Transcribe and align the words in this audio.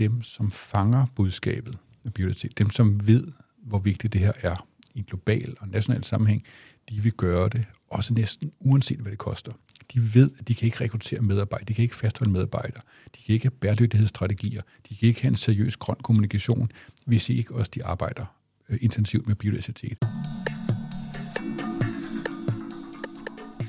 dem, 0.00 0.22
som 0.22 0.50
fanger 0.50 1.06
budskabet 1.16 1.78
af 2.04 2.14
biodiversitet, 2.14 2.58
dem, 2.58 2.70
som 2.70 3.06
ved, 3.06 3.26
hvor 3.62 3.78
vigtigt 3.78 4.12
det 4.12 4.20
her 4.20 4.32
er 4.40 4.66
i 4.94 4.98
en 4.98 5.04
global 5.04 5.56
og 5.60 5.68
national 5.68 6.04
sammenhæng, 6.04 6.42
de 6.90 7.02
vil 7.02 7.12
gøre 7.12 7.48
det, 7.48 7.64
også 7.90 8.14
næsten 8.14 8.52
uanset 8.60 8.98
hvad 8.98 9.10
det 9.10 9.18
koster. 9.18 9.52
De 9.94 10.14
ved, 10.14 10.30
at 10.38 10.48
de 10.48 10.54
kan 10.54 10.66
ikke 10.66 10.80
rekruttere 10.80 11.20
medarbejdere, 11.20 11.68
de 11.68 11.74
kan 11.74 11.82
ikke 11.82 11.96
fastholde 11.96 12.32
medarbejdere, 12.32 12.82
de 13.16 13.22
kan 13.26 13.32
ikke 13.32 13.44
have 13.44 13.50
bæredygtighedsstrategier, 13.50 14.62
de 14.88 14.96
kan 14.96 15.08
ikke 15.08 15.22
have 15.22 15.28
en 15.28 15.36
seriøs 15.36 15.76
grøn 15.76 15.96
kommunikation, 16.02 16.70
hvis 17.06 17.28
ikke 17.28 17.54
også 17.54 17.70
de 17.74 17.84
arbejder 17.84 18.24
øh, 18.68 18.78
intensivt 18.80 19.26
med 19.26 19.34
biodiversitet. 19.34 19.98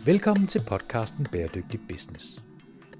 Velkommen 0.05 0.48
til 0.48 0.61
podcasten 0.68 1.27
Bæredygtig 1.32 1.79
Business. 1.89 2.43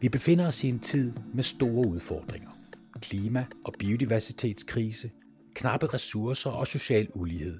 Vi 0.02 0.10
befinder 0.10 0.48
os 0.48 0.64
i 0.64 0.70
en 0.70 0.80
tid 0.80 1.14
med 1.34 1.44
store 1.44 1.88
udfordringer. 1.88 2.61
Klima- 3.02 3.46
og 3.66 3.74
biodiversitetskrise, 3.80 5.12
knappe 5.56 5.88
ressourcer 5.88 6.50
og 6.50 6.68
social 6.68 7.10
ulighed. 7.14 7.60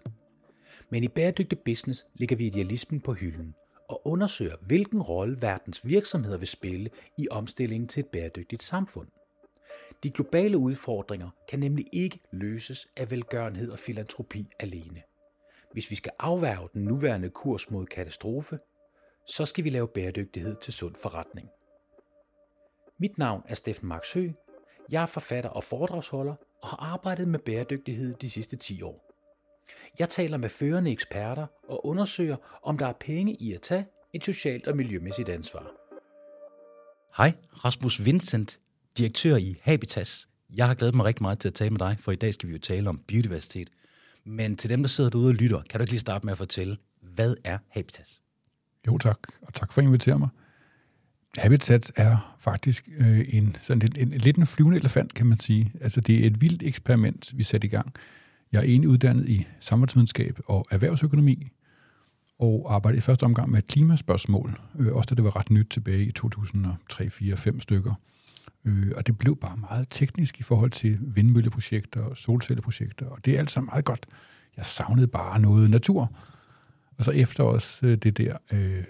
Men 0.90 1.04
i 1.04 1.08
Bæredygtig 1.08 1.60
Business 1.60 2.06
ligger 2.16 2.36
vi 2.36 2.46
idealismen 2.46 3.02
på 3.02 3.14
hylden 3.14 3.56
og 3.90 4.08
undersøger, 4.08 4.56
hvilken 4.62 5.02
rolle 5.02 5.42
verdens 5.42 5.88
virksomheder 5.88 6.38
vil 6.38 6.48
spille 6.48 6.90
i 7.18 7.28
omstillingen 7.32 7.88
til 7.88 8.00
et 8.00 8.08
bæredygtigt 8.08 8.64
samfund. 8.64 9.08
De 10.04 10.12
globale 10.12 10.58
udfordringer 10.58 11.30
kan 11.50 11.60
nemlig 11.60 11.86
ikke 11.92 12.20
løses 12.32 12.88
af 12.98 13.12
velgørenhed 13.12 13.72
og 13.72 13.80
filantropi 13.80 14.48
alene. 14.60 15.02
Hvis 15.72 15.92
vi 15.92 15.96
skal 15.96 16.12
afværge 16.20 16.70
den 16.74 16.84
nuværende 16.84 17.30
kurs 17.30 17.72
mod 17.72 17.86
katastrofe, 17.86 18.60
så 19.28 19.46
skal 19.46 19.64
vi 19.64 19.70
lave 19.70 19.88
bæredygtighed 19.88 20.56
til 20.62 20.74
sund 20.74 20.96
forretning. 20.96 21.50
Mit 22.98 23.18
navn 23.18 23.44
er 23.48 23.56
Steffen 23.56 23.88
Marksø. 23.88 24.30
Jeg 24.92 25.02
er 25.02 25.06
forfatter 25.06 25.50
og 25.50 25.64
foredragsholder 25.64 26.36
og 26.62 26.70
har 26.70 26.78
arbejdet 26.78 27.28
med 27.28 27.40
bæredygtighed 27.40 28.16
de 28.22 28.30
sidste 28.30 28.56
10 28.56 28.82
år. 28.82 29.12
Jeg 30.00 30.10
taler 30.10 30.38
med 30.38 30.50
førende 30.50 30.92
eksperter 30.92 31.48
og 31.68 31.86
undersøger, 31.86 32.38
om 32.64 32.78
der 32.78 32.88
er 32.88 32.94
penge 33.00 33.36
i 33.36 33.54
at 33.54 33.62
tage 33.62 33.86
et 34.14 34.26
socialt 34.26 34.68
og 34.68 34.78
miljømæssigt 34.78 35.30
ansvar. 35.30 35.72
Hej, 37.18 37.34
Rasmus 37.66 38.06
Vincent, 38.06 38.60
direktør 38.98 39.36
i 39.36 39.56
Habitas. 39.62 40.30
Jeg 40.50 40.68
har 40.68 40.76
glædet 40.76 40.96
mig 40.96 41.06
rigtig 41.06 41.24
meget 41.24 41.40
til 41.40 41.48
at 41.48 41.54
tale 41.54 41.70
med 41.70 41.80
dig, 41.80 41.98
for 42.00 42.12
i 42.12 42.16
dag 42.16 42.34
skal 42.34 42.50
vi 42.50 42.54
jo 42.54 42.60
tale 42.60 42.90
om 42.90 43.00
biodiversitet. 43.08 43.70
Men 44.24 44.56
til 44.56 44.70
dem, 44.70 44.84
der 44.84 44.88
sidder 44.88 45.10
derude 45.10 45.30
og 45.30 45.34
lytter, 45.34 45.62
kan 45.70 45.80
du 45.80 45.84
ikke 45.84 45.92
lige 45.92 46.00
starte 46.00 46.26
med 46.26 46.32
at 46.32 46.38
fortælle, 46.38 46.78
hvad 47.02 47.36
er 47.44 47.58
Habitas? 47.70 48.22
Jo 48.88 48.98
tak, 48.98 49.20
og 49.42 49.54
tak 49.54 49.72
for 49.72 49.82
at 49.82 49.86
invitere 49.86 50.20
mig. 50.20 50.30
Habitats 51.38 51.92
er 51.96 52.36
faktisk 52.40 52.90
øh, 52.98 53.26
en, 53.30 53.56
sådan 53.62 53.82
en, 53.82 54.08
en, 54.08 54.14
en 54.14 54.20
lidt 54.20 54.38
en 54.38 54.48
flyvende 54.48 54.78
elefant, 54.78 55.14
kan 55.14 55.26
man 55.26 55.40
sige. 55.40 55.72
Altså 55.82 56.02
det 56.02 56.24
er 56.24 56.28
et 56.28 56.42
vildt 56.42 56.64
eksperiment, 56.64 57.38
vi 57.38 57.44
satte 57.44 57.68
i 57.68 57.70
gang. 57.70 57.94
Jeg 58.52 58.60
er 58.60 58.64
egentlig 58.64 58.90
uddannet 58.90 59.30
i 59.30 59.48
samfundsvidenskab 59.60 60.40
og 60.46 60.66
erhvervsøkonomi, 60.72 61.48
og 62.40 62.76
arbejdede 62.76 62.98
i 62.98 63.02
første 63.02 63.24
omgang 63.24 63.52
med 63.52 63.62
klimaspørgsmål, 63.62 64.60
øh, 64.80 64.94
også 64.94 65.08
da 65.08 65.16
det 65.16 65.24
var 65.24 65.36
ret 65.36 65.50
nyt 65.52 65.68
tilbage 65.70 66.06
i 66.06 66.12
2003, 66.12 67.10
4, 67.10 67.38
5 67.38 67.60
stykker. 67.60 67.94
Øh, 68.66 68.92
og 68.96 69.08
det 69.08 69.18
blev 69.18 69.38
bare 69.38 69.58
meget 69.58 69.88
teknisk 69.90 70.40
i 70.40 70.44
forhold 70.44 70.72
til 70.72 70.98
vindmølleprojekter 71.02 72.02
og 72.02 72.18
solcelleprojekter, 72.18 73.06
og 73.06 73.26
det 73.26 73.36
er 73.36 73.40
alt 73.40 73.52
sammen 73.52 73.70
meget 73.72 73.86
godt. 73.86 74.06
Jeg 74.58 74.66
savnede 74.66 75.08
bare 75.08 75.40
noget 75.40 75.70
natur. 75.70 76.12
Og 76.98 77.06
så 77.06 77.12
efter 77.12 77.44
os 77.44 77.80
øh, 77.84 77.98
det 77.98 78.18
der 78.18 78.38
øh, 78.52 78.84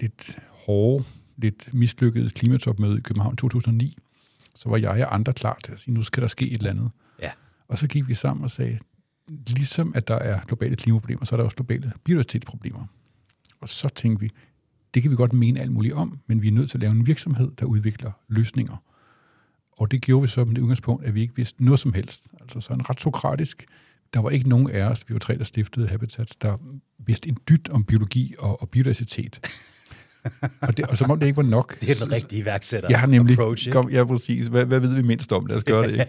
lidt 0.00 0.38
hårde, 0.50 1.04
lidt 1.38 1.74
mislykkede 1.74 2.30
klimatopmøde 2.30 2.98
i 2.98 3.00
København 3.00 3.36
2009, 3.36 3.98
så 4.54 4.68
var 4.68 4.76
jeg 4.76 5.06
og 5.06 5.14
andre 5.14 5.32
klar 5.32 5.58
til 5.64 5.72
at 5.72 5.80
sige, 5.80 5.94
nu 5.94 6.02
skal 6.02 6.22
der 6.22 6.28
ske 6.28 6.50
et 6.50 6.56
eller 6.56 6.70
andet. 6.70 6.90
Ja. 7.22 7.30
Og 7.68 7.78
så 7.78 7.86
gik 7.86 8.08
vi 8.08 8.14
sammen 8.14 8.44
og 8.44 8.50
sagde, 8.50 8.78
ligesom 9.28 9.92
at 9.94 10.08
der 10.08 10.14
er 10.14 10.40
globale 10.46 10.76
klimaproblemer, 10.76 11.24
så 11.24 11.34
er 11.34 11.36
der 11.36 11.44
også 11.44 11.56
globale 11.56 11.92
biodiversitetsproblemer. 12.04 12.86
Og 13.60 13.68
så 13.68 13.88
tænkte 13.88 14.20
vi, 14.20 14.30
det 14.94 15.02
kan 15.02 15.10
vi 15.10 15.16
godt 15.16 15.32
mene 15.32 15.60
alt 15.60 15.72
muligt 15.72 15.94
om, 15.94 16.18
men 16.26 16.42
vi 16.42 16.48
er 16.48 16.52
nødt 16.52 16.70
til 16.70 16.76
at 16.76 16.80
lave 16.80 16.90
en 16.90 17.06
virksomhed, 17.06 17.50
der 17.58 17.66
udvikler 17.66 18.12
løsninger. 18.28 18.76
Og 19.72 19.90
det 19.90 20.02
gjorde 20.02 20.22
vi 20.22 20.28
så 20.28 20.44
med 20.44 20.54
det 20.54 20.60
udgangspunkt, 20.60 21.04
at 21.04 21.14
vi 21.14 21.20
ikke 21.20 21.36
vidste 21.36 21.64
noget 21.64 21.80
som 21.80 21.92
helst. 21.92 22.28
Altså 22.40 22.60
så 22.60 22.72
en 22.72 22.90
ret 22.90 23.00
sokratisk. 23.00 23.66
Der 24.14 24.20
var 24.20 24.30
ikke 24.30 24.48
nogen 24.48 24.70
af 24.70 24.82
os, 24.82 25.08
vi 25.08 25.14
var 25.14 25.18
tre, 25.18 25.38
der 25.38 25.44
stiftede 25.44 25.88
Habitats, 25.88 26.36
der 26.36 26.56
vidste 26.98 27.28
en 27.28 27.36
dyt 27.48 27.68
om 27.68 27.84
biologi 27.84 28.34
og, 28.38 28.62
og 28.62 28.70
biodiversitet. 28.70 29.40
Og, 30.60 30.76
det, 30.76 30.86
og 30.86 30.98
som 30.98 31.10
om 31.10 31.20
det 31.20 31.26
ikke 31.26 31.36
var 31.36 31.42
nok. 31.42 31.80
Det 31.80 31.90
er 31.90 32.04
den 32.04 32.12
rigtige 32.12 32.42
iværksætter 32.42 32.88
Jeg 32.88 33.00
har 33.00 33.06
nemlig, 33.06 33.32
approach. 33.32 33.66
ikke? 33.66 33.76
kom, 33.76 33.90
ja, 33.90 34.04
præcis. 34.04 34.46
Hvad, 34.46 34.64
hvad 34.64 34.80
ved 34.80 34.94
vi 34.94 35.02
mindst 35.02 35.32
om? 35.32 35.46
Lad 35.46 35.56
os 35.56 35.64
gøre 35.64 35.86
det. 35.88 35.92
Ikke? 35.92 36.08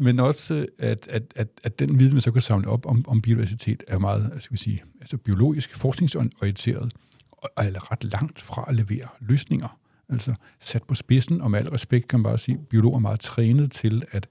Men 0.04 0.20
også, 0.20 0.66
at, 0.78 1.08
at, 1.10 1.22
at, 1.36 1.48
at 1.64 1.78
den 1.78 1.98
viden, 1.98 2.12
man 2.12 2.20
så 2.20 2.30
kan 2.30 2.42
samle 2.42 2.68
op 2.68 2.86
om, 2.86 3.04
om 3.08 3.22
biodiversitet, 3.22 3.82
er 3.88 3.98
meget, 3.98 4.32
skal 4.40 4.52
vi 4.52 4.58
sige, 4.58 4.82
altså 5.00 5.16
biologisk, 5.16 5.76
forskningsorienteret, 5.76 6.92
og 7.32 7.50
er 7.56 7.92
ret 7.92 8.04
langt 8.04 8.40
fra 8.40 8.64
at 8.68 8.76
levere 8.76 9.08
løsninger. 9.20 9.78
Altså 10.08 10.34
sat 10.60 10.82
på 10.82 10.94
spidsen, 10.94 11.40
og 11.40 11.50
med 11.50 11.58
al 11.58 11.68
respekt 11.68 12.08
kan 12.08 12.20
man 12.20 12.24
bare 12.24 12.38
sige, 12.38 12.58
at 12.60 12.68
biologer 12.68 12.96
er 12.96 13.00
meget 13.00 13.20
trænet 13.20 13.72
til 13.72 14.02
at 14.10 14.26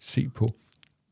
se 0.00 0.28
på, 0.28 0.54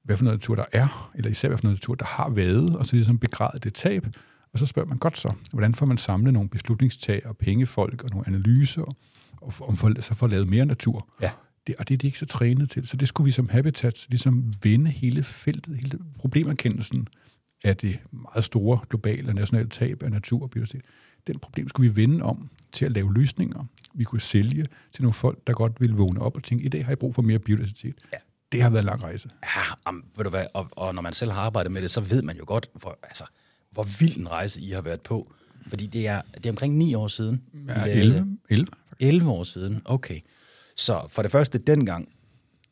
hvad 0.04 0.16
for 0.16 0.24
noget 0.24 0.38
natur 0.38 0.54
der 0.54 0.64
er, 0.72 1.10
eller 1.14 1.30
især 1.30 1.48
hvad 1.48 1.58
for 1.58 1.64
noget 1.64 1.76
natur 1.76 1.94
der 1.94 2.04
har 2.04 2.30
været, 2.30 2.76
og 2.76 2.86
så 2.86 2.96
ligesom 2.96 3.18
begræde 3.18 3.58
det 3.58 3.74
tab. 3.74 4.06
Og 4.52 4.58
så 4.58 4.66
spørger 4.66 4.88
man 4.88 4.98
godt 4.98 5.18
så, 5.18 5.32
hvordan 5.52 5.74
får 5.74 5.86
man 5.86 5.98
samlet 5.98 6.32
nogle 6.32 6.48
beslutningstager, 6.48 7.32
pengefolk 7.32 8.04
og 8.04 8.10
nogle 8.10 8.26
analyser, 8.26 8.96
og 9.40 9.52
om 9.60 9.76
for, 9.76 10.00
så 10.00 10.14
får 10.14 10.26
lavet 10.26 10.48
mere 10.48 10.66
natur. 10.66 11.08
Ja. 11.20 11.30
Det, 11.66 11.74
og 11.78 11.88
det 11.88 11.94
er 11.94 11.98
de 11.98 12.06
ikke 12.06 12.18
så 12.18 12.26
trænet 12.26 12.70
til. 12.70 12.86
Så 12.86 12.96
det 12.96 13.08
skulle 13.08 13.24
vi 13.24 13.30
som 13.30 13.48
Habitats 13.48 14.06
ligesom 14.08 14.52
vende 14.62 14.90
hele 14.90 15.22
feltet, 15.22 15.76
hele 15.76 15.98
problemerkendelsen 16.16 17.08
af 17.64 17.76
det 17.76 17.98
meget 18.10 18.44
store 18.44 18.80
globale 18.90 19.28
og 19.28 19.34
nationale 19.34 19.68
tab 19.68 20.02
af 20.02 20.10
natur 20.10 20.42
og 20.42 20.50
biodiversitet. 20.50 20.84
Den 21.26 21.38
problem 21.38 21.68
skulle 21.68 21.90
vi 21.90 22.02
vende 22.02 22.24
om 22.24 22.50
til 22.72 22.84
at 22.84 22.92
lave 22.92 23.14
løsninger, 23.14 23.64
vi 23.94 24.04
kunne 24.04 24.20
sælge 24.20 24.66
til 24.92 25.02
nogle 25.02 25.12
folk, 25.12 25.46
der 25.46 25.52
godt 25.52 25.80
ville 25.80 25.96
vågne 25.96 26.20
op 26.20 26.36
og 26.36 26.42
tænke, 26.42 26.64
i 26.64 26.68
dag 26.68 26.84
har 26.84 26.90
jeg 26.90 26.98
brug 26.98 27.14
for 27.14 27.22
mere 27.22 27.38
biodiversitet. 27.38 27.94
Ja. 28.12 28.18
Det 28.52 28.62
har 28.62 28.70
været 28.70 28.82
en 28.82 28.86
lang 28.86 29.02
rejse. 29.02 29.30
Ja, 29.56 29.62
om, 29.84 30.04
ved 30.16 30.24
du 30.24 30.30
hvad, 30.30 30.46
og, 30.54 30.68
og 30.70 30.94
når 30.94 31.02
man 31.02 31.12
selv 31.12 31.30
har 31.30 31.40
arbejdet 31.40 31.72
med 31.72 31.82
det, 31.82 31.90
så 31.90 32.00
ved 32.00 32.22
man 32.22 32.36
jo 32.36 32.44
godt, 32.46 32.70
hvor, 32.74 32.98
altså, 33.02 33.24
hvor 33.72 33.82
vild 34.00 34.16
en 34.16 34.30
rejse 34.30 34.60
I 34.60 34.70
har 34.70 34.80
været 34.80 35.00
på. 35.00 35.32
Fordi 35.68 35.86
det 35.86 36.06
er, 36.06 36.22
det 36.34 36.46
er 36.46 36.50
omkring 36.50 36.76
9 36.76 36.94
år 36.94 37.08
siden. 37.08 37.42
Ja, 37.68 37.74
lavede- 37.86 37.92
11, 38.00 38.38
11. 38.50 38.66
11 39.00 39.30
år 39.30 39.44
siden, 39.44 39.82
okay. 39.84 40.20
Så 40.76 41.06
for 41.10 41.22
det 41.22 41.30
første, 41.32 41.58
dengang, 41.58 42.08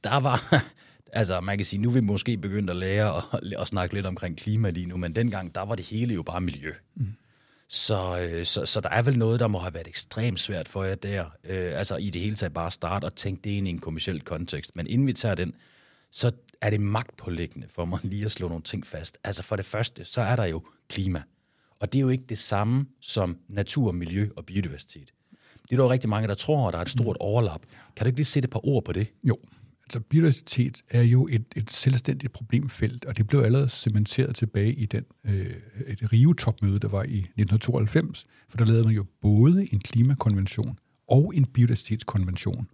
der 0.05 0.21
var, 0.21 0.65
altså 1.13 1.41
man 1.41 1.59
kan 1.59 1.65
sige, 1.65 1.81
nu 1.83 1.89
er 1.89 1.93
vi 1.93 2.01
måske 2.01 2.37
begyndt 2.37 2.71
at 2.71 2.77
lære 2.77 3.17
at, 3.17 3.53
at 3.61 3.67
snakke 3.67 3.95
lidt 3.95 4.07
omkring 4.07 4.37
klima 4.39 4.71
lige 4.71 4.87
nu, 4.87 4.97
men 4.97 5.17
dengang, 5.17 5.55
der 5.55 5.61
var 5.63 5.75
det 5.75 5.85
hele 5.85 6.15
jo 6.15 6.23
bare 6.23 6.41
miljø. 6.41 6.73
Mm. 6.97 7.07
Så, 7.69 8.29
øh, 8.33 8.47
så, 8.47 8.67
så 8.67 8.81
der 8.81 8.89
er 8.89 9.03
vel 9.03 9.19
noget, 9.19 9.41
der 9.41 9.49
må 9.49 9.59
have 9.59 9.75
været 9.75 9.89
ekstremt 9.89 10.41
svært 10.41 10.69
for 10.69 10.85
jer 10.85 10.95
der. 10.95 11.25
Øh, 11.45 11.79
altså 11.79 11.97
i 11.97 12.11
det 12.11 12.21
hele 12.21 12.37
taget 12.37 12.55
bare 12.55 12.71
starte 12.71 13.05
og 13.05 13.15
tænke 13.15 13.41
det 13.45 13.51
ind 13.51 13.67
i 13.69 13.71
en 13.71 13.79
kommersiel 13.79 14.21
kontekst. 14.21 14.77
Men 14.77 14.87
inden 14.87 15.07
vi 15.07 15.13
tager 15.13 15.35
den, 15.35 15.53
så 16.13 16.31
er 16.63 16.71
det 16.71 16.81
magtpålæggende 16.81 17.69
for 17.69 17.85
mig 17.85 17.99
lige 18.03 18.25
at 18.25 18.31
slå 18.31 18.49
nogle 18.49 18.63
ting 18.63 18.87
fast. 18.87 19.19
Altså 19.25 19.43
for 19.43 19.57
det 19.57 19.65
første, 19.65 20.05
så 20.05 20.21
er 20.21 20.37
der 20.37 20.45
jo 20.45 20.63
klima. 20.89 21.23
Og 21.81 21.93
det 21.93 21.99
er 21.99 22.03
jo 22.03 22.09
ikke 22.09 22.25
det 22.29 22.39
samme 22.39 22.87
som 23.01 23.39
natur, 23.49 23.93
miljø 23.93 24.29
og 24.37 24.47
biodiversitet. 24.47 25.13
Det 25.63 25.73
er 25.73 25.77
der 25.77 25.85
jo 25.85 25.91
rigtig 25.91 26.11
mange, 26.11 26.29
der 26.29 26.35
tror, 26.35 26.69
at 26.69 26.73
der 26.73 26.79
er 26.79 26.83
et 26.83 26.91
stort 26.91 27.17
overlap. 27.21 27.61
Kan 27.97 28.05
du 28.05 28.07
ikke 28.07 28.19
lige 28.19 28.27
sætte 28.27 28.47
et 28.47 28.51
par 28.51 28.67
ord 28.67 28.85
på 28.85 28.93
det? 28.93 29.07
Jo, 29.25 29.39
altså 29.85 30.01
biodiversitet 30.01 30.83
er 30.91 31.03
jo 31.03 31.29
et, 31.31 31.45
et 31.57 31.71
selvstændigt 31.71 32.33
problemfelt, 32.33 33.05
og 33.05 33.17
det 33.17 33.27
blev 33.27 33.41
allerede 33.41 33.69
cementeret 33.69 34.37
tilbage 34.37 34.75
i 34.75 34.87
den 34.87 35.05
øh, 35.25 35.47
et 35.87 36.13
Rio-topmøde, 36.13 36.79
der 36.79 36.89
var 36.89 37.03
i 37.03 37.19
1992, 37.19 38.27
for 38.49 38.57
der 38.57 38.65
lavede 38.65 38.85
man 38.85 38.95
jo 38.95 39.05
både 39.21 39.69
en 39.73 39.79
klimakonvention 39.79 40.79
og 41.09 41.33
en 41.35 41.47
biodiversitetskonvention. 41.47 42.69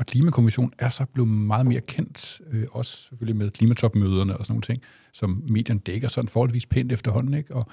Og 0.00 0.06
klimakonventionen 0.06 0.72
er 0.78 0.88
så 0.88 1.04
blevet 1.04 1.28
meget 1.28 1.66
mere 1.66 1.80
kendt, 1.80 2.40
øh, 2.52 2.64
også 2.72 2.96
selvfølgelig 2.96 3.36
med 3.36 3.50
klimatopmøderne 3.50 4.36
og 4.36 4.46
sådan 4.46 4.52
nogle 4.52 4.62
ting, 4.62 4.82
som 5.12 5.42
medierne 5.48 5.80
dækker 5.80 6.08
sådan 6.08 6.28
forholdsvis 6.28 6.66
pænt 6.66 6.92
efterhånden, 6.92 7.34
ikke? 7.34 7.54
Og, 7.54 7.66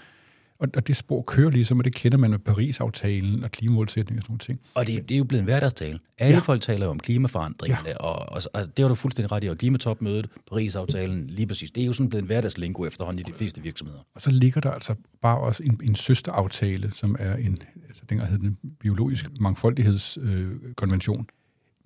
og, 0.60 0.68
og 0.76 0.88
det 0.88 0.98
spor 0.98 1.22
kører 1.22 1.50
ligesom, 1.50 1.78
og 1.78 1.86
det 1.86 1.94
kender 1.96 2.18
man 2.18 2.30
med 2.32 2.40
Paris-aftalen 2.40 3.44
og 3.44 3.52
klimamålsætninger 3.52 4.22
og 4.22 4.24
sådan 4.24 4.32
nogle 4.32 4.40
ting. 4.40 4.60
Og 4.74 4.88
det, 4.88 5.10
det 5.10 5.16
er 5.16 5.18
jo 5.18 5.24
blevet 5.24 5.40
en 5.42 5.46
hverdagstale. 5.46 6.00
Alle 6.18 6.34
Ja. 6.34 6.40
folk 6.40 6.62
taler 6.62 6.88
om 6.88 7.00
klimaforandringerne, 7.00 7.90
ja. 7.90 7.98
og, 7.98 8.30
og, 8.32 8.42
og 8.54 8.78
det 8.78 8.84
har 8.84 8.88
du 8.88 8.96
fuldstændig 8.96 9.32
ret 9.32 9.44
i. 9.44 9.48
Og 9.48 9.58
klimatopmødet, 9.58 10.28
Paris-aftalen, 10.50 11.28
lige 11.28 11.48
præcis. 11.48 11.72
Det 11.72 11.82
er 11.82 11.86
jo 11.86 11.94
sådan 11.94 12.10
blevet 12.10 12.22
en 12.22 12.28
hverdagslingo 12.28 12.86
efterhånden 12.86 13.20
i 13.20 13.24
de 13.32 13.34
fleste 13.34 13.62
virksomheder. 13.62 14.00
Og 14.16 14.22
så 14.22 14.32
ligger 14.32 14.62
der 14.62 14.72
altså 14.72 14.96
bare 15.22 15.38
også 15.38 15.64
en, 15.64 15.80
en 15.84 15.96
søsteraftale, 15.96 16.92
som 16.92 17.16
er 17.20 17.36
en, 17.36 17.58
altså 17.88 18.02
dengang 18.10 18.30
hed 18.30 18.40
den 18.40 18.58
biologisk 18.80 19.26
mangfoldighedskonvention. 19.40 20.66
Øh, 20.68 20.74
konvention. 20.74 21.28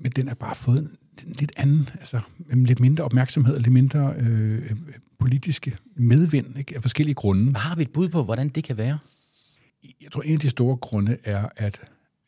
Men 0.01 0.11
den 0.11 0.27
har 0.27 0.35
bare 0.35 0.55
fået 0.55 0.79
en, 0.79 0.97
en 1.27 1.33
lidt 1.33 1.51
anden, 1.57 1.89
altså 1.99 2.19
en 2.51 2.63
lidt 2.63 2.79
mindre 2.79 3.03
opmærksomhed 3.03 3.55
og 3.55 3.61
lidt 3.61 3.73
mindre 3.73 4.13
øh, 4.17 4.55
øh, 4.55 4.75
politiske 5.19 5.77
medvind 5.95 6.57
ikke, 6.57 6.75
af 6.75 6.81
forskellige 6.81 7.15
grunde. 7.15 7.59
Har 7.59 7.75
vi 7.75 7.81
et 7.81 7.93
bud 7.93 8.09
på, 8.09 8.23
hvordan 8.23 8.49
det 8.49 8.63
kan 8.63 8.77
være? 8.77 8.99
Jeg 10.01 10.11
tror, 10.11 10.21
en 10.21 10.33
af 10.33 10.39
de 10.39 10.49
store 10.49 10.77
grunde 10.77 11.17
er, 11.23 11.49
at 11.55 11.81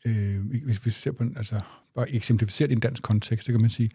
øh, 0.06 0.46
hvis 0.66 0.86
vi 0.86 0.92
ser 0.92 1.12
på, 1.12 1.24
den, 1.24 1.38
altså 1.38 1.60
bare 1.96 2.12
eksemplificeret 2.12 2.72
i 2.72 2.74
en 2.74 2.80
dansk 2.80 3.04
kontekst, 3.04 3.46
så 3.46 3.52
kan 3.52 3.62
man 3.62 3.70
sige, 3.70 3.92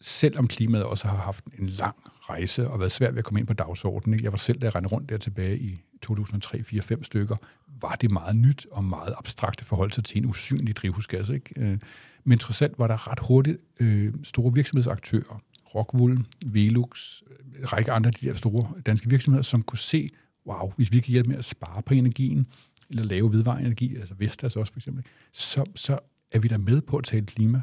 selvom 0.00 0.48
klimaet 0.48 0.84
også 0.84 1.08
har 1.08 1.16
haft 1.16 1.44
en 1.58 1.68
lang 1.68 1.96
rejse 2.28 2.68
og 2.68 2.78
været 2.78 2.92
svært 2.92 3.14
ved 3.14 3.18
at 3.18 3.24
komme 3.24 3.40
ind 3.40 3.46
på 3.46 3.52
dagsordenen. 3.52 4.14
Ikke? 4.14 4.24
Jeg 4.24 4.32
var 4.32 4.38
selv, 4.38 4.58
da 4.58 4.66
jeg 4.66 4.74
rendte 4.74 4.88
rundt 4.88 5.10
der 5.10 5.16
tilbage 5.18 5.58
i 5.58 5.76
2003, 6.02 6.62
4, 6.62 6.82
5 6.82 7.04
stykker, 7.04 7.36
var 7.80 7.94
det 7.94 8.10
meget 8.10 8.36
nyt 8.36 8.66
og 8.70 8.84
meget 8.84 9.14
abstrakt 9.18 9.64
forhold 9.64 9.90
til 9.90 10.18
en 10.18 10.26
usynlig 10.26 10.76
drivhusgas. 10.76 11.28
Ikke? 11.28 11.78
Men 12.24 12.38
trods 12.38 12.62
alt 12.62 12.78
var 12.78 12.86
der 12.86 13.10
ret 13.10 13.18
hurtigt 13.28 13.58
øh, 13.80 14.14
store 14.22 14.54
virksomhedsaktører, 14.54 15.42
Rockwool, 15.74 16.24
Velux, 16.46 17.22
en 17.58 17.72
række 17.72 17.92
andre 17.92 18.08
af 18.08 18.14
de 18.14 18.26
der 18.26 18.34
store 18.34 18.72
danske 18.86 19.10
virksomheder, 19.10 19.42
som 19.42 19.62
kunne 19.62 19.78
se, 19.78 20.10
wow, 20.46 20.72
hvis 20.76 20.92
vi 20.92 21.00
kan 21.00 21.12
hjælpe 21.12 21.28
med 21.28 21.38
at 21.38 21.44
spare 21.44 21.82
på 21.82 21.94
energien, 21.94 22.46
eller 22.90 23.04
lave 23.04 23.32
vedvarende 23.32 23.66
energi, 23.66 23.96
altså 23.96 24.14
Vestas 24.14 24.56
også 24.56 24.72
for 24.72 24.80
eksempel, 24.80 25.04
så, 25.32 25.64
så 25.74 25.98
er 26.32 26.38
vi 26.38 26.48
der 26.48 26.58
med 26.58 26.80
på 26.80 26.96
at 26.96 27.04
tale 27.04 27.26
klima. 27.26 27.62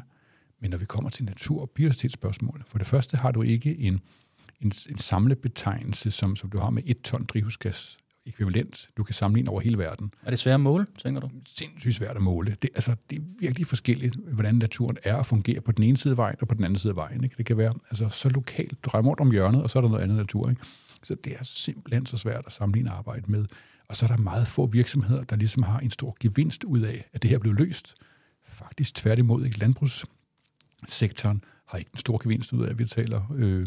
Men 0.60 0.70
når 0.70 0.78
vi 0.78 0.84
kommer 0.84 1.10
til 1.10 1.24
natur- 1.24 1.60
og 1.60 1.70
biodiversitetsspørgsmål, 1.70 2.64
for 2.66 2.78
det 2.78 2.86
første 2.86 3.16
har 3.16 3.32
du 3.32 3.42
ikke 3.42 3.78
en, 3.78 4.00
en, 4.60 4.72
en 4.88 4.98
samlet 4.98 5.38
betegnelse, 5.38 6.10
som, 6.10 6.36
som 6.36 6.50
du 6.50 6.58
har 6.58 6.70
med 6.70 6.82
et 6.86 7.00
ton 7.00 7.24
drivhusgas 7.24 7.98
ekvivalent, 8.26 8.88
du 8.96 9.04
kan 9.04 9.14
sammenligne 9.14 9.50
over 9.50 9.60
hele 9.60 9.78
verden. 9.78 10.10
Er 10.22 10.30
det 10.30 10.38
svært 10.38 10.54
at 10.54 10.60
måle, 10.60 10.86
tænker 10.98 11.20
du? 11.20 11.30
Sindssygt 11.46 11.94
svært 11.94 12.16
at 12.16 12.22
måle. 12.22 12.56
Det, 12.62 12.70
altså, 12.74 12.96
det 13.10 13.18
er 13.18 13.22
virkelig 13.40 13.66
forskelligt, 13.66 14.16
hvordan 14.16 14.54
naturen 14.54 14.96
er 15.04 15.14
og 15.14 15.26
fungerer 15.26 15.60
på 15.60 15.72
den 15.72 15.84
ene 15.84 15.96
side 15.96 16.12
af 16.12 16.16
vejen 16.16 16.36
og 16.40 16.48
på 16.48 16.54
den 16.54 16.64
anden 16.64 16.78
side 16.78 16.90
af 16.90 16.96
vejen. 16.96 17.24
Ikke? 17.24 17.34
Det 17.38 17.46
kan 17.46 17.58
være 17.58 17.72
altså, 17.90 18.08
så 18.08 18.28
lokalt. 18.28 18.84
Du 18.84 18.90
rundt 18.90 19.20
om 19.20 19.30
hjørnet, 19.30 19.62
og 19.62 19.70
så 19.70 19.78
er 19.78 19.80
der 19.80 19.88
noget 19.88 20.02
andet 20.02 20.16
natur. 20.16 20.50
Ikke? 20.50 20.62
Så 21.02 21.16
det 21.24 21.32
er 21.38 21.44
simpelthen 21.44 22.06
så 22.06 22.16
svært 22.16 22.42
at 22.46 22.52
sammenligne 22.52 22.90
arbejde 22.90 23.24
med. 23.28 23.46
Og 23.88 23.96
så 23.96 24.06
er 24.06 24.08
der 24.08 24.16
meget 24.16 24.46
få 24.46 24.66
virksomheder, 24.66 25.24
der 25.24 25.36
ligesom 25.36 25.62
har 25.62 25.78
en 25.78 25.90
stor 25.90 26.16
gevinst 26.20 26.64
ud 26.64 26.80
af, 26.80 27.08
at 27.12 27.22
det 27.22 27.30
her 27.30 27.38
blev 27.38 27.52
løst. 27.52 27.94
Faktisk 28.44 28.94
tværtimod, 28.94 29.44
ikke? 29.44 29.58
Landbrugssektoren 29.58 31.44
har 31.66 31.78
ikke 31.78 31.90
den 31.90 31.98
store 31.98 32.18
gevinst 32.22 32.52
ud 32.52 32.64
af, 32.64 32.70
at 32.70 32.78
vi 32.78 32.84
taler 32.84 33.34
øh, 33.34 33.66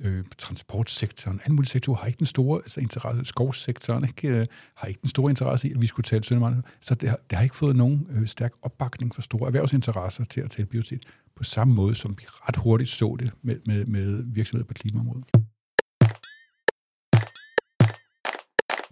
øh, 0.00 0.24
transportsektoren, 0.38 1.40
alle 1.44 1.54
mulige 1.54 1.68
sektorer 1.68 1.98
har 1.98 2.06
ikke 2.06 2.18
den 2.18 2.26
store 2.26 2.58
altså 2.58 2.80
interesse, 2.80 3.24
skovsektoren 3.24 4.04
ikke, 4.04 4.28
øh, 4.28 4.46
har 4.74 4.86
ikke 4.86 5.00
den 5.00 5.08
store 5.08 5.30
interesse 5.30 5.68
i, 5.68 5.72
at 5.72 5.80
vi 5.82 5.86
skulle 5.86 6.04
tale 6.04 6.24
Søndermarken. 6.24 6.62
Så 6.80 6.94
det 6.94 7.08
har, 7.08 7.18
det 7.30 7.36
har 7.36 7.42
ikke 7.42 7.56
fået 7.56 7.76
nogen 7.76 8.06
øh, 8.10 8.26
stærk 8.26 8.52
opbakning 8.62 9.14
for 9.14 9.22
store 9.22 9.46
erhvervsinteresser 9.46 10.24
til 10.24 10.40
at 10.40 10.50
tale 10.50 10.66
biodiversitet, 10.66 11.06
på 11.36 11.44
samme 11.44 11.74
måde 11.74 11.94
som 11.94 12.16
vi 12.18 12.24
ret 12.28 12.56
hurtigt 12.56 12.90
så 12.90 13.16
det 13.18 13.32
med, 13.42 13.56
med, 13.66 13.84
med 13.84 14.22
virksomheder 14.26 14.66
på 14.66 14.74
klimaområdet. 14.74 15.49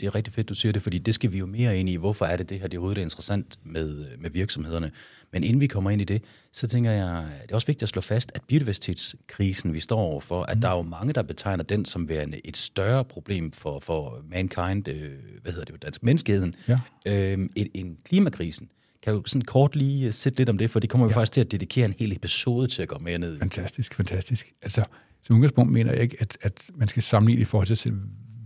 Det 0.00 0.06
er 0.06 0.14
rigtig 0.14 0.34
fedt, 0.34 0.48
du 0.48 0.54
siger 0.54 0.72
det, 0.72 0.82
fordi 0.82 0.98
det 0.98 1.14
skal 1.14 1.32
vi 1.32 1.38
jo 1.38 1.46
mere 1.46 1.78
ind 1.78 1.88
i. 1.88 1.96
Hvorfor 1.96 2.24
er 2.24 2.36
det 2.36 2.50
det 2.50 2.60
her, 2.60 2.66
det 2.66 2.76
er 2.76 2.80
overhovedet 2.80 3.02
interessant 3.02 3.58
med, 3.64 4.06
med 4.18 4.30
virksomhederne? 4.30 4.90
Men 5.32 5.44
inden 5.44 5.60
vi 5.60 5.66
kommer 5.66 5.90
ind 5.90 6.00
i 6.00 6.04
det, 6.04 6.22
så 6.52 6.66
tænker 6.68 6.90
jeg, 6.90 7.26
det 7.42 7.50
er 7.50 7.54
også 7.54 7.66
vigtigt 7.66 7.82
at 7.82 7.88
slå 7.88 8.00
fast, 8.00 8.32
at 8.34 8.42
biodiversitetskrisen, 8.48 9.74
vi 9.74 9.80
står 9.80 10.00
overfor, 10.00 10.42
at 10.42 10.56
mm. 10.56 10.60
der 10.60 10.68
er 10.68 10.76
jo 10.76 10.82
mange, 10.82 11.12
der 11.12 11.22
betegner 11.22 11.64
den 11.64 11.84
som 11.84 12.08
værende 12.08 12.40
et 12.44 12.56
større 12.56 13.04
problem 13.04 13.52
for, 13.52 13.80
for 13.80 14.22
mankind, 14.30 14.88
øh, 14.88 15.10
hvad 15.42 15.52
hedder 15.52 15.72
det, 15.72 15.82
dansk 15.82 16.02
menneskeheden, 16.02 16.54
ja. 16.68 16.80
øh, 17.06 17.48
end 17.56 17.96
klimakrisen. 18.04 18.68
Kan 19.02 19.14
du 19.14 19.22
sådan 19.26 19.42
kort 19.42 19.76
lige 19.76 20.12
sætte 20.12 20.38
lidt 20.38 20.48
om 20.48 20.58
det, 20.58 20.70
for 20.70 20.80
det 20.80 20.90
kommer 20.90 21.06
vi 21.06 21.12
ja. 21.12 21.16
faktisk 21.16 21.32
til 21.32 21.40
at 21.40 21.50
dedikere 21.52 21.84
en 21.84 21.94
hel 21.98 22.12
episode 22.12 22.66
til 22.66 22.82
at 22.82 22.88
gå 22.88 22.98
mere 22.98 23.18
ned 23.18 23.38
Fantastisk, 23.38 23.94
fantastisk. 23.94 24.52
Altså, 24.62 24.84
som 25.22 25.36
udgangspunkt 25.36 25.72
mener 25.72 25.92
jeg 25.92 26.02
ikke, 26.02 26.16
at, 26.20 26.38
at 26.40 26.70
man 26.74 26.88
skal 26.88 27.02
sammenligne 27.02 27.42
i 27.42 27.44
forhold 27.44 27.66
til, 27.66 27.92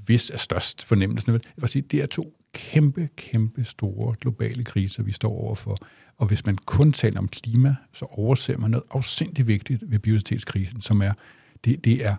hvis 0.04 0.30
er 0.30 0.36
størst 0.36 0.84
fornemmelsen. 0.84 1.32
Jeg 1.32 1.40
vil 1.56 1.68
sige, 1.68 1.82
det 1.82 2.02
er 2.02 2.06
to 2.06 2.38
kæmpe, 2.52 3.08
kæmpe 3.16 3.64
store 3.64 4.14
globale 4.20 4.64
kriser, 4.64 5.02
vi 5.02 5.12
står 5.12 5.30
overfor. 5.30 5.78
Og 6.18 6.26
hvis 6.26 6.46
man 6.46 6.56
kun 6.56 6.92
taler 6.92 7.18
om 7.18 7.28
klima, 7.28 7.76
så 7.92 8.04
overser 8.04 8.58
man 8.58 8.70
noget 8.70 8.84
afsindig 8.90 9.46
vigtigt 9.46 9.82
ved 9.86 9.98
biodiversitetskrisen, 9.98 10.80
som 10.80 11.02
er, 11.02 11.12
det, 11.64 11.84
det 11.84 12.04
er 12.06 12.16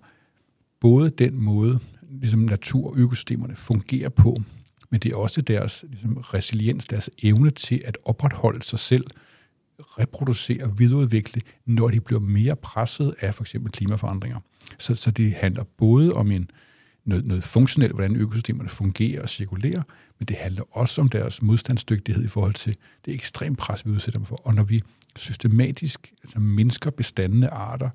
både 0.79 1.09
den 1.09 1.41
måde, 1.41 1.79
ligesom 2.09 2.39
natur 2.39 2.87
og 2.87 2.97
økosystemerne 2.97 3.55
fungerer 3.55 4.09
på, 4.09 4.41
men 4.89 4.99
det 4.99 5.11
er 5.11 5.15
også 5.15 5.41
deres 5.41 5.85
ligesom, 5.89 6.17
resiliens, 6.17 6.85
deres 6.85 7.09
evne 7.23 7.51
til 7.51 7.81
at 7.85 7.97
opretholde 8.05 8.63
sig 8.63 8.79
selv, 8.79 9.05
reproducere 9.79 10.63
og 10.63 10.79
videreudvikle, 10.79 11.41
når 11.65 11.89
de 11.89 11.99
bliver 11.99 12.19
mere 12.19 12.55
presset 12.55 13.15
af 13.19 13.35
for 13.35 13.43
eksempel 13.43 13.71
klimaforandringer. 13.71 14.39
Så, 14.79 14.95
så 14.95 15.11
det 15.11 15.33
handler 15.33 15.63
både 15.63 16.13
om 16.13 16.31
en, 16.31 16.49
noget, 17.05 17.25
noget 17.25 17.43
funktionelt, 17.43 17.93
hvordan 17.93 18.15
økosystemerne 18.15 18.69
fungerer 18.69 19.21
og 19.21 19.29
cirkulerer, 19.29 19.83
men 20.19 20.25
det 20.25 20.35
handler 20.35 20.77
også 20.77 21.01
om 21.01 21.09
deres 21.09 21.41
modstandsdygtighed 21.41 22.23
i 22.23 22.27
forhold 22.27 22.53
til 22.53 22.77
det 23.05 23.13
ekstrem 23.13 23.55
pres, 23.55 23.85
vi 23.85 23.91
udsætter 23.91 24.19
dem 24.19 24.25
for. 24.25 24.35
Og 24.35 24.53
når 24.53 24.63
vi 24.63 24.81
systematisk 25.15 26.13
altså 26.23 26.39
mindsker 26.39 26.91
bestandende 26.91 27.47
arter, 27.47 27.89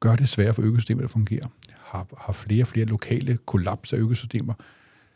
gør 0.00 0.16
det 0.16 0.28
sværere 0.28 0.54
for 0.54 0.62
økosystemet 0.62 1.04
at 1.04 1.10
fungere, 1.10 1.48
har, 1.80 2.06
har 2.18 2.32
flere 2.32 2.64
og 2.64 2.68
flere 2.68 2.86
lokale 2.86 3.38
kollaps 3.46 3.92
af 3.92 3.96
økosystemer, 3.96 4.54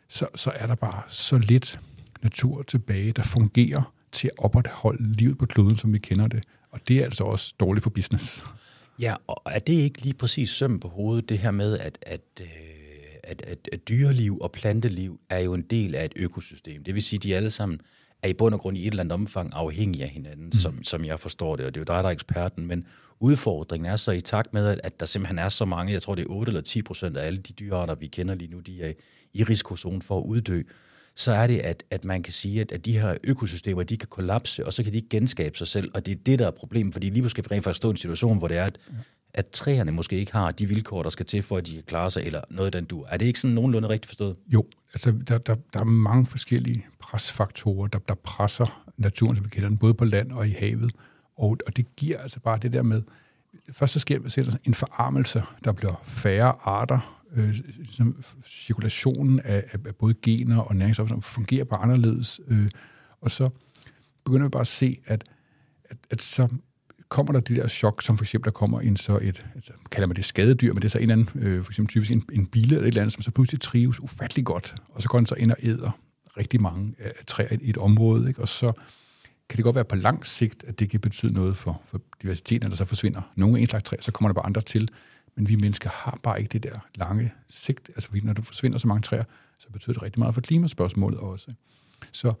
så, 0.09 0.27
så 0.35 0.51
er 0.55 0.67
der 0.67 0.75
bare 0.75 1.01
så 1.07 1.37
lidt 1.37 1.79
natur 2.23 2.63
tilbage, 2.63 3.11
der 3.11 3.23
fungerer 3.23 3.93
til 4.11 4.27
at 4.27 4.33
opretholde 4.37 5.13
livet 5.13 5.37
på 5.37 5.45
kloden, 5.45 5.77
som 5.77 5.93
vi 5.93 5.97
kender 5.97 6.27
det. 6.27 6.43
Og 6.71 6.79
det 6.87 6.97
er 6.97 7.03
altså 7.03 7.23
også 7.23 7.53
dårligt 7.59 7.83
for 7.83 7.89
business. 7.89 8.43
Ja, 8.99 9.15
og 9.27 9.41
er 9.45 9.59
det 9.59 9.73
ikke 9.73 10.01
lige 10.01 10.13
præcis 10.13 10.49
søm 10.49 10.79
på 10.79 10.87
hovedet, 10.87 11.29
det 11.29 11.39
her 11.39 11.51
med, 11.51 11.79
at, 11.79 11.97
at 12.01 12.21
øh 12.41 12.47
at, 13.25 13.41
at, 13.47 13.69
at 13.71 13.89
dyreliv 13.89 14.37
og 14.41 14.51
planteliv 14.51 15.19
er 15.29 15.39
jo 15.39 15.53
en 15.53 15.61
del 15.61 15.95
af 15.95 16.05
et 16.05 16.13
økosystem. 16.15 16.83
Det 16.83 16.95
vil 16.95 17.03
sige, 17.03 17.17
at 17.17 17.23
de 17.23 17.35
alle 17.35 17.51
sammen 17.51 17.79
er 18.23 18.27
i 18.27 18.33
bund 18.33 18.53
og 18.53 18.59
grund 18.59 18.77
i 18.77 18.81
et 18.81 18.91
eller 18.91 19.03
andet 19.03 19.13
omfang 19.13 19.51
afhængige 19.53 20.03
af 20.03 20.09
hinanden, 20.09 20.45
mm. 20.45 20.51
som, 20.51 20.83
som 20.83 21.05
jeg 21.05 21.19
forstår 21.19 21.55
det, 21.55 21.65
og 21.65 21.75
det 21.75 21.79
er 21.79 21.81
jo 21.81 21.95
dig, 21.95 22.03
der 22.03 22.09
er 22.09 22.13
eksperten, 22.13 22.65
men 22.65 22.85
udfordringen 23.19 23.91
er 23.91 23.97
så 23.97 24.11
i 24.11 24.21
takt 24.21 24.53
med, 24.53 24.67
at, 24.67 24.81
at 24.83 24.99
der 24.99 25.05
simpelthen 25.05 25.39
er 25.39 25.49
så 25.49 25.65
mange, 25.65 25.93
jeg 25.93 26.01
tror 26.01 26.15
det 26.15 26.21
er 26.21 26.29
8 26.29 26.49
eller 26.49 26.61
10 26.61 26.81
procent 26.81 27.17
af 27.17 27.25
alle 27.25 27.39
de 27.39 27.53
dyrearter, 27.53 27.95
vi 27.95 28.07
kender 28.07 28.35
lige 28.35 28.51
nu, 28.51 28.59
de 28.59 28.81
er 28.81 28.93
i 29.33 29.43
risikozonen 29.43 30.01
for 30.01 30.17
at 30.19 30.23
uddø, 30.23 30.61
så 31.15 31.31
er 31.31 31.47
det, 31.47 31.59
at, 31.59 31.83
at 31.91 32.05
man 32.05 32.23
kan 32.23 32.33
sige, 32.33 32.61
at, 32.61 32.71
at 32.71 32.85
de 32.85 32.99
her 32.99 33.17
økosystemer, 33.23 33.83
de 33.83 33.97
kan 33.97 34.07
kollapse, 34.07 34.65
og 34.65 34.73
så 34.73 34.83
kan 34.83 34.91
de 34.91 34.97
ikke 34.97 35.09
genskabe 35.09 35.57
sig 35.57 35.67
selv, 35.67 35.91
og 35.93 36.05
det 36.05 36.11
er 36.11 36.15
det, 36.25 36.39
der 36.39 36.47
er 36.47 36.51
problemet, 36.51 36.93
fordi 36.93 37.09
lige 37.09 37.21
pludselig 37.21 37.31
skal 37.31 37.43
vi 37.49 37.55
rent 37.55 37.63
faktisk 37.63 37.77
stå 37.77 37.87
i 37.87 37.91
en 37.91 37.97
situation, 37.97 38.37
hvor 38.37 38.47
det 38.47 38.57
er, 38.57 38.65
at 38.65 38.79
at 39.37 39.47
træerne 39.47 39.91
måske 39.91 40.15
ikke 40.15 40.31
har 40.31 40.51
de 40.51 40.67
vilkår, 40.67 41.03
der 41.03 41.09
skal 41.09 41.25
til, 41.25 41.43
for 41.43 41.57
at 41.57 41.65
de 41.65 41.73
kan 41.73 41.83
klare 41.83 42.11
sig, 42.11 42.23
eller 42.25 42.41
noget 42.49 42.73
den 42.73 42.85
du. 42.85 43.05
Er 43.09 43.17
det 43.17 43.25
ikke 43.25 43.39
sådan 43.39 43.55
nogenlunde 43.55 43.89
rigtigt 43.89 44.05
forstået? 44.05 44.35
Jo, 44.47 44.65
altså 44.93 45.11
der, 45.11 45.37
der, 45.37 45.55
der 45.73 45.79
er 45.79 45.83
mange 45.83 46.25
forskellige 46.25 46.85
presfaktorer, 46.99 47.87
der, 47.87 47.99
der 47.99 48.13
presser 48.13 48.83
naturen, 48.97 49.35
som 49.35 49.45
vi 49.45 49.49
kender 49.49 49.69
den, 49.69 49.77
både 49.77 49.93
på 49.93 50.05
land 50.05 50.31
og 50.31 50.47
i 50.47 50.51
havet. 50.51 50.91
Og, 51.37 51.57
og 51.67 51.77
det 51.77 51.95
giver 51.95 52.19
altså 52.19 52.39
bare 52.39 52.57
det 52.57 52.73
der 52.73 52.83
med, 52.83 53.01
først 53.71 53.93
så 53.93 53.99
sker 53.99 54.19
der 54.19 54.57
en 54.63 54.73
forarmelse, 54.73 55.43
der 55.63 55.71
bliver 55.71 56.03
færre 56.05 56.53
arter, 56.63 57.21
øh, 57.35 57.49
ligesom 57.77 58.23
cirkulationen 58.45 59.39
af, 59.39 59.63
af, 59.71 59.95
både 59.95 60.13
gener 60.13 60.59
og 60.59 60.75
næringsstoffer, 60.75 61.13
som 61.13 61.21
fungerer 61.21 61.63
bare 61.63 61.81
anderledes. 61.81 62.41
Øh, 62.47 62.69
og 63.21 63.31
så 63.31 63.49
begynder 64.23 64.43
vi 64.43 64.49
bare 64.49 64.61
at 64.61 64.67
se, 64.67 64.97
at, 65.05 65.23
at, 65.89 65.97
at 66.09 66.21
så 66.21 66.47
kommer 67.15 67.33
der 67.33 67.39
de 67.39 67.55
der 67.55 67.67
chok, 67.67 68.01
som 68.01 68.17
for 68.17 68.23
eksempel 68.23 68.45
der 68.45 68.51
kommer 68.51 68.79
en 68.79 68.97
så 68.97 69.19
et, 69.21 69.45
altså, 69.55 69.73
kalder 69.91 70.07
man 70.07 70.15
det 70.15 70.25
skadedyr, 70.25 70.73
men 70.73 70.81
det 70.81 70.85
er 70.85 70.89
så 70.89 70.97
en 70.97 71.01
eller 71.01 71.13
anden, 71.13 71.41
øh, 71.41 71.63
for 71.63 71.71
eksempel 71.71 71.91
typisk 71.91 72.11
en, 72.11 72.23
en 72.31 72.47
bille 72.47 72.75
eller 72.75 72.81
et 72.81 72.87
eller 72.87 73.01
andet, 73.01 73.13
som 73.13 73.21
så 73.21 73.31
pludselig 73.31 73.61
trives 73.61 73.99
ufattelig 73.99 74.45
godt, 74.45 74.75
og 74.89 75.01
så 75.01 75.09
går 75.09 75.17
den 75.17 75.25
så 75.25 75.35
ind 75.35 75.51
og 75.51 75.57
æder 75.63 75.99
rigtig 76.37 76.61
mange 76.61 76.95
af 76.99 77.11
træer 77.27 77.57
i 77.61 77.69
et 77.69 77.77
område, 77.77 78.27
ikke? 78.27 78.41
og 78.41 78.49
så 78.49 78.71
kan 79.49 79.57
det 79.57 79.63
godt 79.63 79.75
være 79.75 79.85
på 79.85 79.95
lang 79.95 80.25
sigt, 80.25 80.63
at 80.67 80.79
det 80.79 80.89
kan 80.89 80.99
betyde 80.99 81.33
noget 81.33 81.57
for, 81.57 81.81
for 81.87 82.01
diversiteten, 82.21 82.63
eller 82.63 82.75
så 82.75 82.85
forsvinder 82.85 83.21
nogle 83.35 83.57
af 83.57 83.61
en 83.61 83.67
slags 83.67 83.83
træer, 83.83 84.01
så 84.01 84.11
kommer 84.11 84.29
der 84.29 84.33
bare 84.33 84.45
andre 84.45 84.61
til, 84.61 84.89
men 85.35 85.49
vi 85.49 85.55
mennesker 85.55 85.89
har 85.93 86.19
bare 86.23 86.39
ikke 86.39 86.49
det 86.49 86.63
der 86.63 86.79
lange 86.95 87.33
sigt, 87.49 87.89
altså 87.95 88.09
når 88.23 88.33
du 88.33 88.41
forsvinder 88.41 88.77
så 88.77 88.87
mange 88.87 89.01
træer, 89.01 89.23
så 89.59 89.67
betyder 89.73 89.93
det 89.93 90.03
rigtig 90.03 90.19
meget 90.19 90.33
for 90.33 90.41
klimaspørgsmålet 90.41 91.19
også. 91.19 91.53
Så 92.11 92.33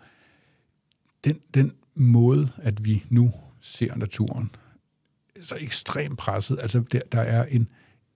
den, 1.23 1.39
den 1.53 1.73
måde, 1.95 2.49
at 2.57 2.85
vi 2.85 3.03
nu 3.09 3.33
ser 3.61 3.95
naturen 3.95 4.51
så 5.41 5.57
ekstremt 5.59 6.17
presset. 6.17 6.59
Altså, 6.61 6.83
der, 6.91 7.01
der 7.11 7.21
er 7.21 7.45
en, 7.45 7.67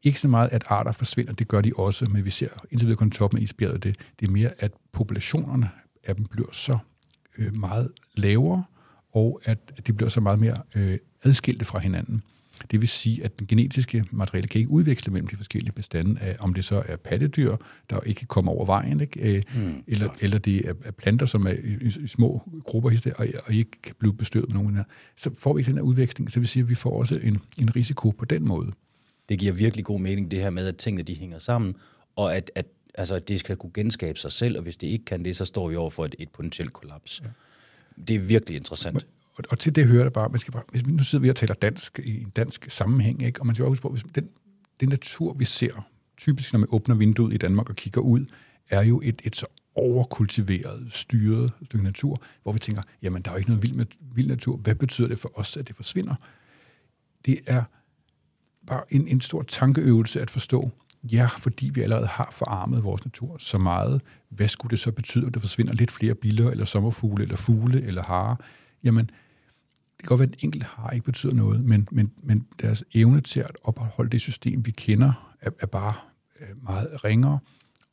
ikke 0.04 0.20
så 0.20 0.28
meget, 0.28 0.50
at 0.52 0.64
arter 0.68 0.92
forsvinder, 0.92 1.34
det 1.34 1.48
gør 1.48 1.62
de 1.62 1.72
også, 1.76 2.06
men 2.06 2.26
vi 2.26 2.30
ser 2.30 2.50
indtil 2.72 2.88
videre 2.88 2.98
kun 2.98 3.12
toppen 3.12 3.40
af 3.40 3.44
isbjerget 3.44 3.84
det. 3.84 3.96
Det 4.20 4.28
er 4.28 4.32
mere, 4.32 4.52
at 4.60 4.72
populationerne 4.92 5.70
af 6.04 6.16
dem 6.16 6.26
bliver 6.26 6.52
så 6.52 6.78
øh, 7.38 7.56
meget 7.56 7.92
lavere, 8.16 8.64
og 9.14 9.42
at, 9.46 9.60
at 9.78 9.88
de 9.88 9.94
bliver 9.94 10.10
så 10.10 10.22
meget 10.22 10.40
mere 10.40 10.62
øh, 10.76 10.98
adskilte 11.24 11.66
fra 11.66 11.80
hinanden. 11.80 12.24
Det 12.72 12.82
vil 12.82 12.90
sige, 12.90 13.24
at 13.24 13.40
den 13.40 13.48
genetiske 13.48 14.06
materiale 14.12 14.48
kan 14.48 14.60
ikke 14.60 14.72
udveksle 14.72 15.14
mellem 15.14 15.28
de 15.28 15.36
forskellige 15.36 15.72
bestande 15.72 16.22
af, 16.22 16.36
om 16.40 16.54
det 16.54 16.66
så 16.66 16.84
er 16.86 16.96
pattedyr, 16.96 17.56
der 17.90 18.00
ikke 18.02 18.26
kommer 18.26 18.52
over 18.52 18.66
vejen, 18.66 19.02
ikke? 19.02 19.36
Øh, 19.36 19.44
mm, 19.56 19.84
eller, 19.88 20.10
eller 20.22 20.38
det 20.38 20.68
er 20.68 20.92
planter, 20.92 21.26
som 21.26 21.48
er 21.48 21.52
i, 21.52 21.88
i 22.04 22.08
små 22.08 22.50
grupper, 22.64 23.14
og, 23.18 23.28
og 23.46 23.54
ikke 23.54 23.82
kan 23.84 23.96
blive 24.00 24.14
bestøvet 24.14 24.50
med 24.50 24.54
nogen 24.54 24.76
her. 24.76 24.84
Så 25.18 25.32
får 25.38 25.54
vi 25.54 25.62
den 25.62 25.76
her 25.76 25.82
udveksling, 25.82 26.32
så 26.32 26.40
vil 26.40 26.48
sige, 26.48 26.64
at 26.64 26.70
vi 26.70 26.76
får 26.76 27.00
også 27.00 27.20
en, 27.24 27.38
en 27.58 27.76
risiko 27.76 28.12
på 28.12 28.26
den 28.26 28.48
måde. 28.48 28.72
Det 29.30 29.40
giver 29.40 29.54
virkelig 29.54 29.86
god 29.86 30.00
mening, 30.00 30.32
det 30.32 30.40
her 30.40 30.50
med, 30.50 30.68
at 30.68 30.78
tingene 30.78 31.04
de 31.04 31.16
hænger 31.16 31.40
sammen, 31.40 31.76
og 32.16 32.36
at, 32.36 32.52
at 32.56 32.66
altså, 32.94 33.20
det 33.20 33.40
skal 33.40 33.56
kunne 33.56 33.72
genskabe 33.74 34.20
sig 34.20 34.32
selv, 34.32 34.58
og 34.58 34.64
hvis 34.64 34.78
det 34.78 34.88
ikke 34.88 35.06
kan 35.06 35.26
det, 35.26 35.36
så 35.36 35.46
står 35.46 35.70
vi 35.70 35.76
over 35.76 35.90
for 35.90 36.06
et, 36.06 36.16
et 36.20 36.30
potentielt 36.30 36.74
kollaps. 36.74 37.22
Ja. 37.24 37.30
Det 38.08 38.16
er 38.16 38.20
virkelig 38.20 38.56
interessant. 38.56 39.06
Og, 39.40 39.46
og 39.50 39.60
til 39.60 39.76
det 39.76 39.88
hører 39.88 40.04
det 40.04 40.14
bare, 40.14 40.30
man 40.30 40.40
skal 40.40 40.52
bare, 40.52 40.64
hvis 40.72 40.86
nu 40.86 41.04
sidder 41.04 41.22
vi 41.22 41.30
og 41.30 41.36
taler 41.36 41.54
dansk 41.54 42.00
i 42.04 42.22
en 42.22 42.30
dansk 42.30 42.72
sammenhæng, 42.72 43.24
ikke? 43.24 43.42
og 43.42 43.46
man 43.46 43.56
skal 43.56 43.64
bare 43.64 43.70
huske 43.70 43.82
på, 43.82 43.90
hvis 43.90 44.04
den, 44.16 44.30
den 44.80 44.90
natur, 44.90 45.34
vi 45.34 45.46
ser, 45.46 45.88
typisk 46.18 46.54
når 46.54 46.60
man 46.60 46.70
åbner 46.72 46.96
vinduet 46.96 47.34
i 47.34 47.38
Danmark 47.38 47.70
og 47.70 47.76
kigger 47.76 48.02
ud, 48.02 48.26
er 48.70 48.84
jo 48.84 49.02
et, 49.04 49.22
et 49.24 49.36
så 49.36 49.46
overkultiveret, 49.76 50.88
styret 50.90 51.52
stykke 51.66 51.84
natur, 51.84 52.22
hvor 52.44 52.52
vi 52.52 52.60
tænker, 52.60 52.82
jamen 53.02 53.22
der 53.22 53.32
er 53.32 53.34
jo 53.34 53.38
ikke 53.38 53.50
noget 53.50 53.64
vild, 53.64 53.88
vild 54.16 54.28
natur. 54.28 54.58
Hvad 54.58 54.76
betyder 54.76 55.08
det 55.08 55.20
for 55.20 55.40
os, 55.40 55.58
at 55.58 55.68
det 55.68 55.76
forsvinder? 55.76 56.16
Det 57.26 57.40
er 57.46 57.64
bare 58.68 58.84
en, 58.90 59.08
en 59.08 59.22
stor 59.22 59.42
tankeøvelse 59.42 60.22
at 60.22 60.30
forstå, 60.30 60.72
ja, 61.12 61.26
fordi 61.38 61.72
vi 61.74 61.82
allerede 61.82 62.08
har 62.08 62.30
forarmet 62.32 62.84
vores 62.84 63.06
natur 63.06 63.38
så 63.38 63.58
meget, 63.58 64.02
hvad 64.30 64.48
skulle 64.48 64.72
det 64.72 64.80
så 64.80 64.92
betyde, 64.92 65.28
at 65.28 65.34
der 65.34 65.40
forsvinder 65.40 65.74
lidt 65.74 65.92
flere 65.92 66.16
biller, 66.16 66.50
eller 66.50 66.66
sommerfugle, 66.66 67.24
eller 67.24 67.36
fugle, 67.36 67.82
eller 67.82 68.04
hare? 68.04 68.36
Jamen, 68.84 69.10
kan 70.00 70.08
godt 70.08 70.20
være, 70.20 70.28
at 70.28 70.34
en 70.34 70.48
enkelt 70.48 70.64
har 70.64 70.90
ikke 70.90 71.06
betyder 71.06 71.34
noget, 71.34 71.66
men, 71.66 71.88
men, 71.92 72.12
men 72.24 72.46
deres 72.62 72.84
evne 72.94 73.22
til 73.22 73.40
at 73.40 73.52
opretholde 73.64 74.10
det 74.10 74.22
system, 74.22 74.66
vi 74.66 74.72
kender, 74.72 75.36
er, 75.42 75.50
er 75.60 75.66
bare 75.66 75.94
øh, 76.42 76.64
meget 76.64 77.04
ringere. 77.04 77.40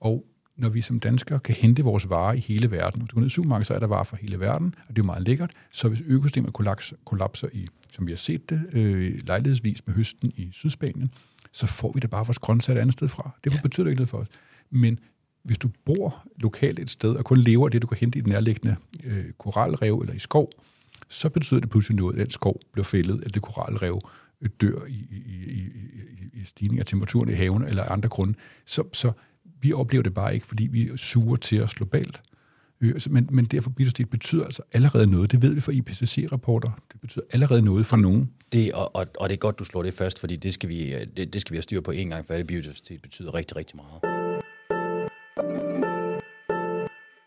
Og 0.01 0.25
når 0.57 0.69
vi 0.69 0.81
som 0.81 1.01
danskere 1.01 1.41
kan 1.41 1.55
hente 1.55 1.83
vores 1.83 2.09
varer 2.09 2.33
i 2.33 2.39
hele 2.39 2.71
verden, 2.71 3.01
hvis 3.01 3.09
du 3.09 3.15
går 3.15 3.21
ned 3.21 3.27
i 3.27 3.31
supermarkedet, 3.31 3.67
så 3.67 3.75
er 3.75 3.79
der 3.79 3.87
varer 3.87 4.05
fra 4.05 4.17
hele 4.21 4.41
verden, 4.41 4.75
og 4.79 4.89
det 4.89 4.99
er 4.99 5.03
jo 5.03 5.05
meget 5.05 5.27
lækkert. 5.27 5.51
Så 5.73 5.89
hvis 5.89 6.03
økosystemet 6.07 6.53
kollapser, 6.53 6.97
kollapser 7.05 7.49
i, 7.53 7.69
som 7.93 8.07
vi 8.07 8.13
har 8.13 8.17
set 8.17 8.51
det, 8.51 8.61
øh, 8.73 9.21
lejlighedsvis 9.27 9.87
med 9.87 9.95
høsten 9.95 10.33
i 10.37 10.49
Sydspanien, 10.53 11.11
så 11.53 11.67
får 11.67 11.93
vi 11.93 12.01
da 12.01 12.07
bare 12.07 12.27
vores 12.27 12.39
grøntsager 12.39 12.79
et 12.79 12.81
andet 12.81 12.93
sted 12.93 13.09
fra. 13.09 13.31
Det 13.45 13.55
ja. 13.55 13.61
betyder 13.61 13.87
ikke 13.87 13.97
noget 13.97 14.09
for 14.09 14.19
os. 14.19 14.27
Men 14.71 14.99
hvis 15.43 15.59
du 15.59 15.71
bor 15.85 16.27
lokalt 16.37 16.79
et 16.79 16.91
sted, 16.91 17.15
og 17.15 17.25
kun 17.25 17.39
lever 17.39 17.67
af 17.67 17.71
det, 17.71 17.83
du 17.83 17.87
kan 17.87 17.99
hente 17.99 18.19
i 18.19 18.23
den 18.23 18.33
nærliggende 18.33 18.77
øh, 19.05 19.25
koralrev 19.39 19.99
eller 19.99 20.15
i 20.15 20.19
skov, 20.19 20.51
så 21.09 21.29
betyder 21.29 21.61
det 21.61 21.71
pludselig 21.71 21.97
noget, 21.97 22.15
at 22.15 22.19
den 22.19 22.31
skov 22.31 22.61
bliver 22.73 22.85
fældet, 22.85 23.15
eller 23.17 23.33
det 23.33 23.43
koralrev 23.43 24.01
dør 24.61 24.85
i, 24.89 24.93
i, 24.93 25.17
i, 25.27 25.61
i, 26.35 26.41
i 26.41 26.45
stigning 26.45 26.81
af 26.81 26.87
temperaturen 26.87 27.29
i 27.29 27.33
haven 27.33 27.65
eller 27.65 27.85
andre 27.85 28.09
grunde. 28.09 28.35
Så, 28.67 28.85
så 28.93 29.13
vi 29.61 29.73
oplever 29.73 30.03
det 30.03 30.15
bare 30.15 30.35
ikke, 30.35 30.47
fordi 30.47 30.67
vi 30.67 30.97
suger 30.97 31.37
til 31.37 31.63
os 31.63 31.75
globalt. 31.75 32.23
Øh, 32.81 33.01
men, 33.11 33.29
men 33.33 33.45
derfor 33.45 33.71
biodiversitet 33.71 34.11
betyder 34.11 34.45
altså 34.45 34.63
allerede 34.73 35.07
noget. 35.07 35.33
Det 35.33 35.43
ved 35.43 35.55
vi 35.55 35.61
fra 35.61 35.73
IPCC-rapporter. 35.73 36.71
Det 36.93 37.01
betyder 37.01 37.25
allerede 37.31 37.63
noget 37.63 37.87
for 37.87 37.97
nogen. 37.97 38.31
Det, 38.53 38.73
og, 38.73 38.97
og, 38.97 39.07
og 39.21 39.29
det 39.29 39.35
er 39.35 39.39
godt, 39.39 39.59
du 39.59 39.65
slår 39.65 39.83
det 39.83 39.95
først, 39.95 40.21
fordi 40.21 40.37
det 40.37 40.55
skal 40.55 40.69
vi, 40.69 40.95
øh, 40.95 41.07
det, 41.17 41.33
det 41.33 41.41
skal 41.41 41.53
vi 41.53 41.57
have 41.57 41.63
styr 41.63 41.81
på 41.81 41.91
en 41.91 42.09
gang, 42.09 42.27
for 42.27 42.35
alle 42.35 42.47
biodiversitet 42.47 43.03
betyder 43.03 43.35
rigtig, 43.35 43.57
rigtig 43.57 43.77
meget. 43.77 44.01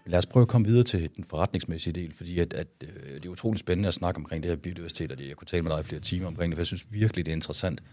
Lad 0.10 0.20
os 0.20 0.26
prøve 0.26 0.42
at 0.42 0.48
komme 0.48 0.68
videre 0.68 0.84
til 0.84 1.10
den 1.16 1.24
forretningsmæssige 1.24 1.94
del, 1.94 2.14
fordi 2.14 2.40
at, 2.40 2.54
at, 2.54 2.68
øh, 2.84 3.14
det 3.14 3.26
er 3.26 3.30
utroligt 3.30 3.60
spændende 3.60 3.88
at 3.88 3.94
snakke 3.94 4.18
omkring 4.18 4.44
det 4.44 4.52
her 4.52 4.56
biodiversitet, 4.56 5.12
og 5.12 5.18
det, 5.18 5.28
jeg 5.28 5.36
kunne 5.36 5.46
tale 5.46 5.64
med 5.64 5.72
dig 5.72 5.80
i 5.80 5.84
flere 5.84 6.02
timer 6.02 6.28
omkring 6.28 6.52
det, 6.52 6.58
for 6.58 6.62
jeg 6.62 6.68
synes 6.68 6.86
virkelig, 6.90 7.26
det 7.26 7.32
er 7.32 7.36
interessant. 7.36 7.84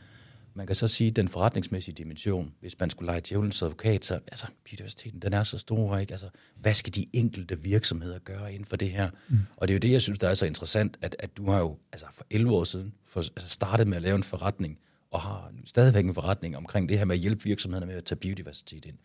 Man 0.54 0.66
kan 0.66 0.76
så 0.76 0.88
sige, 0.88 1.10
at 1.10 1.16
den 1.16 1.28
forretningsmæssige 1.28 1.94
dimension, 1.94 2.52
hvis 2.60 2.80
man 2.80 2.90
skulle 2.90 3.06
lege 3.06 3.20
djævelens 3.28 3.62
advokat, 3.62 4.04
så 4.04 4.14
altså, 4.14 4.46
biodiversiteten, 4.64 5.20
den 5.20 5.32
er 5.32 5.42
så 5.42 5.58
stor, 5.58 5.98
ikke? 5.98 6.12
Altså, 6.12 6.28
hvad 6.60 6.74
skal 6.74 6.94
de 6.94 7.06
enkelte 7.12 7.58
virksomheder 7.62 8.18
gøre 8.18 8.52
inden 8.52 8.66
for 8.66 8.76
det 8.76 8.90
her? 8.90 9.10
Mm. 9.28 9.38
Og 9.56 9.68
det 9.68 9.74
er 9.74 9.76
jo 9.76 9.80
det, 9.80 9.92
jeg 9.92 10.02
synes, 10.02 10.18
der 10.18 10.28
er 10.28 10.34
så 10.34 10.46
interessant, 10.46 10.98
at, 11.02 11.16
at 11.18 11.36
du 11.36 11.50
har 11.50 11.58
jo 11.58 11.78
altså 11.92 12.06
for 12.12 12.26
11 12.30 12.52
år 12.52 12.64
siden 12.64 12.94
for, 13.04 13.20
altså 13.20 13.48
startet 13.48 13.86
med 13.86 13.96
at 13.96 14.02
lave 14.02 14.16
en 14.16 14.22
forretning, 14.22 14.78
og 15.10 15.20
har 15.20 15.52
stadigvæk 15.64 16.04
en 16.04 16.14
forretning 16.14 16.56
omkring 16.56 16.88
det 16.88 16.98
her 16.98 17.04
med 17.04 17.16
at 17.16 17.22
hjælpe 17.22 17.44
virksomhederne 17.44 17.86
med 17.86 17.94
at 17.94 18.04
tage 18.04 18.18
biodiversitet 18.18 18.84
ind. 18.84 18.96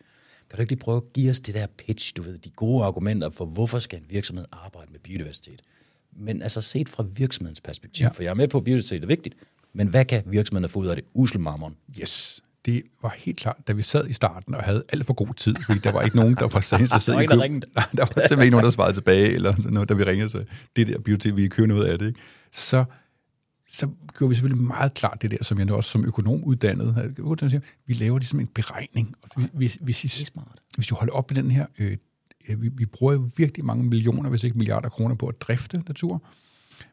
Kan 0.50 0.56
du 0.56 0.60
ikke 0.60 0.72
lige 0.72 0.80
prøve 0.80 0.96
at 0.96 1.12
give 1.12 1.30
os 1.30 1.40
det 1.40 1.54
der 1.54 1.66
pitch, 1.66 2.16
du 2.16 2.22
ved, 2.22 2.38
de 2.38 2.50
gode 2.50 2.84
argumenter 2.84 3.30
for, 3.30 3.44
hvorfor 3.44 3.78
skal 3.78 3.98
en 3.98 4.06
virksomhed 4.10 4.44
arbejde 4.52 4.92
med 4.92 5.00
biodiversitet? 5.00 5.62
Men 6.16 6.42
altså 6.42 6.60
set 6.60 6.88
fra 6.88 7.04
virksomhedens 7.16 7.60
perspektiv, 7.60 8.04
ja. 8.04 8.10
for 8.10 8.22
jeg 8.22 8.30
er 8.30 8.34
med 8.34 8.48
på, 8.48 8.58
at 8.58 8.64
biodiversitet 8.64 9.02
er 9.02 9.06
vigtigt, 9.06 9.34
men 9.72 9.88
hvad 9.88 10.04
kan 10.04 10.22
virksomheden 10.26 10.68
få 10.68 10.78
ud 10.78 10.86
af 10.86 10.96
det? 10.96 11.04
Uselmarmeren. 11.14 11.76
Yes. 12.00 12.42
Det 12.64 12.82
var 13.02 13.14
helt 13.18 13.38
klart, 13.38 13.56
da 13.68 13.72
vi 13.72 13.82
sad 13.82 14.08
i 14.08 14.12
starten 14.12 14.54
og 14.54 14.62
havde 14.62 14.84
alt 14.92 15.06
for 15.06 15.14
god 15.14 15.34
tid, 15.34 15.54
fordi 15.66 15.78
der 15.78 15.92
var 15.92 16.02
ikke 16.02 16.16
nogen, 16.16 16.34
der 16.34 16.48
var 16.48 16.78
interesseret 16.78 17.22
i 17.22 17.26
køb. 17.26 17.38
Der, 17.38 17.46
der 17.74 17.82
var 17.96 18.06
simpelthen 18.06 18.40
ikke 18.42 18.50
nogen, 18.50 18.64
der 18.64 18.70
svarede 18.70 18.96
tilbage, 18.96 19.28
eller 19.34 19.54
noget, 19.70 19.88
da 19.88 19.94
vi 19.94 20.04
ringede, 20.04 20.30
så 20.30 20.44
det 20.76 20.86
der 20.86 20.98
biodiversitet, 20.98 21.36
vi 21.36 21.48
købe 21.48 21.68
noget 21.68 21.84
af 21.84 21.98
det. 21.98 22.06
Ikke? 22.06 22.20
Så 22.52 22.84
så 23.72 23.88
gjorde 24.18 24.28
vi 24.28 24.34
selvfølgelig 24.34 24.64
meget 24.64 24.94
klart 24.94 25.22
det 25.22 25.30
der, 25.30 25.44
som 25.44 25.58
jeg 25.58 25.72
også 25.72 25.90
som 25.90 26.04
økonom 26.04 26.44
uddannet. 26.44 27.12
Vi 27.86 27.94
laver 27.94 28.18
ligesom 28.18 28.40
en 28.40 28.46
beregning. 28.46 29.14
Og 29.22 29.42
hvis, 29.52 29.78
hvis, 29.80 30.04
I, 30.04 30.30
hvis 30.76 30.86
du 30.86 30.94
holder 30.94 31.14
op 31.14 31.30
med 31.30 31.42
den 31.42 31.50
her, 31.50 31.66
øh, 31.78 31.96
vi, 32.48 32.68
vi 32.68 32.86
bruger 32.86 33.28
virkelig 33.36 33.64
mange 33.64 33.84
millioner, 33.84 34.30
hvis 34.30 34.44
ikke 34.44 34.58
milliarder 34.58 34.88
kroner 34.88 35.14
på 35.14 35.26
at 35.26 35.40
drifte 35.40 35.82
natur. 35.86 36.22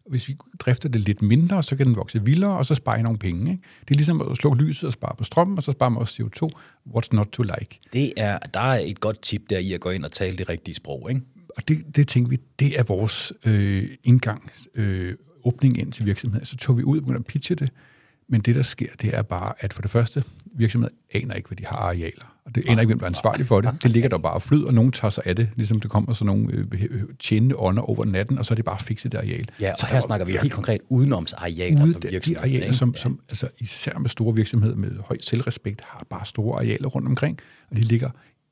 Hvis 0.09 0.27
vi 0.27 0.37
drifter 0.59 0.89
det 0.89 1.01
lidt 1.01 1.21
mindre, 1.21 1.63
så 1.63 1.75
kan 1.75 1.85
den 1.85 1.95
vokse 1.95 2.23
vildere, 2.23 2.57
og 2.57 2.65
så 2.65 2.75
sparer 2.75 3.01
nogle 3.01 3.19
penge. 3.19 3.51
Ikke? 3.51 3.63
Det 3.81 3.91
er 3.91 3.95
ligesom 3.95 4.21
at 4.21 4.37
slukke 4.37 4.63
lyset 4.63 4.83
og 4.83 4.93
spare 4.93 5.15
på 5.17 5.23
strømmen, 5.23 5.57
og 5.57 5.63
så 5.63 5.71
sparer 5.71 5.89
man 5.89 6.01
også 6.01 6.23
CO2. 6.23 6.49
What's 6.95 7.09
not 7.11 7.27
to 7.27 7.43
like? 7.43 7.79
Det 7.93 8.13
er, 8.17 8.39
der 8.53 8.59
er 8.59 8.79
et 8.85 8.99
godt 8.99 9.21
tip 9.21 9.41
der 9.49 9.57
i 9.57 9.73
at 9.73 9.79
gå 9.79 9.89
ind 9.89 10.05
og 10.05 10.11
tale 10.11 10.37
det 10.37 10.49
rigtige 10.49 10.75
sprog. 10.75 11.09
Ikke? 11.09 11.21
Og 11.57 11.67
det, 11.67 11.95
det 11.95 12.07
tænker 12.07 12.29
vi, 12.29 12.39
det 12.59 12.79
er 12.79 12.83
vores 12.83 13.33
øh, 13.45 13.89
indgang 14.03 14.51
øh, 14.75 15.15
åbning 15.43 15.79
ind 15.79 15.91
til 15.91 16.05
virksomheden. 16.05 16.45
Så 16.45 16.57
tog 16.57 16.77
vi 16.77 16.83
ud 16.83 16.97
og 16.97 17.03
begyndte 17.03 17.19
at 17.19 17.25
pitche 17.25 17.55
det. 17.55 17.69
Men 18.31 18.41
det, 18.41 18.55
der 18.55 18.63
sker, 18.63 18.87
det 19.01 19.15
er 19.15 19.21
bare, 19.21 19.53
at 19.59 19.73
for 19.73 19.81
det 19.81 19.91
første, 19.91 20.23
virksomheden 20.45 20.95
aner 21.13 21.35
ikke, 21.35 21.47
hvad 21.49 21.55
de 21.55 21.65
har 21.65 21.75
arealer. 21.75 22.35
Og 22.45 22.55
det 22.55 22.63
aner 22.67 22.81
ikke, 22.81 22.89
hvem 22.89 22.99
der 22.99 23.05
er 23.05 23.09
ansvarlig 23.09 23.45
for 23.45 23.61
det. 23.61 23.83
Det 23.83 23.91
ligger 23.91 24.09
der 24.09 24.17
bare 24.17 24.33
og 24.33 24.41
flyder, 24.41 24.67
og 24.67 24.73
nogen 24.73 24.91
tager 24.91 25.09
sig 25.09 25.23
af 25.25 25.35
det, 25.35 25.49
ligesom 25.55 25.79
det 25.79 25.91
kommer 25.91 26.13
sådan 26.13 26.25
nogle 26.25 26.53
øh, 26.53 26.83
øh 26.89 27.03
tjenende 27.19 27.55
ånder 27.55 27.81
over 27.81 28.05
natten, 28.05 28.37
og 28.37 28.45
så 28.45 28.53
er 28.53 28.55
det 28.55 28.65
bare 28.65 28.79
fikset 28.79 29.11
det 29.11 29.17
areal. 29.17 29.49
Ja, 29.59 29.71
og 29.71 29.79
så 29.79 29.85
her 29.85 30.01
snakker 30.01 30.25
vi 30.25 30.37
helt 30.41 30.53
konkret 30.53 30.81
udenomsarealer 30.89 31.83
ude, 31.83 31.93
på 31.93 31.99
virksomheden. 32.09 32.51
De 32.51 32.57
arealer, 32.57 32.73
som, 32.73 32.95
som 32.95 33.19
altså, 33.29 33.49
især 33.57 33.99
med 33.99 34.09
store 34.09 34.35
virksomheder 34.35 34.75
med 34.75 34.91
høj 35.05 35.17
selvrespekt, 35.21 35.81
har 35.85 36.05
bare 36.09 36.25
store 36.25 36.55
arealer 36.55 36.87
rundt 36.87 37.07
omkring, 37.07 37.39
og 37.69 37.75
de 37.75 37.81
ligger 37.81 38.09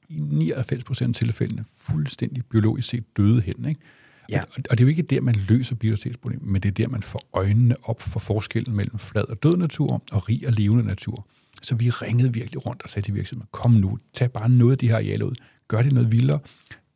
i 0.10 0.20
99 0.20 0.84
procent 0.84 1.16
af 1.16 1.20
tilfældene 1.20 1.66
fuldstændig 1.78 2.46
biologisk 2.46 2.90
set 2.90 3.18
døde 3.18 3.42
hen. 3.42 3.66
Ikke? 3.70 3.82
Ja. 4.30 4.42
Og, 4.42 4.64
og 4.70 4.78
det 4.78 4.80
er 4.80 4.86
jo 4.86 4.90
ikke 4.90 5.02
der, 5.02 5.22
man 5.22 5.36
løser 5.36 5.76
biodiversitetsproblemet, 5.76 6.48
men 6.48 6.62
det 6.62 6.70
er 6.70 6.74
der, 6.74 6.88
man 6.88 7.04
får 7.04 7.30
øjnene 7.34 7.76
op 7.84 8.02
for 8.02 8.20
forskellen 8.20 8.76
mellem 8.76 9.00
flad 9.00 9.24
og 9.24 9.44
død 9.44 9.58
natur 9.58 10.04
og 10.12 10.30
rig 10.30 10.48
og 10.48 10.54
levende 10.54 10.84
natur. 10.84 11.28
Så 11.62 11.76
vi 11.76 11.90
ringede 11.90 12.34
virkelig 12.34 12.66
rundt 12.66 12.84
og 12.84 12.90
sagde 12.90 13.08
til 13.08 13.16
virksomheden, 13.16 13.50
kom 13.52 13.72
nu, 13.72 14.00
tag 14.14 14.32
bare 14.32 14.50
noget 14.50 14.72
af 14.72 14.78
de 14.78 14.88
her 14.88 14.96
arealer 14.96 15.26
ud, 15.26 15.36
gør 15.68 15.82
det 15.82 15.92
noget 15.92 16.12
vildere, 16.12 16.40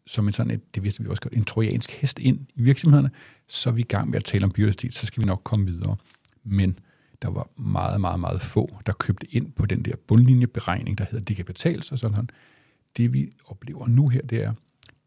som 0.08 0.28
en 0.28 0.34
sådan, 0.34 0.52
et, 0.52 0.76
det 0.76 0.84
vidste 0.84 1.04
vi 1.04 1.10
også 1.10 1.22
godt, 1.22 1.34
en 1.34 1.44
trojansk 1.44 1.92
hest 1.92 2.20
ind 2.20 2.40
i 2.56 2.62
virksomhederne, 2.62 3.12
så 3.48 3.70
er 3.70 3.74
vi 3.74 3.82
i 3.82 3.86
gang 3.86 4.10
med 4.10 4.18
at 4.18 4.24
tale 4.24 4.44
om 4.44 4.52
biodiversitet, 4.52 4.94
så 4.94 5.06
skal 5.06 5.24
vi 5.24 5.28
nok 5.28 5.42
komme 5.44 5.66
videre. 5.66 5.96
Men 6.44 6.80
der 7.22 7.30
var 7.30 7.50
meget, 7.62 8.02
meget, 8.02 8.20
meget 8.20 8.42
få, 8.42 8.80
der 8.86 8.94
købte 8.94 9.36
ind 9.36 9.52
på 9.52 9.66
den 9.66 9.86
der 9.86 9.96
bundlinjeberegning, 10.08 10.98
der 10.98 11.06
hedder, 11.12 11.26
det 11.26 11.36
kan 11.36 11.46
betales 11.46 11.92
og 11.92 12.00
sådan. 12.00 12.30
Det 12.98 13.14
vi 13.14 13.32
oplever 13.46 13.88
nu 13.88 14.08
her, 14.08 14.22
det 14.22 14.44
er 14.44 14.54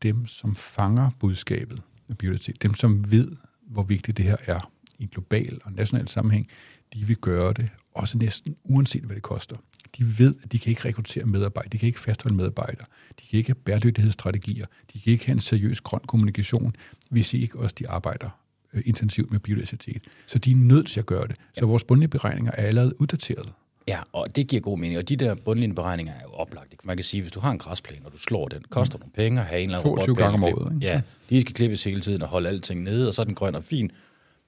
dem, 0.03 0.27
som 0.27 0.57
fanger 0.57 1.11
budskabet, 1.21 1.83
biodiversitet, 2.19 2.63
dem 2.63 2.75
som 2.75 3.11
ved, 3.11 3.31
hvor 3.67 3.83
vigtigt 3.83 4.17
det 4.17 4.25
her 4.25 4.37
er 4.47 4.71
i 4.99 5.03
en 5.03 5.09
global 5.09 5.61
og 5.65 5.73
national 5.73 6.09
sammenhæng, 6.09 6.49
de 6.95 7.07
vil 7.07 7.17
gøre 7.17 7.53
det, 7.53 7.69
også 7.95 8.19
næsten 8.19 8.57
uanset 8.65 9.03
hvad 9.03 9.15
det 9.15 9.23
koster. 9.23 9.57
De 9.99 10.19
ved, 10.19 10.35
at 10.43 10.53
de 10.53 10.59
kan 10.59 10.71
ikke 10.71 10.85
rekruttere 10.85 11.25
medarbejdere, 11.25 11.71
de 11.73 11.79
kan 11.79 11.87
ikke 11.87 12.01
fastholde 12.01 12.37
medarbejdere, 12.37 12.87
de 13.21 13.27
kan 13.31 13.37
ikke 13.37 13.49
have 13.49 13.55
bæredygtighedsstrategier, 13.55 14.67
de 14.93 15.01
kan 15.01 15.13
ikke 15.13 15.27
have 15.27 15.33
en 15.33 15.41
seriøs 15.41 15.81
grøn 15.81 16.01
kommunikation, 16.07 16.75
hvis 17.11 17.35
ikke 17.35 17.59
også 17.59 17.75
de 17.79 17.89
arbejder 17.89 18.31
øh, 18.73 18.83
intensivt 18.87 19.31
med 19.33 19.41
biodiversitet. 19.41 20.03
Så 20.27 20.39
de 20.39 20.51
er 20.51 20.57
nødt 20.57 20.87
til 20.87 21.01
at 21.01 21.07
gøre 21.07 21.27
det. 21.27 21.37
Så 21.59 21.67
vores 21.67 21.85
bundberegninger 21.85 22.53
er 22.53 22.67
allerede 22.67 23.01
uddateret. 23.01 23.53
Ja, 23.89 24.01
og 24.13 24.37
det 24.37 24.49
giver 24.49 24.63
god 24.63 24.79
mening. 24.79 24.99
Og 24.99 25.09
de 25.09 25.17
der 25.17 25.35
bundlinjeberegninger 25.45 26.13
er 26.13 26.23
jo 26.23 26.33
oplagt. 26.33 26.75
Man 26.85 26.97
kan 26.97 27.05
sige, 27.05 27.21
hvis 27.21 27.33
du 27.33 27.41
har 27.41 27.51
en 27.51 27.59
græsplæne, 27.59 28.07
og 28.07 28.13
du 28.13 28.19
slår 28.19 28.49
den, 28.49 28.63
koster 28.71 28.99
mm. 28.99 29.01
nogle 29.01 29.13
penge 29.13 29.41
at 29.41 29.47
have 29.47 29.63
en 29.63 29.69
eller 29.69 29.79
anden 29.79 29.97
22 29.97 30.17
gange 30.17 30.35
om 30.35 30.45
året. 30.45 30.83
Ja, 30.83 31.01
de 31.31 31.41
skal 31.41 31.55
klippes 31.55 31.85
hele 31.85 32.01
tiden 32.01 32.23
og 32.23 32.29
holde 32.29 32.49
alting 32.49 32.83
nede, 32.83 33.09
og 33.09 33.15
så 33.15 33.23
er 33.23 33.25
den 33.25 33.35
grøn 33.35 33.55
og 33.55 33.65
fin. 33.65 33.91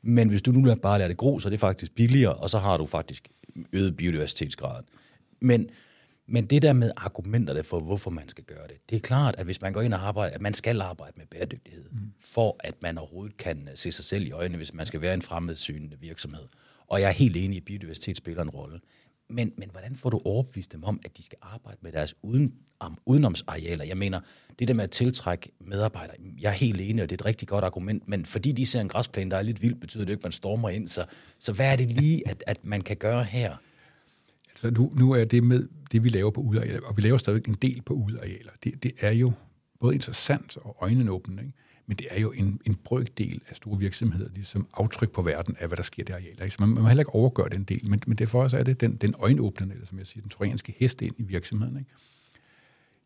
Men 0.03 0.29
hvis 0.29 0.43
du 0.43 0.51
nu 0.51 0.75
bare 0.75 0.99
lader 0.99 1.09
det 1.09 1.17
gro, 1.17 1.39
så 1.39 1.49
er 1.49 1.51
det 1.51 1.61
faktisk 1.61 1.95
billigere, 1.95 2.35
og 2.35 2.51
så 2.51 2.59
har 2.59 2.77
du 2.77 2.87
faktisk 2.87 3.29
øget 3.73 3.97
biodiversitetsgraden. 3.97 4.85
Men, 5.41 5.69
men 6.29 6.47
det 6.47 6.63
der 6.63 6.73
med 6.73 6.91
argumenterne 6.97 7.65
for, 7.65 7.81
hvorfor 7.81 8.11
man 8.11 8.29
skal 8.29 8.45
gøre 8.45 8.67
det, 8.69 8.77
det 8.91 8.97
er 8.97 9.01
klart, 9.01 9.35
at 9.39 9.45
hvis 9.45 9.63
man 9.63 9.73
går 9.73 9.83
ind 9.83 9.95
og 9.95 10.09
arbejder, 10.09 10.35
at 10.35 10.41
man 10.41 10.55
skal 10.55 10.81
arbejde 10.81 11.13
med 11.17 11.27
bæredygtighed, 11.27 11.85
mm. 11.93 11.99
for 12.21 12.57
at 12.61 12.75
man 12.83 12.99
overhovedet 12.99 13.37
kan 13.37 13.69
se 13.75 13.93
sig 13.93 14.05
selv 14.05 14.27
i 14.27 14.31
øjnene, 14.31 14.57
hvis 14.57 14.75
man 14.75 14.87
skal 14.87 15.01
være 15.01 15.15
en 15.15 15.23
fremmedsynende 15.23 15.97
virksomhed. 16.01 16.45
Og 16.89 17.01
jeg 17.01 17.09
er 17.09 17.13
helt 17.13 17.37
enig 17.37 17.57
i, 17.57 17.61
at 17.61 17.65
biodiversitet 17.65 18.17
spiller 18.17 18.43
en 18.43 18.51
rolle. 18.51 18.81
Men, 19.29 19.53
men 19.57 19.71
hvordan 19.73 19.97
får 19.97 20.11
du 20.11 20.21
overbevist 20.25 20.73
dem 20.73 20.85
om, 20.85 21.01
at 21.05 21.17
de 21.17 21.23
skal 21.23 21.39
arbejde 21.43 21.79
med 21.81 21.93
deres 21.93 22.15
uden, 22.23 22.55
um, 22.87 22.99
udenomsarealer? 23.07 23.85
Jeg 23.85 23.97
mener, 23.97 24.21
det 24.59 24.69
der 24.69 24.75
med 24.75 24.85
at 24.85 24.91
tiltrække 24.91 25.49
medarbejdere, 25.61 26.17
jeg 26.41 26.49
er 26.49 26.55
helt 26.55 26.81
enig, 26.81 27.03
og 27.03 27.11
det 27.11 27.21
er 27.21 27.23
et 27.23 27.27
rigtig 27.27 27.49
godt 27.49 27.65
argument, 27.65 28.09
men 28.09 28.25
fordi 28.25 28.53
de 28.53 28.67
ser 28.67 28.81
en 28.81 28.89
græsplæne, 28.89 29.31
der 29.31 29.37
er 29.37 29.43
lidt 29.43 29.63
vild, 29.63 29.75
betyder 29.75 30.05
det 30.05 30.13
ikke, 30.13 30.21
at 30.21 30.25
man 30.25 30.33
stormer 30.33 30.69
ind. 30.69 30.89
Så, 30.89 31.05
så 31.39 31.53
hvad 31.53 31.73
er 31.73 31.77
det 31.77 31.91
lige, 31.91 32.29
at, 32.29 32.45
at 32.47 32.65
man 32.65 32.83
kan 32.83 32.97
gøre 32.97 33.25
her? 33.25 33.57
Altså 34.49 34.71
nu, 34.71 34.93
nu 34.97 35.13
er 35.13 35.25
det 35.25 35.45
med 35.45 35.69
det, 35.93 36.05
vi 36.05 36.09
laver 36.09 36.31
på 36.31 36.41
udearealer, 36.41 36.87
og 36.87 36.97
vi 36.97 37.03
laver 37.03 37.19
stadig 37.19 37.49
en 37.49 37.55
del 37.55 37.83
på 37.83 37.95
udearealer, 37.95 38.53
det, 38.65 38.83
det 38.83 38.93
er 39.01 39.11
jo 39.11 39.33
både 39.81 39.95
interessant 39.95 40.57
og 40.57 40.77
øjnenåbende, 40.81 41.43
ikke? 41.43 41.55
Men 41.87 41.97
det 41.97 42.07
er 42.11 42.21
jo 42.21 42.33
en, 42.33 42.61
en 42.65 42.75
brøkdel 42.75 43.43
af 43.49 43.57
store 43.57 43.79
virksomheder, 43.79 44.29
ligesom 44.35 44.67
aftryk 44.75 45.11
på 45.11 45.23
verden 45.23 45.57
af, 45.59 45.67
hvad 45.67 45.77
der 45.77 45.83
sker 45.83 46.05
der 46.05 46.15
arealer. 46.15 46.43
Ikke? 46.45 46.55
Så 46.55 46.57
man, 46.61 46.69
man 46.69 46.83
må 46.83 46.89
heller 46.89 47.01
ikke 47.01 47.15
overgøre 47.15 47.49
den 47.49 47.65
del, 47.65 47.91
men, 47.91 48.03
men 48.07 48.19
derfor 48.19 48.43
også 48.43 48.57
er 48.57 48.63
det 48.63 48.81
den, 48.81 48.97
den 48.97 49.15
øjenåbnende, 49.19 49.75
eller 49.75 49.87
som 49.87 49.99
jeg 49.99 50.07
siger, 50.07 50.21
den 50.21 50.31
trojanske 50.31 50.75
hest 50.79 51.03
ind 51.03 51.15
i 51.19 51.23
virksomheden. 51.23 51.77
Ikke? 51.79 51.91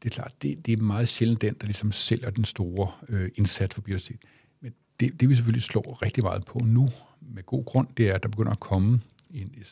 Det 0.03 0.11
er 0.11 0.15
klart, 0.15 0.35
det, 0.43 0.67
det 0.67 0.73
er 0.73 0.83
meget 0.83 1.09
sjældent 1.09 1.41
den, 1.41 1.55
der 1.61 1.67
ligesom 1.67 1.93
sælger 1.93 2.31
den 2.31 2.45
store 2.45 2.91
øh, 3.09 3.31
indsats 3.35 3.75
for 3.75 3.83
biodiversitet. 3.83 4.21
Men 4.61 4.75
det, 5.01 5.21
det 5.21 5.29
vi 5.29 5.35
selvfølgelig 5.35 5.63
slår 5.63 6.03
rigtig 6.03 6.25
meget 6.25 6.45
på 6.45 6.59
nu, 6.59 6.89
med 7.21 7.43
god 7.43 7.65
grund, 7.65 7.89
det 7.97 8.09
er, 8.09 8.15
at 8.15 8.23
der 8.23 8.29
begynder 8.29 8.53
at 8.53 8.61
komme 8.61 9.01
en 9.31 9.55
øh, 9.57 9.65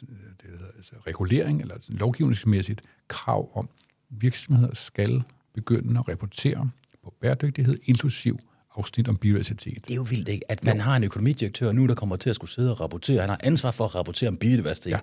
det 0.43 0.51
hedder, 0.51 0.67
altså 0.77 0.95
regulering, 1.07 1.61
eller 1.61 1.75
sådan 1.81 1.97
lovgivningsmæssigt 1.97 2.83
krav 3.09 3.59
om, 3.59 3.69
virksomheder 4.11 4.75
skal 4.75 5.23
begynde 5.55 6.01
at 6.01 6.09
rapportere 6.09 6.71
på 7.05 7.15
bæredygtighed, 7.21 7.79
inklusiv 7.85 8.39
afsnit 8.79 9.09
om 9.09 9.17
biodiversitet. 9.17 9.85
Det 9.85 9.91
er 9.91 9.97
jo 9.97 10.07
vildt, 10.11 10.29
ikke? 10.29 10.51
At 10.51 10.65
man 10.65 10.77
jo. 10.77 10.83
har 10.83 10.97
en 10.97 11.05
økonomidirektør 11.05 11.73
nu, 11.73 11.87
der 11.87 11.95
kommer 11.95 12.17
til 12.17 12.31
at 12.31 12.37
skulle 12.37 12.51
sidde 12.51 12.71
og 12.71 12.81
rapportere. 12.81 13.21
Han 13.21 13.31
har 13.31 13.41
ansvar 13.43 13.71
for 13.71 13.85
at 13.85 13.95
rapportere 13.95 14.29
om 14.29 14.37
biodiversitet. 14.37 14.91
Ja. 14.91 14.99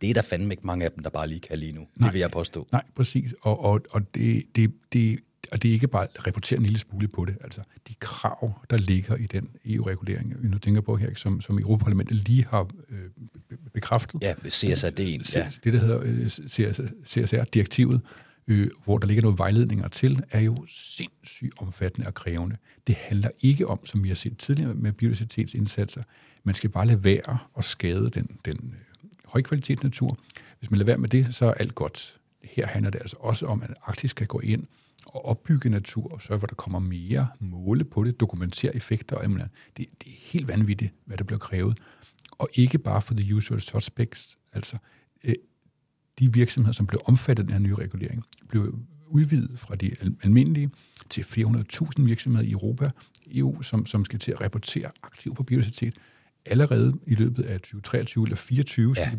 Det 0.00 0.10
er 0.10 0.14
der 0.14 0.22
fandme 0.22 0.52
ikke 0.52 0.66
mange 0.66 0.84
af 0.84 0.92
dem, 0.92 1.02
der 1.02 1.10
bare 1.10 1.28
lige 1.28 1.40
kan 1.40 1.58
lige 1.58 1.72
nu. 1.72 1.80
Nej, 1.80 2.08
det 2.08 2.12
vil 2.14 2.20
jeg 2.20 2.30
påstå. 2.30 2.68
Nej, 2.72 2.82
præcis. 2.94 3.34
Og, 3.42 3.64
og, 3.64 3.80
og 3.90 4.14
det, 4.14 4.44
det, 4.56 4.72
det, 4.92 5.18
og 5.52 5.62
det 5.62 5.68
er 5.68 5.72
ikke 5.72 5.88
bare 5.88 6.02
at 6.02 6.26
rapportere 6.26 6.56
en 6.56 6.62
lille 6.62 6.78
smule 6.78 7.08
på 7.08 7.24
det. 7.24 7.36
Altså, 7.40 7.60
de 7.88 7.94
krav, 8.00 8.52
der 8.70 8.76
ligger 8.76 9.16
i 9.16 9.26
den 9.26 9.48
EU-regulering, 9.64 10.34
vi 10.42 10.48
nu 10.48 10.58
tænker 10.58 10.80
på 10.80 10.96
her, 10.96 11.14
som, 11.14 11.40
som 11.40 11.58
Europaparlamentet 11.58 12.28
lige 12.28 12.46
har 12.50 12.68
øh, 12.90 12.98
bekræftet. 13.74 14.22
Ja, 14.22 14.34
CSR-del. 14.48 15.26
Ja. 15.34 15.46
Det, 15.64 15.72
der 15.72 15.80
hedder 15.80 16.00
øh, 16.02 16.28
CSR-direktivet, 17.06 18.00
øh, 18.46 18.70
hvor 18.84 18.98
der 18.98 19.06
ligger 19.06 19.22
nogle 19.22 19.38
vejledninger 19.38 19.88
til, 19.88 20.22
er 20.30 20.40
jo 20.40 20.66
sindssygt 20.66 21.54
omfattende 21.58 22.06
og 22.06 22.14
krævende. 22.14 22.56
Det 22.86 22.94
handler 22.94 23.30
ikke 23.40 23.66
om, 23.66 23.86
som 23.86 24.02
vi 24.02 24.08
har 24.08 24.14
set 24.14 24.38
tidligere 24.38 24.74
med 24.74 24.92
biodiversitetsindsatser, 24.92 26.02
man 26.44 26.54
skal 26.54 26.70
bare 26.70 26.86
lade 26.86 27.04
være 27.04 27.38
at 27.58 27.64
skade 27.64 28.10
den, 28.10 28.38
den 28.44 28.74
øh, 28.74 29.10
højkvalitetsnatur. 29.24 30.18
Hvis 30.58 30.70
man 30.70 30.78
lader 30.78 30.86
være 30.86 30.98
med 30.98 31.08
det, 31.08 31.34
så 31.34 31.46
er 31.46 31.54
alt 31.54 31.74
godt. 31.74 32.16
Her 32.42 32.66
handler 32.66 32.90
det 32.90 32.98
altså 32.98 33.16
også 33.20 33.46
om, 33.46 33.62
at 33.62 33.70
Arktis 33.82 34.10
skal 34.10 34.26
gå 34.26 34.40
ind 34.40 34.66
og 35.06 35.24
opbygge 35.24 35.70
natur, 35.70 36.12
og 36.12 36.22
sørge 36.22 36.40
for, 36.40 36.46
at 36.46 36.50
der 36.50 36.56
kommer 36.56 36.78
mere 36.78 37.28
måle 37.40 37.84
på 37.84 38.04
det, 38.04 38.20
dokumentere 38.20 38.76
effekter 38.76 39.16
og 39.16 39.24
det, 39.24 39.48
det 39.76 39.86
er 40.06 40.32
helt 40.32 40.48
vanvittigt, 40.48 40.94
hvad 41.04 41.16
der 41.16 41.24
bliver 41.24 41.38
krævet. 41.38 41.78
Og 42.38 42.48
ikke 42.54 42.78
bare 42.78 43.02
for 43.02 43.14
the 43.14 43.34
usual 43.34 43.60
suspects, 43.60 44.38
altså 44.52 44.76
øh, 45.24 45.34
de 46.20 46.32
virksomheder, 46.32 46.72
som 46.72 46.86
blev 46.86 47.00
omfattet 47.04 47.42
af 47.42 47.46
den 47.46 47.52
her 47.52 47.58
nye 47.58 47.74
regulering, 47.74 48.24
blev 48.48 48.78
udvidet 49.08 49.58
fra 49.58 49.76
de 49.76 49.90
almindelige 50.22 50.70
til 51.10 51.22
400.000 51.22 51.90
virksomheder 51.98 52.48
i 52.48 52.50
Europa, 52.50 52.90
EU, 53.30 53.62
som, 53.62 53.86
som 53.86 54.04
skal 54.04 54.18
til 54.18 54.32
at 54.32 54.40
rapportere 54.40 54.90
aktivt 55.02 55.36
på 55.36 55.42
biodiversitet 55.42 55.94
allerede 56.46 56.94
i 57.06 57.14
løbet 57.14 57.44
af 57.44 57.60
2023 57.60 58.24
eller 58.24 58.36
2024. 58.36 58.94
Ja. 58.96 59.10
Så 59.10 59.16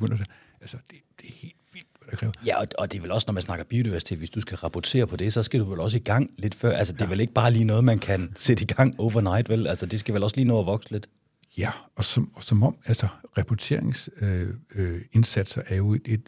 altså, 0.61 0.77
det, 0.91 0.97
det 1.21 1.29
er 1.29 1.33
helt 1.35 1.55
vildt, 1.73 1.87
hvad 1.99 2.07
der 2.11 2.17
kræver. 2.17 2.33
Ja, 2.45 2.59
og, 2.59 2.67
og 2.77 2.91
det 2.91 2.97
er 2.97 3.01
vel 3.01 3.11
også, 3.11 3.25
når 3.27 3.33
man 3.33 3.43
snakker 3.43 3.65
biodiversitet, 3.65 4.17
hvis 4.17 4.29
du 4.29 4.41
skal 4.41 4.57
rapportere 4.57 5.07
på 5.07 5.15
det, 5.15 5.33
så 5.33 5.43
skal 5.43 5.59
du 5.59 5.65
vel 5.65 5.79
også 5.79 5.97
i 5.97 6.01
gang 6.01 6.31
lidt 6.37 6.55
før. 6.55 6.71
Altså, 6.71 6.93
det 6.93 7.01
er 7.01 7.05
ja. 7.05 7.09
vel 7.09 7.19
ikke 7.19 7.33
bare 7.33 7.51
lige 7.51 7.65
noget, 7.65 7.83
man 7.83 7.99
kan 7.99 8.33
sætte 8.35 8.63
i 8.63 8.65
gang 8.65 8.99
overnight, 8.99 9.49
vel? 9.49 9.67
Altså, 9.67 9.85
det 9.85 9.99
skal 9.99 10.13
vel 10.13 10.23
også 10.23 10.35
lige 10.35 10.47
nå 10.47 10.59
at 10.59 10.65
vokse 10.65 10.91
lidt. 10.91 11.09
Ja, 11.57 11.71
og 11.95 12.05
som, 12.05 12.31
og 12.35 12.43
som 12.43 12.63
om, 12.63 12.77
altså, 12.85 13.07
rapporteringsindsatser 13.37 15.61
øh, 15.61 15.67
øh, 15.67 15.73
er 15.73 15.77
jo 15.77 15.93
et, 15.93 16.01
et 16.05 16.21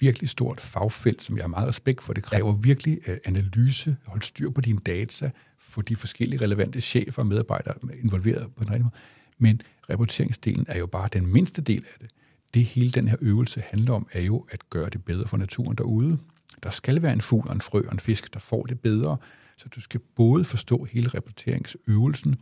virkelig 0.00 0.28
stort 0.28 0.60
fagfelt, 0.60 1.22
som 1.22 1.36
jeg 1.36 1.42
har 1.42 1.48
meget 1.48 1.68
respekt 1.68 2.02
for. 2.02 2.12
Det 2.12 2.22
kræver 2.22 2.52
ja. 2.52 2.58
virkelig 2.60 2.98
uh, 3.08 3.14
analyse, 3.24 3.96
hold 4.06 4.22
styr 4.22 4.50
på 4.50 4.60
dine 4.60 4.78
data, 4.78 5.30
få 5.58 5.82
de 5.82 5.96
forskellige 5.96 6.40
relevante 6.44 6.80
chefer 6.80 7.22
og 7.22 7.26
medarbejdere 7.26 7.74
involveret 8.02 8.54
på 8.56 8.64
en 8.64 8.70
rigtig 8.70 8.82
måde. 8.82 8.94
Men 9.38 9.60
rapporteringsdelen 9.90 10.66
er 10.68 10.78
jo 10.78 10.86
bare 10.86 11.08
den 11.12 11.26
mindste 11.26 11.62
del 11.62 11.84
af 11.92 11.98
det. 12.00 12.10
Det 12.54 12.64
hele 12.64 12.90
den 12.90 13.08
her 13.08 13.16
øvelse 13.20 13.62
handler 13.70 13.92
om, 13.92 14.08
er 14.12 14.20
jo 14.20 14.46
at 14.50 14.70
gøre 14.70 14.90
det 14.90 15.04
bedre 15.04 15.28
for 15.28 15.36
naturen 15.36 15.76
derude. 15.76 16.18
Der 16.62 16.70
skal 16.70 17.02
være 17.02 17.12
en 17.12 17.20
fugl 17.20 17.48
og 17.48 17.54
en 17.54 17.60
frø 17.60 17.82
og 17.86 17.92
en 17.92 18.00
fisk, 18.00 18.34
der 18.34 18.40
får 18.40 18.62
det 18.62 18.80
bedre. 18.80 19.16
Så 19.56 19.68
du 19.68 19.80
skal 19.80 20.00
både 20.16 20.44
forstå 20.44 20.84
hele 20.84 21.08
rapporteringsøvelsen, 21.08 22.36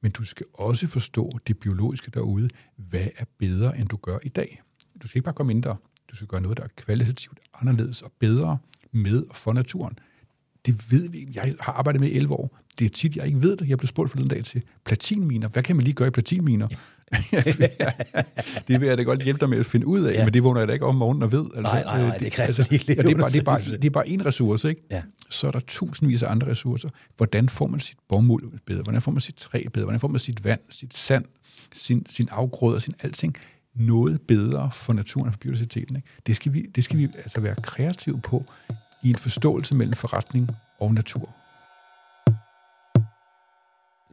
men 0.00 0.12
du 0.12 0.24
skal 0.24 0.46
også 0.54 0.86
forstå 0.86 1.38
det 1.46 1.58
biologiske 1.58 2.10
derude. 2.10 2.48
Hvad 2.76 3.06
er 3.16 3.24
bedre, 3.38 3.78
end 3.78 3.88
du 3.88 3.96
gør 3.96 4.18
i 4.22 4.28
dag? 4.28 4.62
Du 5.02 5.08
skal 5.08 5.18
ikke 5.18 5.24
bare 5.24 5.34
gøre 5.34 5.46
mindre. 5.46 5.76
Du 6.10 6.16
skal 6.16 6.28
gøre 6.28 6.40
noget, 6.40 6.58
der 6.58 6.64
er 6.64 6.68
kvalitativt 6.76 7.38
anderledes 7.60 8.02
og 8.02 8.12
bedre 8.18 8.58
med 8.92 9.24
og 9.30 9.36
for 9.36 9.52
naturen. 9.52 9.98
Det 10.66 10.92
ved 10.92 11.08
vi. 11.08 11.28
Jeg 11.34 11.54
har 11.60 11.72
arbejdet 11.72 12.00
med 12.00 12.08
i 12.08 12.16
11 12.16 12.34
år. 12.34 12.58
Det 12.78 12.84
er 12.84 12.88
tit, 12.88 13.16
jeg 13.16 13.26
ikke 13.26 13.42
ved 13.42 13.56
det. 13.56 13.68
Jeg 13.68 13.78
blev 13.78 13.86
spurgt 13.88 14.10
forleden 14.10 14.30
dag 14.30 14.44
til 14.44 14.62
platinminer. 14.84 15.48
Hvad 15.48 15.62
kan 15.62 15.76
man 15.76 15.84
lige 15.84 15.94
gøre 15.94 16.08
i 16.08 16.10
platinminer? 16.10 16.68
Ja. 17.32 17.42
det 18.68 18.80
vil 18.80 18.88
jeg 18.88 18.98
da 18.98 19.02
godt 19.02 19.22
hjælpe 19.22 19.40
dig 19.40 19.48
med 19.48 19.58
at 19.58 19.66
finde 19.66 19.86
ud 19.86 20.00
af, 20.00 20.12
ja. 20.12 20.24
men 20.24 20.34
det 20.34 20.44
vågner 20.44 20.60
jeg 20.60 20.68
da 20.68 20.72
ikke 20.72 20.86
om 20.86 20.94
morgenen 20.94 21.22
og 21.22 21.32
ved. 21.32 21.44
Altså, 21.56 21.60
nej, 21.60 21.82
nej, 21.82 22.02
nej, 22.02 22.18
det 22.18 22.32
kræver 22.32 22.46
altså, 22.46 22.66
lige 22.70 22.78
det, 22.86 22.98
er 22.98 23.02
bare, 23.02 23.28
det, 23.28 23.38
er 23.38 23.42
bare, 23.42 23.60
det 23.60 23.84
er 23.84 23.90
bare 23.90 24.08
en 24.08 24.26
ressource, 24.26 24.68
ikke? 24.68 24.82
Ja. 24.90 25.02
Så 25.30 25.46
er 25.46 25.50
der 25.50 25.60
tusindvis 25.60 26.22
af 26.22 26.30
andre 26.30 26.50
ressourcer. 26.50 26.88
Hvordan 27.16 27.48
får 27.48 27.66
man 27.66 27.80
sit 27.80 27.96
bomuld 28.08 28.58
bedre? 28.66 28.82
Hvordan 28.82 29.02
får 29.02 29.12
man 29.12 29.20
sit 29.20 29.34
træ 29.34 29.64
bedre? 29.72 29.84
Hvordan 29.84 30.00
får 30.00 30.08
man 30.08 30.20
sit 30.20 30.44
vand, 30.44 30.60
sit 30.70 30.94
sand, 30.94 31.24
sin, 31.72 32.06
sin 32.08 32.28
afgrøder, 32.32 32.78
sin 32.78 32.94
alting? 33.02 33.36
Noget 33.76 34.20
bedre 34.20 34.70
for 34.72 34.92
naturen 34.92 35.26
og 35.26 35.32
for 35.32 35.38
biodiversiteten. 35.38 35.96
Ikke? 35.96 36.08
Det, 36.26 36.36
skal 36.36 36.52
vi, 36.52 36.62
det 36.62 36.84
skal 36.84 36.98
vi 36.98 37.04
altså 37.14 37.40
være 37.40 37.54
kreative 37.54 38.20
på 38.20 38.44
i 39.04 39.10
en 39.10 39.16
forståelse 39.16 39.74
mellem 39.74 39.94
forretning 39.94 40.50
og 40.80 40.94
natur. 40.94 41.34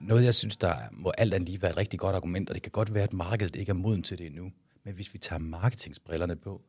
Noget, 0.02 0.24
jeg 0.26 0.36
synes, 0.36 0.58
der 0.58 0.76
må 0.92 1.12
alt 1.18 1.34
andet 1.34 1.50
lige 1.50 1.62
være 1.62 1.72
et 1.72 1.78
rigtig 1.78 2.00
godt 2.00 2.16
argument, 2.16 2.50
og 2.50 2.56
det 2.56 2.64
kan 2.64 2.72
godt 2.72 2.94
være, 2.94 3.04
at 3.04 3.14
markedet 3.14 3.56
ikke 3.56 3.70
er 3.70 3.74
moden 3.74 4.04
til 4.04 4.18
det 4.18 4.26
endnu. 4.26 4.52
Men 4.86 4.94
hvis 4.94 5.14
vi 5.14 5.20
tager 5.20 5.40
marketingsbrillerne 5.40 6.36
på, 6.36 6.62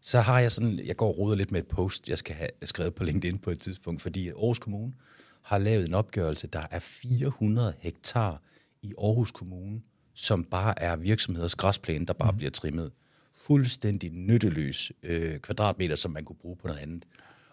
så 0.00 0.20
har 0.20 0.40
jeg 0.40 0.52
sådan, 0.52 0.78
jeg 0.86 0.96
går 0.96 1.08
og 1.08 1.18
roder 1.18 1.36
lidt 1.36 1.52
med 1.52 1.60
et 1.60 1.68
post, 1.68 2.08
jeg 2.08 2.18
skal 2.18 2.34
have 2.34 2.50
skrevet 2.62 2.94
på 2.94 3.04
LinkedIn 3.04 3.38
på 3.38 3.50
et 3.50 3.58
tidspunkt, 3.58 4.02
fordi 4.02 4.28
Aarhus 4.28 4.58
Kommune 4.58 4.92
har 5.42 5.58
lavet 5.58 5.88
en 5.88 5.94
opgørelse, 5.94 6.46
der 6.46 6.66
er 6.70 6.78
400 6.78 7.74
hektar 7.78 8.42
i 8.82 8.94
Aarhus 8.98 9.30
Kommune, 9.30 9.80
som 10.16 10.44
bare 10.44 10.82
er 10.82 10.96
virksomheders 10.96 11.54
græsplæne, 11.54 12.06
der 12.06 12.12
bare 12.12 12.30
mm. 12.30 12.36
bliver 12.36 12.50
trimmet. 12.50 12.92
Fuldstændig 13.46 14.10
nytteløs 14.10 14.92
øh, 15.02 15.38
kvadratmeter, 15.38 15.96
som 15.96 16.10
man 16.10 16.24
kunne 16.24 16.36
bruge 16.36 16.56
på 16.56 16.66
noget 16.66 16.80
andet. 16.80 17.04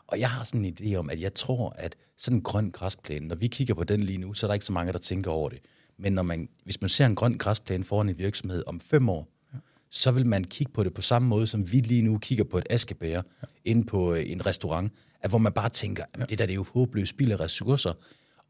Og 0.07 0.19
jeg 0.19 0.29
har 0.29 0.43
sådan 0.43 0.65
en 0.65 0.77
idé 0.81 0.95
om, 0.95 1.09
at 1.09 1.21
jeg 1.21 1.33
tror, 1.33 1.75
at 1.77 1.95
sådan 2.17 2.37
en 2.37 2.43
grøn 2.43 2.71
græsplæne, 2.71 3.27
når 3.27 3.35
vi 3.35 3.47
kigger 3.47 3.73
på 3.73 3.83
den 3.83 4.03
lige 4.03 4.17
nu, 4.17 4.33
så 4.33 4.45
er 4.45 4.47
der 4.47 4.53
ikke 4.53 4.65
så 4.65 4.73
mange, 4.73 4.93
der 4.93 4.99
tænker 4.99 5.31
over 5.31 5.49
det. 5.49 5.59
Men 5.97 6.13
når 6.13 6.23
man, 6.23 6.49
hvis 6.63 6.81
man 6.81 6.89
ser 6.89 7.05
en 7.05 7.15
grøn 7.15 7.37
græsplæne 7.37 7.83
foran 7.83 8.09
en 8.09 8.17
virksomhed 8.17 8.63
om 8.67 8.79
fem 8.79 9.09
år, 9.09 9.29
ja. 9.53 9.57
så 9.89 10.11
vil 10.11 10.25
man 10.25 10.43
kigge 10.43 10.73
på 10.73 10.83
det 10.83 10.93
på 10.93 11.01
samme 11.01 11.27
måde, 11.27 11.47
som 11.47 11.71
vi 11.71 11.77
lige 11.77 12.01
nu 12.01 12.17
kigger 12.17 12.43
på 12.43 12.57
et 12.57 12.67
askebær 12.69 13.07
ja. 13.07 13.21
inde 13.65 13.85
på 13.85 14.13
øh, 14.13 14.31
en 14.31 14.45
restaurant, 14.45 14.93
at 15.21 15.29
hvor 15.29 15.39
man 15.39 15.53
bare 15.53 15.69
tænker, 15.69 16.05
at 16.13 16.29
det 16.29 16.39
der 16.39 16.45
det 16.45 16.53
er 16.53 16.55
jo 16.55 16.65
håbløst 16.73 17.09
spild 17.09 17.31
af 17.31 17.39
ressourcer. 17.39 17.93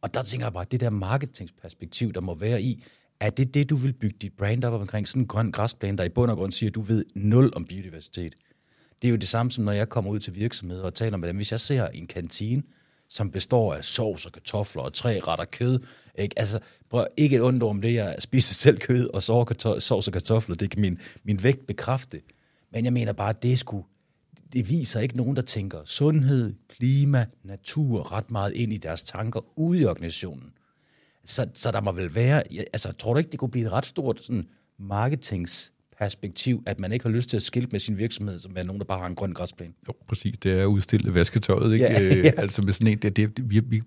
Og 0.02 0.13
der 0.13 0.23
tænker 0.23 0.45
jeg 0.45 0.54
bare, 0.54 0.62
at 0.62 0.71
det 0.71 0.80
der 0.80 0.89
marketingsperspektiv, 0.89 2.13
der 2.13 2.21
må 2.21 2.36
være 2.36 2.62
i, 2.62 2.84
er 3.26 3.30
det 3.30 3.54
det, 3.54 3.70
du 3.70 3.76
vil 3.76 3.94
bygge 3.94 4.18
dit 4.22 4.34
brand 4.38 4.64
op 4.64 4.82
omkring? 4.82 5.08
Sådan 5.08 5.22
en 5.22 5.28
grøn 5.28 5.52
græsplæne, 5.52 5.98
der 5.98 6.04
i 6.04 6.10
bund 6.10 6.32
og 6.32 6.38
grund 6.38 6.52
siger, 6.52 6.70
at 6.70 6.76
du 6.76 6.82
ved 6.82 7.06
nul 7.16 7.54
om 7.56 7.66
biodiversitet. 7.66 8.36
Det 9.02 9.08
er 9.08 9.12
jo 9.12 9.18
det 9.18 9.28
samme 9.28 9.52
som, 9.52 9.64
når 9.64 9.72
jeg 9.72 9.90
kommer 9.90 10.12
ud 10.12 10.20
til 10.20 10.36
virksomheder 10.36 10.84
og 10.84 10.94
taler 10.94 11.18
med 11.18 11.28
dem. 11.28 11.36
Hvis 11.36 11.52
jeg 11.52 11.60
ser 11.60 11.88
en 11.88 12.08
kantine, 12.08 12.64
som 13.10 13.32
består 13.32 13.74
af 13.74 13.86
sovs 13.86 14.26
og 14.26 14.32
kartofler 14.32 14.82
og 14.82 14.94
tre 14.94 15.20
retter 15.20 15.46
kød. 15.46 15.80
Ikke? 16.18 16.40
Altså, 16.40 16.60
prøv, 16.90 17.06
ikke 17.18 17.36
et 17.36 17.42
ondt 17.42 17.64
om 17.64 17.82
det, 17.82 17.94
jeg 17.94 18.16
spiser 18.20 18.54
selv 18.54 18.80
kød 18.80 19.10
og 19.14 19.24
sovs 19.24 20.08
og 20.08 20.14
kartofler, 20.14 20.56
det 20.56 20.70
kan 20.70 20.82
min, 20.82 20.98
min 21.24 21.44
vægt 21.44 21.68
bekræfte. 21.68 22.22
Men 22.72 22.86
jeg 22.86 22.94
mener 22.94 23.14
bare, 23.14 23.30
at 23.30 23.44
det 23.44 23.60
skulle, 23.60 23.86
det 24.54 24.70
viser 24.70 25.00
ikke 25.00 25.18
nogen, 25.18 25.36
der 25.36 25.42
tænker 25.42 25.80
sundhed, 25.86 26.54
klima, 26.68 27.26
natur 27.44 28.12
ret 28.12 28.32
meget 28.32 28.54
ind 28.54 28.74
i 28.74 28.78
deres 28.78 29.04
tanker 29.04 29.60
ude 29.60 29.82
i 29.82 29.86
organisationen. 29.86 30.54
Så, 31.26 31.48
så 31.54 31.72
der 31.72 31.82
må 31.82 31.92
vel 31.92 32.16
være, 32.16 32.44
altså 32.74 32.92
tror 32.92 33.14
du 33.14 33.18
ikke, 33.18 33.32
det 33.32 33.40
kunne 33.40 33.52
blive 33.52 33.66
et 33.66 33.72
ret 33.72 33.86
stort 33.86 34.24
sådan, 34.24 34.48
marketingsperspektiv, 34.80 36.64
at 36.66 36.80
man 36.80 36.92
ikke 36.92 37.06
har 37.06 37.10
lyst 37.10 37.30
til 37.30 37.38
at 37.38 37.44
skilte 37.44 37.70
med 37.72 37.80
sin 37.80 37.98
virksomhed, 37.98 38.40
som 38.40 38.52
er 38.56 38.64
nogen, 38.64 38.80
der 38.80 38.86
bare 38.86 39.00
har 39.00 39.08
en 39.08 39.16
grøn 39.16 39.34
græsplæne? 39.34 39.74
Jo, 39.88 39.94
præcis. 40.08 40.38
Det 40.38 40.60
er 40.60 40.66
udstillet 40.66 41.16
vasketøjet, 41.16 41.74
ikke? 41.74 41.86
Ja, 41.86 42.16
ja. 42.16 42.32
altså 42.38 42.62
med 42.62 42.74
sådan 42.74 42.88
en, 42.88 42.98
det, 42.98 43.16
det, 43.16 43.50
vi, 43.50 43.60
vi, 43.60 43.82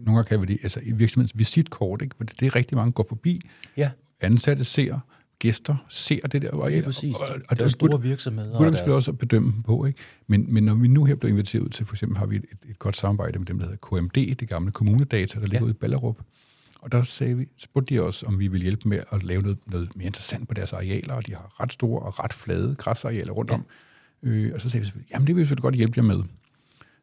nogle 0.00 0.18
gange 0.18 0.24
kan 0.24 0.40
vi 0.40 0.46
det, 0.46 0.58
altså 0.62 0.80
virksomhedens 0.94 1.32
visitkort, 1.34 2.02
ikke? 2.02 2.16
For 2.16 2.24
det, 2.24 2.40
det 2.40 2.46
er 2.46 2.56
rigtig 2.56 2.76
mange, 2.76 2.92
går 2.92 3.06
forbi. 3.08 3.40
Ja. 3.76 3.90
Ansatte 4.20 4.64
ser, 4.64 4.98
gæster 5.38 5.76
ser 5.88 6.26
det 6.26 6.42
der. 6.42 6.50
Og, 6.50 6.72
ja, 6.72 6.82
præcis. 6.82 7.14
Og, 7.14 7.20
og, 7.20 7.40
og 7.48 7.58
det 7.58 7.64
er 7.64 7.68
store 7.68 8.02
virksomheder. 8.02 8.70
Det 8.70 8.78
skal 8.78 8.88
vi 8.88 8.92
også 8.92 9.12
bedømme 9.12 9.52
dem 9.52 9.62
på. 9.62 9.84
Ikke? 9.84 9.98
Men, 10.26 10.54
men 10.54 10.64
når 10.64 10.74
vi 10.74 10.88
nu 10.88 11.04
her 11.04 11.14
bliver 11.14 11.32
inviteret 11.32 11.62
ud 11.62 11.68
til, 11.68 11.86
for 11.86 11.94
eksempel 11.94 12.18
har 12.18 12.26
vi 12.26 12.36
et, 12.36 12.44
et 12.70 12.78
godt 12.78 12.96
samarbejde 12.96 13.38
med 13.38 13.46
dem, 13.46 13.58
der 13.58 13.66
hedder 13.66 13.98
KMD, 13.98 14.34
det 14.34 14.48
gamle 14.48 14.72
kommunedata, 14.72 15.40
der 15.40 15.46
ligger 15.46 15.58
ja. 15.58 15.64
ude 15.64 15.70
i 15.70 15.74
Ballerup. 15.74 16.18
Og 16.84 16.92
der 16.92 17.02
sagde 17.02 17.36
vi, 17.36 17.48
spurgte 17.56 17.94
de 17.94 18.00
os, 18.00 18.22
om 18.22 18.38
vi 18.38 18.48
ville 18.48 18.62
hjælpe 18.62 18.88
med 18.88 19.00
at 19.12 19.24
lave 19.24 19.40
noget, 19.40 19.58
noget 19.66 19.96
mere 19.96 20.06
interessant 20.06 20.48
på 20.48 20.54
deres 20.54 20.72
arealer, 20.72 21.14
og 21.14 21.26
de 21.26 21.34
har 21.34 21.60
ret 21.60 21.72
store 21.72 22.02
og 22.02 22.24
ret 22.24 22.32
flade 22.32 22.74
græsarealer 22.74 23.32
rundt 23.32 23.50
ja. 23.50 23.54
om. 23.54 23.66
Øh, 24.22 24.52
og 24.54 24.60
så 24.60 24.70
sagde 24.70 24.80
vi 24.80 24.86
selvfølgelig, 24.86 25.12
jamen 25.12 25.26
det 25.26 25.36
vil 25.36 25.40
vi 25.40 25.44
selvfølgelig 25.44 25.62
godt 25.62 25.74
hjælpe 25.74 25.92
jer 25.96 26.02
med. 26.02 26.22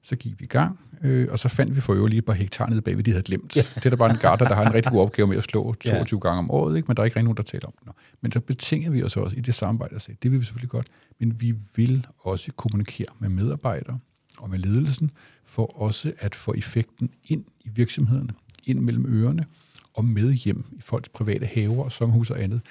Så 0.03 0.15
gik 0.15 0.39
vi 0.39 0.45
i 0.45 0.47
gang, 0.47 0.79
øh, 1.03 1.27
og 1.31 1.39
så 1.39 1.49
fandt 1.49 1.75
vi 1.75 1.81
for 1.81 1.93
øvrigt 1.93 2.09
lige 2.09 2.19
et 2.19 2.25
par 2.25 2.33
hektar 2.33 2.67
nede 2.67 2.81
bagved, 2.81 3.03
de 3.03 3.11
havde 3.11 3.23
glemt. 3.23 3.55
Ja. 3.55 3.61
Det 3.75 3.85
er 3.85 3.89
der 3.89 3.97
bare 3.97 4.11
en 4.11 4.17
garter, 4.17 4.47
der 4.47 4.55
har 4.55 4.65
en 4.65 4.73
rigtig 4.73 4.91
god 4.91 5.01
opgave 5.01 5.27
med 5.27 5.37
at 5.37 5.43
slå 5.43 5.73
22 5.73 6.17
ja. 6.23 6.27
gange 6.27 6.39
om 6.39 6.51
året, 6.51 6.77
ikke? 6.77 6.87
men 6.87 6.97
der 6.97 7.03
er 7.03 7.05
ikke 7.05 7.15
rigtig 7.15 7.23
nogen, 7.23 7.37
der 7.37 7.43
taler 7.43 7.65
om 7.65 7.73
det. 7.85 7.93
Men 8.21 8.31
så 8.31 8.39
betingede 8.39 8.91
vi 8.91 9.03
os 9.03 9.17
også 9.17 9.35
i 9.35 9.39
det 9.39 9.55
samarbejde 9.55 9.95
og 9.95 10.01
sagde, 10.01 10.17
det 10.23 10.31
vil 10.31 10.39
vi 10.39 10.45
selvfølgelig 10.45 10.69
godt, 10.69 10.87
men 11.19 11.41
vi 11.41 11.53
vil 11.75 12.07
også 12.19 12.51
kommunikere 12.51 13.07
med 13.19 13.29
medarbejdere 13.29 13.99
og 14.37 14.49
med 14.49 14.59
ledelsen, 14.59 15.11
for 15.43 15.81
også 15.81 16.13
at 16.17 16.35
få 16.35 16.53
effekten 16.53 17.09
ind 17.25 17.45
i 17.61 17.69
virksomhederne, 17.69 18.29
ind 18.65 18.79
mellem 18.79 19.05
ørerne, 19.07 19.45
og 19.93 20.05
med 20.05 20.33
hjem 20.33 20.65
i 20.71 20.81
folks 20.81 21.09
private 21.09 21.45
haver 21.45 21.83
og 21.83 21.91
sommerhus 21.91 22.29
og 22.29 22.43
andet. 22.43 22.61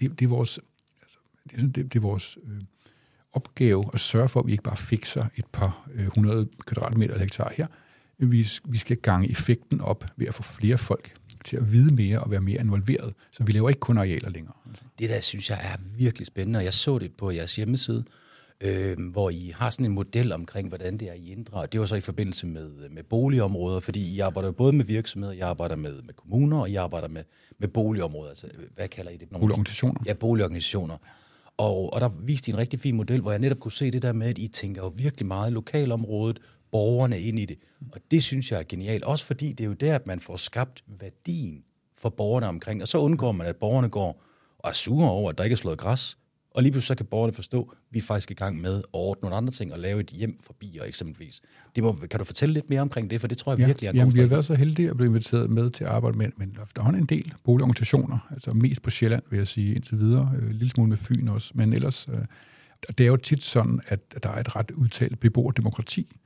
Det, 0.00 0.18
det 0.18 0.24
er 0.24 0.28
vores, 0.28 0.58
altså, 1.02 1.18
det, 1.50 1.74
det, 1.74 1.92
det 1.92 1.96
er 1.96 2.00
vores 2.00 2.38
øh, 2.46 2.62
opgave 3.32 3.84
at 3.92 4.00
sørge 4.00 4.28
for, 4.28 4.40
at 4.40 4.46
vi 4.46 4.52
ikke 4.52 4.64
bare 4.64 4.76
fikser 4.76 5.26
et 5.36 5.46
par 5.46 5.88
øh, 5.94 6.06
100 6.06 6.48
kvadratmeter 6.66 7.14
eller 7.14 7.24
hektar 7.24 7.52
her. 7.56 7.66
Vi, 8.18 8.48
vi 8.64 8.78
skal 8.78 8.96
gange 8.96 9.30
effekten 9.30 9.80
op 9.80 10.04
ved 10.16 10.26
at 10.26 10.34
få 10.34 10.42
flere 10.42 10.78
folk 10.78 11.14
til 11.44 11.56
at 11.56 11.72
vide 11.72 11.94
mere 11.94 12.20
og 12.20 12.30
være 12.30 12.40
mere 12.40 12.60
involveret. 12.60 13.14
Så 13.30 13.44
vi 13.44 13.52
laver 13.52 13.68
ikke 13.68 13.80
kun 13.80 13.98
arealer 13.98 14.30
længere. 14.30 14.54
Det 14.98 15.10
der 15.10 15.20
synes 15.20 15.50
jeg 15.50 15.60
er 15.62 15.76
virkelig 15.96 16.26
spændende, 16.26 16.58
og 16.58 16.64
jeg 16.64 16.74
så 16.74 16.98
det 16.98 17.12
på 17.12 17.30
jeres 17.30 17.56
hjemmeside, 17.56 18.04
øh, 18.60 19.10
hvor 19.12 19.30
I 19.30 19.52
har 19.56 19.70
sådan 19.70 19.86
en 19.86 19.92
model 19.92 20.32
omkring, 20.32 20.68
hvordan 20.68 20.96
det 20.96 21.08
er, 21.08 21.12
I 21.12 21.32
inddrager. 21.32 21.66
Det 21.66 21.80
var 21.80 21.86
så 21.86 21.96
i 21.96 22.00
forbindelse 22.00 22.46
med, 22.46 22.70
med 22.90 23.02
boligområder, 23.02 23.80
fordi 23.80 24.14
I 24.14 24.20
arbejder 24.20 24.50
både 24.50 24.72
med 24.72 24.84
virksomheder, 24.84 25.32
I 25.32 25.40
arbejder 25.40 25.76
med, 25.76 26.02
med 26.02 26.14
kommuner, 26.14 26.58
og 26.58 26.70
I 26.70 26.74
arbejder 26.74 27.08
med, 27.08 27.22
med 27.58 27.68
boligområder. 27.68 28.28
Altså, 28.28 28.46
hvad 28.74 28.88
kalder 28.88 29.10
I 29.10 29.16
det? 29.16 29.28
Boligorganisationer. 29.28 30.00
Ja, 30.06 30.14
boligorganisationer. 30.14 30.96
Og, 31.56 31.92
og 31.92 32.00
der 32.00 32.08
viste 32.08 32.50
I 32.50 32.52
en 32.52 32.58
rigtig 32.58 32.80
fin 32.80 32.96
model, 32.96 33.20
hvor 33.20 33.30
jeg 33.30 33.40
netop 33.40 33.60
kunne 33.60 33.72
se 33.72 33.90
det 33.90 34.02
der 34.02 34.12
med, 34.12 34.26
at 34.26 34.38
I 34.38 34.48
tænker 34.48 34.82
jo 34.82 34.92
virkelig 34.96 35.26
meget 35.26 35.52
lokalområdet, 35.52 36.40
borgerne 36.72 37.20
ind 37.20 37.38
i 37.38 37.44
det. 37.44 37.58
Og 37.92 38.00
det 38.10 38.22
synes 38.22 38.52
jeg 38.52 38.58
er 38.58 38.64
genialt, 38.68 39.04
også 39.04 39.26
fordi 39.26 39.52
det 39.52 39.64
er 39.64 39.68
jo 39.68 39.72
der, 39.74 39.94
at 39.94 40.06
man 40.06 40.20
får 40.20 40.36
skabt 40.36 40.84
værdien 41.00 41.64
for 41.96 42.08
borgerne 42.08 42.46
omkring, 42.46 42.82
og 42.82 42.88
så 42.88 42.98
undgår 42.98 43.32
man, 43.32 43.46
at 43.46 43.56
borgerne 43.56 43.88
går 43.88 44.22
og 44.58 44.70
er 44.70 44.74
sure 44.74 45.10
over, 45.10 45.30
at 45.30 45.38
der 45.38 45.44
ikke 45.44 45.54
er 45.54 45.58
slået 45.58 45.78
græs, 45.78 46.18
og 46.54 46.62
lige 46.62 46.72
pludselig 46.72 46.86
så 46.86 46.94
kan 46.94 47.06
borgerne 47.06 47.32
forstå, 47.32 47.62
at 47.62 47.78
vi 47.90 47.98
er 47.98 48.02
faktisk 48.02 48.30
i 48.30 48.34
gang 48.34 48.60
med 48.60 48.78
at 48.78 48.84
ordne 48.92 49.20
nogle 49.20 49.36
andre 49.36 49.52
ting 49.52 49.72
og 49.72 49.78
lave 49.78 50.00
et 50.00 50.06
hjem 50.06 50.38
for 50.42 50.52
bier 50.52 50.84
eksempelvis. 50.84 51.42
Det 51.74 51.82
må, 51.82 51.92
kan 51.92 52.18
du 52.18 52.24
fortælle 52.24 52.52
lidt 52.52 52.70
mere 52.70 52.80
omkring 52.80 53.10
det, 53.10 53.20
for 53.20 53.28
det 53.28 53.38
tror 53.38 53.52
jeg 53.52 53.60
ja, 53.60 53.66
virkelig 53.66 53.88
er 53.88 53.92
jamen, 53.94 54.14
vi 54.14 54.20
har 54.20 54.26
været 54.26 54.44
så 54.44 54.54
heldige 54.54 54.90
at 54.90 54.96
blive 54.96 55.08
inviteret 55.08 55.50
med 55.50 55.70
til 55.70 55.84
at 55.84 55.90
arbejde 55.90 56.18
med, 56.18 56.28
men 56.36 56.56
der 56.76 56.84
er 56.84 56.88
en 56.88 57.06
del 57.06 57.34
boligorganisationer, 57.44 58.18
altså 58.30 58.52
mest 58.52 58.82
på 58.82 58.90
Sjælland, 58.90 59.22
vil 59.30 59.36
jeg 59.36 59.46
sige, 59.46 59.74
indtil 59.74 59.98
videre, 59.98 60.32
øh, 60.36 60.46
en 60.46 60.52
lille 60.52 60.70
smule 60.70 60.88
med 60.88 60.96
Fyn 60.96 61.28
også, 61.28 61.52
men 61.54 61.72
ellers, 61.72 62.08
øh, 62.12 62.24
det 62.98 63.04
er 63.04 63.08
jo 63.08 63.16
tit 63.16 63.42
sådan, 63.42 63.80
at 63.88 64.22
der 64.22 64.30
er 64.30 64.40
et 64.40 64.56
ret 64.56 64.70
udtalt 64.70 65.20
beboerdemokrati, 65.20 66.16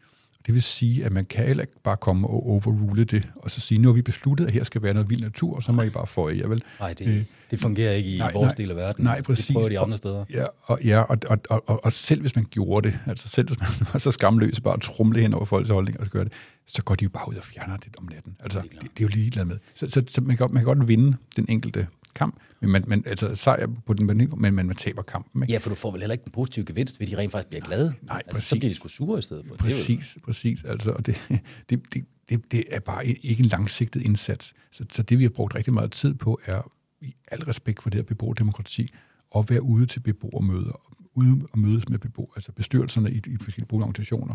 det 0.48 0.54
vil 0.54 0.62
sige, 0.62 1.04
at 1.04 1.12
man 1.12 1.24
kan 1.24 1.46
heller 1.46 1.62
ikke 1.62 1.80
bare 1.82 1.96
komme 1.96 2.28
og 2.28 2.46
overrule 2.46 3.04
det, 3.04 3.28
og 3.36 3.50
så 3.50 3.60
sige, 3.60 3.78
nu 3.78 3.88
har 3.88 3.92
vi 3.92 4.02
besluttet, 4.02 4.46
at 4.46 4.52
her 4.52 4.64
skal 4.64 4.82
være 4.82 4.94
noget 4.94 5.10
vild 5.10 5.20
natur, 5.20 5.56
og 5.56 5.62
så 5.62 5.72
må 5.72 5.82
I 5.82 5.90
bare 5.90 6.06
få 6.06 6.28
jer, 6.28 6.48
vel? 6.48 6.62
Nej, 6.80 6.92
det, 6.92 7.06
øh, 7.06 7.24
det 7.50 7.60
fungerer 7.60 7.92
ikke 7.92 8.14
i 8.14 8.18
nej, 8.18 8.32
vores 8.32 8.48
nej, 8.48 8.54
del 8.54 8.70
af 8.70 8.76
verden. 8.76 9.04
Nej, 9.04 9.22
præcis. 9.22 9.46
Det 9.46 9.54
prøver 9.54 9.68
de 9.68 9.78
andre 9.78 9.96
steder. 9.96 10.24
Ja, 10.30 10.44
og, 10.62 10.78
ja, 10.84 11.00
og, 11.00 11.18
og, 11.26 11.38
og, 11.50 11.68
og, 11.68 11.84
og 11.84 11.92
selv 11.92 12.20
hvis 12.20 12.36
man 12.36 12.44
gjorde 12.50 12.88
det, 12.88 12.98
altså 13.06 13.28
selv 13.28 13.48
hvis 13.48 13.58
man 13.60 13.88
var 13.92 13.98
så 13.98 14.10
skamløs 14.10 14.60
bare 14.60 14.74
at 14.74 14.80
trumle 14.80 15.20
hen 15.20 15.34
over 15.34 15.44
folks 15.44 15.70
holdninger 15.70 16.00
og 16.00 16.06
så 16.06 16.12
gøre 16.12 16.24
det, 16.24 16.32
så 16.66 16.82
går 16.82 16.94
de 16.94 17.04
jo 17.04 17.10
bare 17.10 17.28
ud 17.28 17.34
og 17.34 17.44
fjerner 17.44 17.76
det 17.76 17.96
om 17.98 18.08
natten. 18.12 18.36
Altså, 18.40 18.60
det, 18.60 18.70
det, 18.70 18.80
det 18.82 18.88
er 18.98 19.02
jo 19.04 19.08
ligeglad 19.08 19.44
med. 19.44 19.56
Så, 19.74 19.88
så, 19.88 20.02
så 20.08 20.20
man, 20.20 20.36
kan, 20.36 20.46
man 20.50 20.64
kan 20.64 20.74
godt 20.74 20.88
vinde 20.88 21.16
den 21.36 21.46
enkelte 21.48 21.86
kamp, 22.18 22.36
men 22.60 22.70
man, 22.70 22.84
man, 22.86 23.02
altså 23.06 23.34
sejr 23.34 23.66
på 23.86 23.94
den, 23.94 24.06
men 24.06 24.30
man, 24.36 24.54
man 24.54 24.76
taber 24.76 25.02
kampen. 25.02 25.42
Ikke? 25.42 25.52
Ja, 25.52 25.58
for 25.58 25.70
du 25.70 25.74
får 25.74 25.90
vel 25.90 26.00
heller 26.00 26.12
ikke 26.12 26.24
den 26.24 26.32
positive 26.32 26.64
gevinst, 26.64 27.00
ved 27.00 27.06
de 27.06 27.16
rent 27.16 27.32
faktisk 27.32 27.48
bliver 27.48 27.64
glade. 27.64 27.94
Nej, 28.02 28.16
altså, 28.16 28.30
præcis. 28.32 28.48
Så 28.48 28.56
bliver 28.56 28.70
de 28.70 28.76
sgu 28.76 28.88
sure 28.88 29.18
i 29.18 29.22
stedet 29.22 29.46
for. 29.48 29.56
Præcis, 29.56 30.10
det 30.14 30.22
præcis. 30.22 30.64
Altså, 30.64 30.90
og 30.90 31.06
det, 31.06 31.20
det, 31.70 31.80
det, 31.94 32.04
det, 32.28 32.52
det 32.52 32.64
er 32.70 32.80
bare 32.80 33.06
ikke 33.06 33.42
en 33.42 33.48
langsigtet 33.48 34.02
indsats. 34.02 34.54
Så, 34.72 34.84
så 34.92 35.02
det, 35.02 35.18
vi 35.18 35.24
har 35.24 35.30
brugt 35.30 35.54
rigtig 35.54 35.72
meget 35.72 35.92
tid 35.92 36.14
på, 36.14 36.40
er 36.46 36.72
i 37.00 37.14
al 37.30 37.44
respekt 37.44 37.82
for 37.82 37.90
det 37.90 37.98
her 37.98 38.02
beboerdemokrati, 38.04 38.90
at 39.36 39.50
være 39.50 39.62
ude 39.62 39.86
til 39.86 40.00
beboermøder, 40.00 40.80
ude 41.14 41.46
og 41.52 41.58
mødes 41.58 41.88
med 41.88 41.98
beboer, 41.98 42.32
altså 42.36 42.52
bestyrelserne 42.52 43.10
i, 43.10 43.16
i 43.16 43.36
forskellige 43.40 43.68
boligorganisationer 43.68 44.34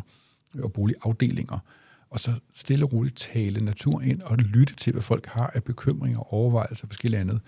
og 0.59 0.73
boligafdelinger, 0.73 1.59
og 2.09 2.19
så 2.19 2.33
stille 2.53 2.85
og 2.85 2.93
roligt 2.93 3.17
tale 3.17 3.65
naturen 3.65 4.07
ind 4.07 4.21
og 4.21 4.37
lytte 4.37 4.75
til, 4.75 4.93
hvad 4.93 5.01
folk 5.01 5.25
har 5.25 5.51
af 5.53 5.63
bekymringer, 5.63 6.33
overvejelser 6.33 6.85
og 6.85 6.89
forskellige 6.89 7.19
andet 7.19 7.41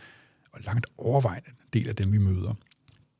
og 0.56 0.62
langt 0.65 0.86
overvejende 0.98 1.50
del 1.74 1.89
af 1.89 1.96
dem, 1.96 2.12
vi 2.12 2.18
møder, 2.18 2.54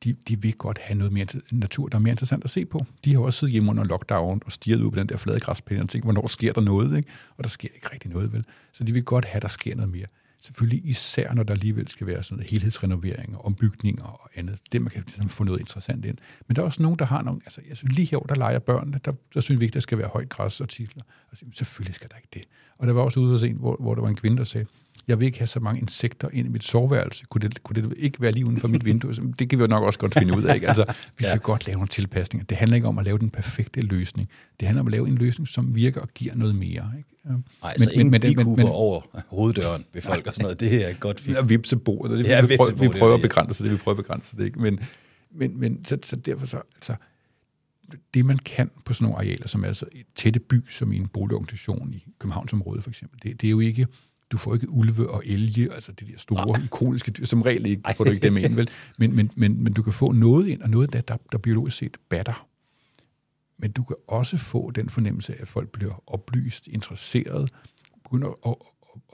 de, 0.04 0.16
de 0.28 0.42
vil 0.42 0.54
godt 0.54 0.78
have 0.78 0.98
noget 0.98 1.12
mere 1.12 1.26
natur, 1.50 1.88
der 1.88 1.96
er 1.96 2.00
mere 2.00 2.10
interessant 2.10 2.44
at 2.44 2.50
se 2.50 2.64
på. 2.64 2.86
De 3.04 3.14
har 3.14 3.20
også 3.20 3.38
siddet 3.38 3.52
hjemme 3.52 3.70
under 3.70 3.84
lockdown 3.84 4.42
og 4.46 4.52
stirret 4.52 4.82
ud 4.82 4.90
på 4.90 4.98
den 4.98 5.08
der 5.08 5.16
flade 5.16 5.40
græsplæne 5.40 5.82
og 5.82 5.88
tænkt, 5.88 6.04
hvornår 6.04 6.26
sker 6.26 6.52
der 6.52 6.60
noget? 6.60 6.96
Ikke? 6.96 7.10
Og 7.36 7.44
der 7.44 7.50
sker 7.50 7.68
ikke 7.74 7.88
rigtig 7.92 8.10
noget, 8.10 8.32
vel? 8.32 8.44
Så 8.72 8.84
de 8.84 8.92
vil 8.92 9.04
godt 9.04 9.24
have, 9.24 9.36
at 9.36 9.42
der 9.42 9.48
sker 9.48 9.76
noget 9.76 9.92
mere. 9.92 10.06
Selvfølgelig 10.40 10.88
især, 10.88 11.34
når 11.34 11.42
der 11.42 11.52
alligevel 11.52 11.88
skal 11.88 12.06
være 12.06 12.22
sådan 12.22 12.46
noget 12.82 13.36
og 13.36 13.44
ombygninger 13.44 14.04
og 14.04 14.30
andet. 14.34 14.60
Det, 14.72 14.82
man 14.82 14.90
kan 14.90 15.02
ligesom 15.06 15.28
få 15.28 15.44
noget 15.44 15.60
interessant 15.60 16.04
ind. 16.04 16.18
Men 16.48 16.56
der 16.56 16.62
er 16.62 16.66
også 16.66 16.82
nogen, 16.82 16.98
der 16.98 17.04
har 17.04 17.22
nogle... 17.22 17.40
Altså, 17.44 17.60
jeg 17.68 17.76
synes, 17.76 17.96
lige 17.96 18.06
her, 18.06 18.18
der 18.18 18.34
leger 18.34 18.58
børnene, 18.58 19.00
der, 19.04 19.12
der 19.34 19.40
synes 19.40 19.60
vi 19.60 19.64
ikke, 19.64 19.74
der 19.74 19.80
skal 19.80 19.98
være 19.98 20.08
højt 20.08 20.28
græs 20.28 20.60
og 20.60 20.68
titler. 20.68 21.02
Og 21.30 21.38
selvfølgelig 21.54 21.94
skal 21.94 22.10
der 22.10 22.16
ikke 22.16 22.28
det. 22.34 22.42
Og 22.78 22.86
der 22.86 22.92
var 22.92 23.02
også 23.02 23.20
ude 23.20 23.32
hos 23.32 23.42
en, 23.42 23.56
hvor, 23.56 23.76
hvor 23.80 23.94
der 23.94 24.02
var 24.02 24.08
en 24.08 24.16
kvinde, 24.16 24.36
der 24.36 24.44
sagde, 24.44 24.66
jeg 25.08 25.20
vil 25.20 25.26
ikke 25.26 25.38
have 25.38 25.46
så 25.46 25.60
mange 25.60 25.80
insekter 25.80 26.28
ind 26.32 26.46
i 26.46 26.50
mit 26.50 26.64
soveværelse. 26.64 27.24
Kunne 27.24 27.48
det, 27.48 27.62
kunne 27.62 27.82
det 27.82 27.94
ikke 27.96 28.20
være 28.20 28.32
lige 28.32 28.46
uden 28.46 28.58
for 28.58 28.68
mit 28.68 28.84
vindue? 28.84 29.14
Det 29.38 29.50
kan 29.50 29.58
vi 29.58 29.62
jo 29.62 29.68
nok 29.68 29.82
også 29.82 29.98
godt 29.98 30.14
finde 30.18 30.36
ud 30.36 30.42
af. 30.42 30.54
Ikke? 30.54 30.68
Altså, 30.68 30.84
vi 31.18 31.24
ja. 31.24 31.30
kan 31.30 31.40
godt 31.40 31.66
lave 31.66 31.74
nogle 31.74 31.88
tilpasninger. 31.88 32.44
Det 32.44 32.56
handler 32.56 32.74
ikke 32.74 32.88
om 32.88 32.98
at 32.98 33.04
lave 33.04 33.18
den 33.18 33.30
perfekte 33.30 33.80
løsning. 33.80 34.28
Det 34.60 34.68
handler 34.68 34.80
om 34.80 34.86
at 34.86 34.92
lave 34.92 35.08
en 35.08 35.14
løsning, 35.14 35.48
som 35.48 35.74
virker 35.74 36.00
og 36.00 36.08
giver 36.14 36.34
noget 36.34 36.54
mere. 36.54 36.92
Ikke? 36.96 37.08
Nej, 37.24 37.38
men, 37.62 37.84
så 37.84 37.90
ingen 37.90 38.10
men, 38.10 38.20
men, 38.36 38.56
men, 38.56 38.66
over 38.68 39.00
hoveddøren 39.28 39.84
ved 39.92 40.02
folk 40.02 40.26
og 40.26 40.34
sådan 40.34 40.42
noget. 40.42 40.60
Det 40.60 40.88
er 40.88 40.92
godt 40.92 41.20
fint. 41.20 41.36
Ja, 41.36 41.42
vipsebordet. 41.42 42.18
Det, 42.18 42.26
ja, 42.26 42.40
vi, 42.40 42.56
prøver, 42.56 42.74
vi 42.74 42.98
prøver 42.98 43.14
at 43.14 43.20
begrænse 43.20 43.64
det. 43.64 43.72
Vi 43.72 43.76
prøver 43.76 43.98
at 43.98 44.04
begrænse 44.04 44.36
det. 44.36 44.44
Ikke? 44.44 44.60
Men, 44.60 44.80
men, 45.34 45.60
men 45.60 45.84
så, 45.84 45.98
så 46.02 46.16
derfor 46.16 46.46
så... 46.46 46.60
Altså, 46.76 46.94
det, 48.14 48.24
man 48.24 48.38
kan 48.38 48.70
på 48.84 48.94
sådan 48.94 49.04
nogle 49.04 49.18
arealer, 49.18 49.48
som 49.48 49.64
er 49.64 49.72
så 49.72 49.86
et 49.92 50.06
tætte 50.16 50.40
by, 50.40 50.64
som 50.70 50.92
i 50.92 50.96
en 50.96 51.08
boligorganisation 51.08 51.92
i 51.92 52.04
Københavnsområdet 52.18 52.82
for 52.82 52.90
eksempel, 52.90 53.20
det, 53.22 53.40
det 53.40 53.46
er 53.46 53.50
jo 53.50 53.60
ikke 53.60 53.86
du 54.32 54.38
får 54.38 54.54
ikke 54.54 54.70
ulve 54.70 55.10
og 55.10 55.22
elge, 55.26 55.74
altså 55.74 55.92
de 55.92 56.06
der 56.06 56.18
store, 56.18 56.46
Nej. 56.46 56.64
ikoniske 56.64 57.10
dyr, 57.10 57.24
som 57.24 57.42
regel 57.42 57.66
ikke 57.66 57.82
får 57.96 58.04
du 58.04 58.10
ikke 58.10 58.26
dem 58.26 58.36
ind, 58.36 58.54
vel? 58.54 58.70
Men, 58.98 59.16
men, 59.16 59.30
men, 59.36 59.64
men 59.64 59.72
du 59.72 59.82
kan 59.82 59.92
få 59.92 60.12
noget 60.12 60.48
ind, 60.48 60.62
og 60.62 60.70
noget 60.70 60.92
der, 60.92 61.00
der, 61.00 61.16
der 61.32 61.38
biologisk 61.38 61.76
set 61.76 61.96
batter. 62.08 62.48
Men 63.58 63.72
du 63.72 63.82
kan 63.82 63.96
også 64.08 64.36
få 64.36 64.70
den 64.70 64.88
fornemmelse 64.88 65.34
af, 65.34 65.42
at 65.42 65.48
folk 65.48 65.70
bliver 65.72 66.02
oplyst, 66.06 66.66
interesseret, 66.66 67.50
begynder 68.04 68.28
at, 68.46 68.54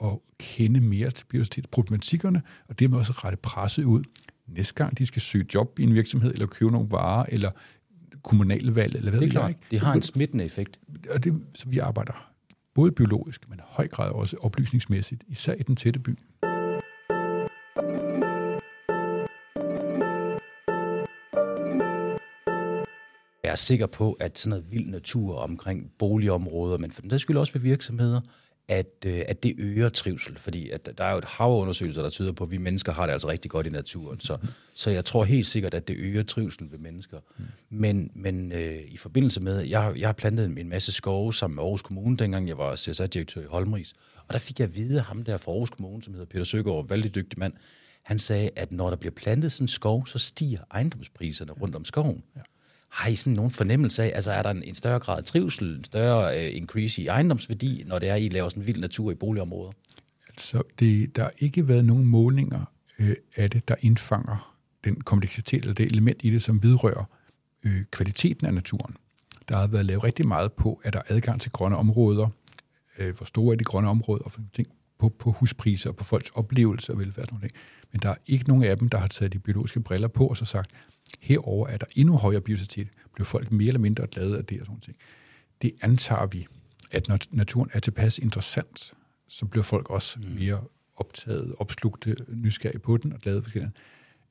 at, 0.03 0.07
at 0.07 0.19
kende 0.39 0.81
mere 0.81 1.11
til 1.11 1.25
biodiversitetsproblematikkerne, 1.25 2.41
og 2.67 2.79
det 2.79 2.89
med 2.89 2.97
også 2.97 3.11
rette 3.11 3.37
presset 3.37 3.83
ud. 3.83 4.03
Næste 4.47 4.73
gang 4.73 4.97
de 4.97 5.05
skal 5.05 5.21
søge 5.21 5.45
job 5.53 5.79
i 5.79 5.83
en 5.83 5.93
virksomhed, 5.93 6.33
eller 6.33 6.45
købe 6.45 6.71
nogle 6.71 6.91
varer, 6.91 7.25
eller 7.29 7.51
kommunale 8.23 8.75
valg, 8.75 8.95
eller 8.95 9.11
hvad 9.11 9.19
det 9.19 9.27
er 9.27 9.31
klart. 9.31 9.55
Det 9.71 9.79
har 9.79 9.93
en 9.93 10.01
smittende 10.01 10.45
effekt. 10.45 10.79
Og 11.09 11.23
det, 11.23 11.41
så 11.55 11.69
vi 11.69 11.79
arbejder 11.79 12.32
både 12.75 12.91
biologisk, 12.91 13.49
men 13.49 13.59
i 13.59 13.61
høj 13.65 13.87
grad 13.87 14.11
også 14.11 14.37
oplysningsmæssigt, 14.41 15.23
især 15.27 15.53
i 15.53 15.63
den 15.63 15.75
tætte 15.75 15.99
by. 15.99 16.19
Jeg 23.43 23.51
er 23.51 23.55
sikker 23.55 23.87
på, 23.87 24.13
at 24.13 24.37
sådan 24.37 24.49
noget 24.49 24.71
vild 24.71 24.89
natur 24.89 25.37
omkring 25.37 25.91
boligområder, 25.99 26.77
men 26.77 26.91
for 26.91 27.01
den 27.01 27.09
der 27.09 27.17
skyld 27.17 27.37
også 27.37 27.53
ved 27.53 27.61
virksomheder, 27.61 28.21
at, 28.73 29.05
øh, 29.05 29.21
at 29.27 29.43
det 29.43 29.55
øger 29.57 29.89
trivsel, 29.89 30.37
fordi 30.37 30.69
at 30.69 30.89
der 30.97 31.03
er 31.03 31.11
jo 31.11 31.17
et 31.17 31.25
hav 31.25 31.47
af 31.47 31.57
undersøgelser, 31.57 32.01
der 32.01 32.09
tyder 32.09 32.31
på, 32.31 32.43
at 32.43 32.51
vi 32.51 32.57
mennesker 32.57 32.91
har 32.91 33.05
det 33.05 33.13
altså 33.13 33.27
rigtig 33.29 33.51
godt 33.51 33.67
i 33.67 33.69
naturen. 33.69 34.19
Så, 34.19 34.37
så 34.73 34.89
jeg 34.89 35.05
tror 35.05 35.23
helt 35.23 35.47
sikkert, 35.47 35.73
at 35.73 35.87
det 35.87 35.95
øger 35.97 36.23
trivsel 36.23 36.71
ved 36.71 36.79
mennesker. 36.79 37.19
Men, 37.69 38.11
men 38.15 38.51
øh, 38.51 38.79
i 38.87 38.97
forbindelse 38.97 39.41
med, 39.41 39.59
jeg, 39.59 39.93
jeg 39.97 40.07
har 40.07 40.13
plantet 40.13 40.45
en 40.59 40.69
masse 40.69 40.91
skove 40.91 41.33
sammen 41.33 41.55
med 41.55 41.63
Aarhus 41.63 41.81
Kommune, 41.81 42.17
dengang 42.17 42.47
jeg 42.47 42.57
var 42.57 42.75
CSR-direktør 42.75 43.41
i 43.41 43.47
Holmris, 43.49 43.93
og 44.27 44.33
der 44.33 44.39
fik 44.39 44.59
jeg 44.59 44.67
at 44.67 44.75
vide 44.75 45.01
ham 45.01 45.23
der 45.23 45.37
fra 45.37 45.51
Aarhus 45.51 45.69
Kommune, 45.69 46.03
som 46.03 46.13
hedder 46.13 46.27
Peter 46.27 46.43
Søgaard, 46.43 46.87
vældig 46.87 47.15
dygtig 47.15 47.39
mand, 47.39 47.53
han 48.03 48.19
sagde, 48.19 48.49
at 48.55 48.71
når 48.71 48.89
der 48.89 48.97
bliver 48.97 49.13
plantet 49.15 49.51
sådan 49.51 49.63
en 49.63 49.67
skov, 49.67 50.07
så 50.07 50.19
stiger 50.19 50.59
ejendomspriserne 50.71 51.51
rundt 51.51 51.75
om 51.75 51.85
skoven. 51.85 52.23
Ja. 52.35 52.41
Har 52.93 53.09
I 53.09 53.15
sådan 53.15 53.33
nogen 53.33 53.51
fornemmelse 53.51 54.03
af, 54.03 54.11
altså 54.15 54.31
er 54.31 54.41
der 54.41 54.49
en, 54.49 54.63
en 54.63 54.75
større 54.75 54.99
grad 54.99 55.17
af 55.17 55.23
trivsel, 55.23 55.75
en 55.75 55.83
større 55.83 56.39
øh, 56.39 56.55
increase 56.55 57.01
i 57.01 57.07
ejendomsværdi, 57.07 57.83
når 57.87 57.99
det 57.99 58.09
er, 58.09 58.15
I 58.15 58.29
laver 58.29 58.49
sådan 58.49 58.67
vild 58.67 58.79
natur 58.79 59.11
i 59.11 59.15
boligområder? 59.15 59.71
Altså, 60.29 60.63
det, 60.79 61.15
der 61.15 61.23
har 61.23 61.33
ikke 61.37 61.67
været 61.67 61.85
nogen 61.85 62.05
målinger 62.05 62.65
øh, 62.99 63.15
af 63.35 63.49
det, 63.49 63.67
der 63.67 63.75
indfanger 63.79 64.55
den 64.83 65.01
kompleksitet 65.01 65.61
eller 65.61 65.73
det 65.73 65.85
element 65.85 66.19
i 66.23 66.29
det, 66.29 66.43
som 66.43 66.63
vidrører 66.63 67.03
øh, 67.63 67.83
kvaliteten 67.91 68.47
af 68.47 68.53
naturen. 68.53 68.95
Der 69.49 69.55
har 69.55 69.67
været 69.67 69.85
lavet 69.85 70.03
rigtig 70.03 70.27
meget 70.27 70.53
på, 70.53 70.81
at 70.83 70.93
der 70.93 70.99
er 70.99 71.15
adgang 71.15 71.41
til 71.41 71.51
grønne 71.51 71.77
områder, 71.77 72.29
øh, 72.99 73.15
hvor 73.17 73.25
store 73.25 73.53
er 73.53 73.57
de 73.57 73.63
grønne 73.63 73.89
områder, 73.89 74.23
og 74.23 74.31
ting 74.53 74.67
på, 74.99 75.09
på 75.09 75.31
huspriser 75.31 75.89
og 75.89 75.95
på 75.95 76.03
folks 76.03 76.29
oplevelse 76.29 76.91
og 76.91 76.99
velfærd. 76.99 77.29
Men 77.91 78.01
der 78.01 78.09
er 78.09 78.15
ikke 78.27 78.47
nogen 78.47 78.63
af 78.63 78.77
dem, 78.77 78.89
der 78.89 78.97
har 78.97 79.07
taget 79.07 79.33
de 79.33 79.39
biologiske 79.39 79.79
briller 79.79 80.07
på 80.07 80.27
og 80.27 80.37
så 80.37 80.45
sagt, 80.45 80.71
herover 81.19 81.67
er 81.67 81.77
der 81.77 81.85
endnu 81.95 82.17
højere 82.17 82.41
biodiversitet, 82.41 82.87
bliver 83.13 83.25
folk 83.25 83.51
mere 83.51 83.67
eller 83.67 83.79
mindre 83.79 84.07
glade 84.07 84.37
af 84.37 84.45
det 84.45 84.59
og 84.59 84.65
sådan 84.65 84.79
ting. 84.79 84.97
det 85.61 85.71
antager 85.81 86.25
vi, 86.25 86.47
at 86.91 87.07
når 87.07 87.17
naturen 87.31 87.69
er 87.73 87.79
tilpas 87.79 88.19
interessant, 88.19 88.93
så 89.27 89.45
bliver 89.45 89.63
folk 89.63 89.89
også 89.89 90.19
mm. 90.19 90.35
mere 90.35 90.61
optaget, 90.95 91.55
opslugte, 91.59 92.15
nysgerrige 92.27 92.79
på 92.79 92.97
den 92.97 93.13
og 93.13 93.19
glade 93.19 93.41
for 93.41 93.43
forskellige. 93.43 93.71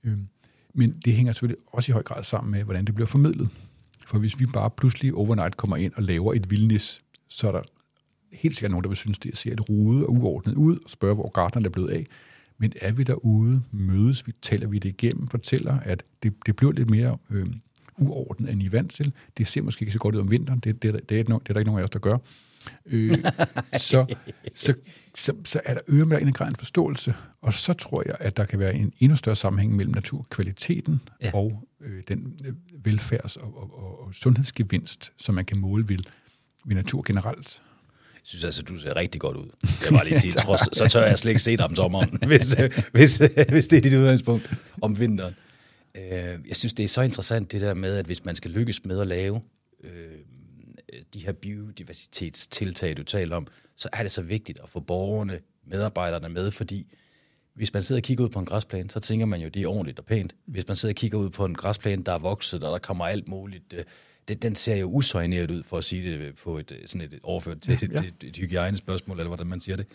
Øhm, 0.05 0.27
men 0.75 1.01
det 1.05 1.15
hænger 1.15 1.33
selvfølgelig 1.33 1.65
også 1.67 1.93
i 1.93 1.95
høj 1.95 2.03
grad 2.03 2.25
sammen 2.25 2.51
med, 2.51 2.65
hvordan 2.65 2.85
det 2.85 2.95
bliver 2.95 3.07
formidlet. 3.07 3.49
For 4.07 4.19
hvis 4.19 4.41
vi 4.41 4.47
bare 4.47 4.71
pludselig 4.71 5.15
overnight 5.15 5.57
kommer 5.57 5.77
ind 5.77 5.93
og 5.97 6.03
laver 6.03 6.35
et 6.35 6.51
vildnis, 6.51 7.03
så 7.29 7.49
er 7.49 7.53
der 7.53 7.63
helt 8.33 8.57
sikkert 8.57 8.71
nogen, 8.71 8.85
der 8.85 8.89
vil 8.89 8.97
synes, 8.97 9.19
det 9.19 9.37
ser 9.37 9.51
lidt 9.51 9.69
rude 9.69 10.07
og 10.07 10.13
uordnet 10.13 10.55
ud, 10.55 10.79
og 10.85 10.91
spørge, 10.91 11.15
hvor 11.15 11.31
gardnerne 11.31 11.67
er 11.67 11.71
blevet 11.71 11.91
af. 11.91 12.07
Men 12.63 12.73
er 12.81 12.93
vi 12.93 13.03
derude, 13.03 13.63
mødes 13.71 14.27
vi, 14.27 14.33
taler 14.43 14.67
vi 14.67 14.79
det 14.79 14.89
igennem, 14.89 15.29
fortæller, 15.29 15.81
at 15.81 16.03
det, 16.23 16.35
det 16.47 16.57
bliver 16.57 16.73
lidt 16.73 16.91
mere 16.91 17.19
øh, 17.31 17.47
uordnet, 17.99 18.51
end 18.51 18.63
I 18.63 18.67
er 18.67 18.71
vant 18.71 18.93
til. 18.93 19.13
Det 19.39 19.47
ser 19.47 19.63
måske 19.63 19.83
ikke 19.83 19.93
så 19.93 19.99
godt 19.99 20.15
ud 20.15 20.21
om 20.21 20.31
vinteren, 20.31 20.61
det, 20.61 20.83
det, 20.83 20.95
det, 20.95 21.09
det, 21.09 21.19
er, 21.19 21.23
det 21.23 21.49
er 21.49 21.53
der 21.53 21.61
ikke 21.61 21.71
nogen 21.71 21.79
af 21.79 21.85
os, 21.85 21.91
der 21.91 21.99
gør. 21.99 22.19
Øh, 22.87 23.19
så, 23.89 24.15
så, 24.55 24.75
så, 25.15 25.35
så 25.45 25.61
er 25.65 25.75
der 25.75 25.81
øremærket 25.89 26.35
grad 26.35 26.49
en 26.49 26.57
forståelse, 26.57 27.15
og 27.41 27.55
så 27.55 27.73
tror 27.73 28.03
jeg, 28.07 28.17
at 28.21 28.37
der 28.37 28.45
kan 28.45 28.59
være 28.59 28.75
en 28.75 28.93
endnu 28.99 29.17
større 29.17 29.37
sammenhæng 29.37 29.77
mellem 29.77 29.95
naturkvaliteten 29.95 31.01
ja. 31.23 31.31
og 31.35 31.69
øh, 31.81 32.03
den 32.09 32.39
øh, 32.47 32.53
velfærds- 32.87 33.37
og, 33.37 33.57
og, 33.57 33.83
og, 33.83 34.07
og 34.07 34.15
sundhedsgevinst, 34.15 35.13
som 35.17 35.35
man 35.35 35.45
kan 35.45 35.59
måle 35.59 35.89
ved, 35.89 35.99
ved 36.65 36.77
natur 36.77 37.03
generelt. 37.07 37.63
Synes 38.25 38.45
altså, 38.45 38.63
du 38.63 38.79
ser 38.79 38.97
rigtig 38.97 39.21
godt 39.21 39.37
ud. 39.37 39.49
Jeg 39.63 39.91
var 39.91 40.03
lige 40.03 40.21
sige, 40.25 40.33
trods, 40.33 40.77
så 40.77 40.89
tør 40.89 41.07
jeg 41.07 41.19
slet 41.19 41.31
ikke 41.31 41.43
se 41.43 41.57
dig 41.57 41.65
om 41.65 41.77
sommeren, 41.77 42.19
hvis, 42.31 42.57
hvis, 42.93 43.23
hvis 43.49 43.69
det 43.69 43.77
er 43.77 43.81
dit 43.81 43.95
udgangspunkt 43.95 44.51
om 44.83 44.99
vinteren. 44.99 45.35
Øh, 45.97 46.39
jeg 46.49 46.57
synes, 46.57 46.75
det 46.75 46.85
er 46.85 46.89
så 46.89 47.03
interessant 47.03 47.53
det 47.53 47.61
der 47.61 47.75
med, 47.75 47.97
at 47.97 48.07
hvis 48.07 48.25
man 48.25 48.37
skal 48.37 48.51
lykkes 48.51 48.85
med 48.85 49.01
at 49.01 49.07
lave 49.07 49.41
øh, 49.85 50.19
de 51.15 51.25
her 51.25 51.33
biodiversitetstiltag, 51.33 52.97
du 52.97 53.03
taler 53.03 53.37
om, 53.37 53.47
så 53.77 53.89
er 53.93 54.03
det 54.03 54.13
så 54.13 54.23
vigtigt 54.23 54.61
at 54.63 54.69
få 54.69 54.81
borgerne, 54.81 55.41
medarbejderne 55.67 56.29
med, 56.29 56.51
fordi 56.51 56.87
hvis 57.55 57.73
man 57.75 57.83
sidder 57.83 57.99
og 58.01 58.05
kigger 58.05 58.25
ud 58.25 58.29
på 58.29 58.39
en 58.39 58.45
græsplæne, 58.45 58.91
så 58.91 59.01
tænker 59.01 59.27
man 59.27 59.41
jo, 59.41 59.49
det 59.49 59.63
er 59.63 59.69
ordentligt 59.69 59.99
og 59.99 60.05
pænt. 60.05 60.35
Hvis 60.47 60.69
man 60.69 60.77
sidder 60.77 60.93
og 60.93 60.97
kigger 60.97 61.19
ud 61.19 61.31
på 61.31 61.45
en 61.45 61.55
græsplæne, 61.55 62.05
der 62.05 62.13
er 62.13 62.19
vokset, 62.19 62.65
og 62.65 62.73
der 62.73 62.79
kommer 62.79 63.07
alt 63.07 63.29
muligt, 63.29 63.75
det, 64.29 64.43
den 64.43 64.55
ser 64.55 64.77
jo 64.77 64.87
usøjneret 64.87 65.51
ud, 65.51 65.63
for 65.63 65.79
at 65.79 65.85
sige 65.85 66.19
det 66.19 66.35
på 66.45 66.59
et, 66.59 66.73
sådan 66.87 67.07
et 67.07 67.19
overført 67.23 67.61
til 67.61 67.79
ja, 67.83 68.03
ja. 68.03 68.09
et, 68.09 68.29
et, 68.29 68.37
hygiejnespørgsmål, 68.37 69.19
eller 69.19 69.29
hvordan 69.29 69.47
man 69.47 69.61
siger 69.61 69.77
det. 69.77 69.87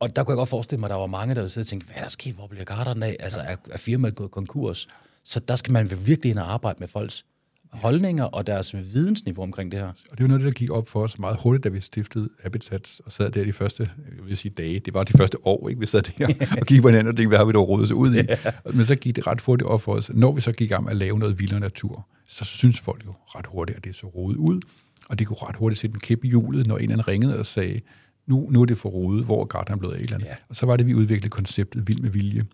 Og 0.00 0.16
der 0.16 0.24
kunne 0.24 0.32
jeg 0.32 0.36
godt 0.36 0.48
forestille 0.48 0.80
mig, 0.80 0.86
at 0.86 0.90
der 0.90 0.96
var 0.96 1.06
mange, 1.06 1.34
der 1.34 1.40
ville 1.40 1.50
sidde 1.50 1.62
og 1.62 1.68
tænke, 1.68 1.86
hvad 1.86 1.96
er 1.96 2.00
der 2.00 2.08
sket, 2.08 2.34
hvor 2.34 2.46
bliver 2.46 2.64
garderne 2.64 3.06
af? 3.06 3.16
Altså, 3.20 3.40
er, 3.40 3.56
er 3.70 3.78
firmaet 3.78 4.14
gået 4.14 4.30
konkurs? 4.30 4.88
Så 5.24 5.40
der 5.40 5.56
skal 5.56 5.72
man 5.72 5.90
virkelig 6.06 6.30
ind 6.30 6.38
og 6.38 6.52
arbejde 6.52 6.76
med 6.80 6.88
folks 6.88 7.24
holdninger 7.72 8.24
og 8.24 8.46
deres 8.46 8.74
vidensniveau 8.74 9.42
omkring 9.42 9.72
det 9.72 9.80
her. 9.80 9.86
Og 9.86 10.18
det 10.18 10.20
var 10.20 10.28
noget, 10.28 10.42
der 10.42 10.50
gik 10.50 10.70
op 10.70 10.88
for 10.88 11.02
os 11.02 11.18
meget 11.18 11.38
hurtigt, 11.42 11.64
da 11.64 11.68
vi 11.68 11.80
stiftede 11.80 12.28
Habitats 12.42 13.00
og 13.04 13.12
sad 13.12 13.30
der 13.30 13.44
de 13.44 13.52
første, 13.52 13.90
jeg 14.16 14.26
vil 14.26 14.36
sige 14.36 14.52
dage, 14.56 14.78
det 14.78 14.94
var 14.94 15.04
de 15.04 15.12
første 15.18 15.46
år, 15.46 15.68
ikke? 15.68 15.80
vi 15.80 15.86
sad 15.86 16.02
der 16.02 16.26
og 16.60 16.66
gik 16.66 16.82
på 16.82 16.88
hinanden 16.88 17.08
og 17.08 17.16
tænkte, 17.16 17.28
hvad 17.28 17.38
har 17.38 17.44
vi 17.44 17.52
dog 17.52 17.68
rådet 17.68 17.88
sig 17.88 17.96
ud 17.96 18.14
i? 18.14 18.16
Ja. 18.16 18.36
Men 18.74 18.84
så 18.84 18.94
gik 18.96 19.16
det 19.16 19.26
ret 19.26 19.40
hurtigt 19.40 19.68
op 19.68 19.82
for 19.82 19.92
os. 19.92 20.10
Når 20.14 20.32
vi 20.32 20.40
så 20.40 20.52
gik 20.52 20.70
i 20.70 20.74
gang 20.74 20.84
med 20.84 20.90
at 20.90 20.96
lave 20.96 21.18
noget 21.18 21.38
vildere 21.38 21.60
natur, 21.60 22.08
så 22.26 22.44
synes 22.44 22.80
folk 22.80 23.06
jo 23.06 23.14
ret 23.26 23.46
hurtigt, 23.46 23.76
at 23.76 23.84
det 23.84 23.96
så 23.96 24.06
rodet 24.06 24.36
ud, 24.36 24.60
og 25.08 25.18
det 25.18 25.26
kunne 25.26 25.36
ret 25.42 25.56
hurtigt 25.56 25.80
sætte 25.80 25.94
en 25.94 26.00
kæp 26.00 26.24
i 26.24 26.28
hjulet, 26.28 26.66
når 26.66 26.78
en 26.78 26.90
anden 26.90 27.08
ringede 27.08 27.38
og 27.38 27.46
sagde, 27.46 27.80
nu, 28.26 28.48
nu 28.50 28.62
er 28.62 28.66
det 28.66 28.78
for 28.78 28.88
rodet, 28.88 29.24
hvor 29.24 29.40
er 29.40 29.44
gardneren 29.44 29.78
blevet 29.78 29.94
af 29.94 30.00
eller 30.00 30.14
andet. 30.14 30.26
Ja. 30.26 30.36
Og 30.48 30.56
så 30.56 30.66
var 30.66 30.76
det, 30.76 30.86
vi 30.86 30.94
udviklede 30.94 31.30
konceptet 31.30 31.88
Vild 31.88 32.00
med 32.00 32.10
Vilje, 32.10 32.46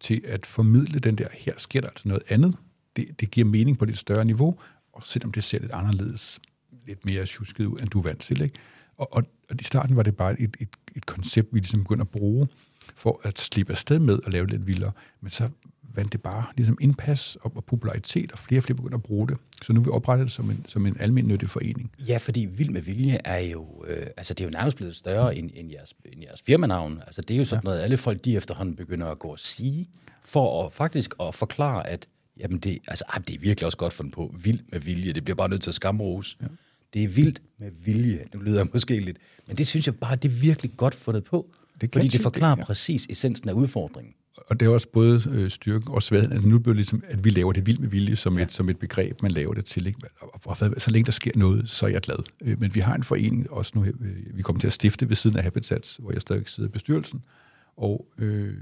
til 0.00 0.22
at 0.26 0.46
formidle 0.46 0.98
den 0.98 1.18
der, 1.18 1.28
her 1.32 1.52
sker 1.56 1.80
der 1.80 1.88
altså 1.88 2.08
noget 2.08 2.22
andet, 2.28 2.56
det, 2.96 3.20
det 3.20 3.30
giver 3.30 3.46
mening 3.46 3.78
på 3.78 3.84
et 3.84 3.98
større 3.98 4.24
niveau, 4.24 4.58
og 4.92 5.02
selvom 5.04 5.32
det 5.32 5.44
ser 5.44 5.60
lidt 5.60 5.72
anderledes, 5.72 6.40
lidt 6.86 7.04
mere 7.04 7.26
tjusket 7.26 7.66
ud, 7.66 7.80
end 7.80 7.88
du 7.88 7.98
er 7.98 8.02
vant 8.02 8.20
til. 8.20 8.40
Ikke? 8.40 8.54
Og, 8.96 9.14
og, 9.14 9.22
og 9.50 9.56
i 9.60 9.64
starten 9.64 9.96
var 9.96 10.02
det 10.02 10.16
bare 10.16 10.40
et, 10.40 10.56
et, 10.60 10.68
et 10.96 11.06
koncept, 11.06 11.48
vi 11.52 11.58
ligesom 11.58 11.80
begyndte 11.80 12.02
at 12.02 12.08
bruge, 12.08 12.48
for 12.94 13.20
at 13.24 13.38
slippe 13.38 13.72
afsted 13.72 13.98
med 13.98 14.18
at 14.26 14.32
lave 14.32 14.46
lidt 14.46 14.66
vildere. 14.66 14.92
Men 15.20 15.30
så 15.30 15.48
vandt 15.98 16.12
det 16.12 16.22
bare 16.22 16.44
ligesom 16.56 16.78
indpas 16.80 17.36
og, 17.40 17.52
og 17.56 17.64
popularitet, 17.64 18.32
og 18.32 18.38
flere 18.38 18.58
og 18.58 18.64
flere 18.64 18.76
begyndte 18.76 18.94
at 18.94 19.02
bruge 19.02 19.28
det. 19.28 19.36
Så 19.62 19.72
nu 19.72 19.80
er 19.80 19.84
vi 19.84 19.90
oprettet 19.90 20.24
det 20.24 20.32
som 20.32 20.50
en, 20.50 20.64
som 20.68 20.86
en 20.86 20.96
almindelig 21.00 21.50
forening. 21.50 21.90
Ja, 22.08 22.16
fordi 22.16 22.48
Vild 22.50 22.70
med 22.70 22.82
Vilje 22.82 23.18
er 23.24 23.38
jo, 23.38 23.84
øh, 23.88 24.06
altså 24.16 24.34
det 24.34 24.40
er 24.40 24.48
jo 24.48 24.50
nærmest 24.50 24.76
blevet 24.76 24.96
større 24.96 25.36
end, 25.36 25.50
end, 25.54 25.70
jeres, 25.70 25.94
end 26.12 26.22
jeres 26.22 26.42
firmanavn. 26.46 27.02
Altså 27.06 27.22
det 27.22 27.34
er 27.34 27.38
jo 27.38 27.44
sådan 27.44 27.62
ja. 27.64 27.68
noget, 27.68 27.82
alle 27.82 27.96
folk 27.96 28.24
de 28.24 28.36
efterhånden 28.36 28.76
begynder 28.76 29.06
at 29.06 29.18
gå 29.18 29.28
og 29.28 29.38
sige, 29.38 29.88
for 30.24 30.66
at 30.66 30.72
faktisk 30.72 31.14
at 31.20 31.34
forklare, 31.34 31.86
at 31.86 32.08
Jamen, 32.40 32.58
det, 32.58 32.78
altså, 32.88 33.04
ej, 33.08 33.22
det 33.28 33.34
er 33.34 33.38
virkelig 33.38 33.66
også 33.66 33.78
godt 33.78 33.92
fundet 33.92 34.14
på. 34.14 34.34
Vild 34.44 34.60
med 34.72 34.80
vilje. 34.80 35.12
Det 35.12 35.24
bliver 35.24 35.36
bare 35.36 35.48
nødt 35.48 35.62
til 35.62 35.70
at 35.70 35.74
skamrose. 35.74 36.36
Ja. 36.42 36.46
Det 36.94 37.02
er 37.02 37.08
vildt 37.08 37.42
med 37.58 37.70
vilje. 37.84 38.24
Nu 38.34 38.40
lyder 38.40 38.58
jeg 38.58 38.66
måske 38.72 39.00
lidt. 39.00 39.18
Men 39.46 39.56
det 39.56 39.66
synes 39.66 39.86
jeg 39.86 39.96
bare, 39.96 40.16
det 40.16 40.28
er 40.28 40.40
virkelig 40.40 40.72
godt 40.76 40.94
fundet 40.94 41.24
på. 41.24 41.46
Det 41.80 41.90
fordi 41.92 42.08
det 42.08 42.20
forklarer 42.20 42.54
det, 42.54 42.62
ja. 42.62 42.66
præcis 42.66 43.06
essensen 43.10 43.48
af 43.48 43.52
udfordringen. 43.52 44.14
Og 44.46 44.60
det 44.60 44.66
er 44.66 44.70
også 44.70 44.88
både 44.88 45.22
øh, 45.30 45.50
styrken 45.50 45.92
og 45.92 46.02
svagheden. 46.02 46.32
Altså, 46.32 46.48
nu 46.48 46.58
bliver 46.58 46.74
ligesom, 46.74 47.02
at 47.08 47.24
vi 47.24 47.30
laver 47.30 47.52
det 47.52 47.66
vildt 47.66 47.80
med 47.80 47.88
vilje 47.88 48.16
som, 48.16 48.38
ja. 48.38 48.42
et, 48.42 48.52
som 48.52 48.68
et 48.68 48.78
begreb, 48.78 49.22
man 49.22 49.30
laver 49.30 49.54
det 49.54 49.64
til. 49.64 49.86
Ikke? 49.86 50.00
Og, 50.44 50.56
så 50.56 50.90
længe 50.90 51.06
der 51.06 51.12
sker 51.12 51.32
noget, 51.34 51.70
så 51.70 51.86
er 51.86 51.90
jeg 51.90 52.00
glad. 52.00 52.18
Øh, 52.40 52.60
men 52.60 52.74
vi 52.74 52.80
har 52.80 52.94
en 52.94 53.02
forening 53.02 53.50
også 53.50 53.72
nu, 53.74 53.84
øh, 53.84 54.36
vi 54.36 54.42
kommer 54.42 54.60
til 54.60 54.66
at 54.66 54.72
stifte 54.72 55.08
ved 55.08 55.16
siden 55.16 55.36
af 55.36 55.42
Habitats, 55.42 55.96
hvor 55.96 56.12
jeg 56.12 56.20
stadig 56.20 56.48
sidder 56.48 56.68
i 56.68 56.72
bestyrelsen. 56.72 57.22
Og 57.76 58.06
øh, 58.18 58.54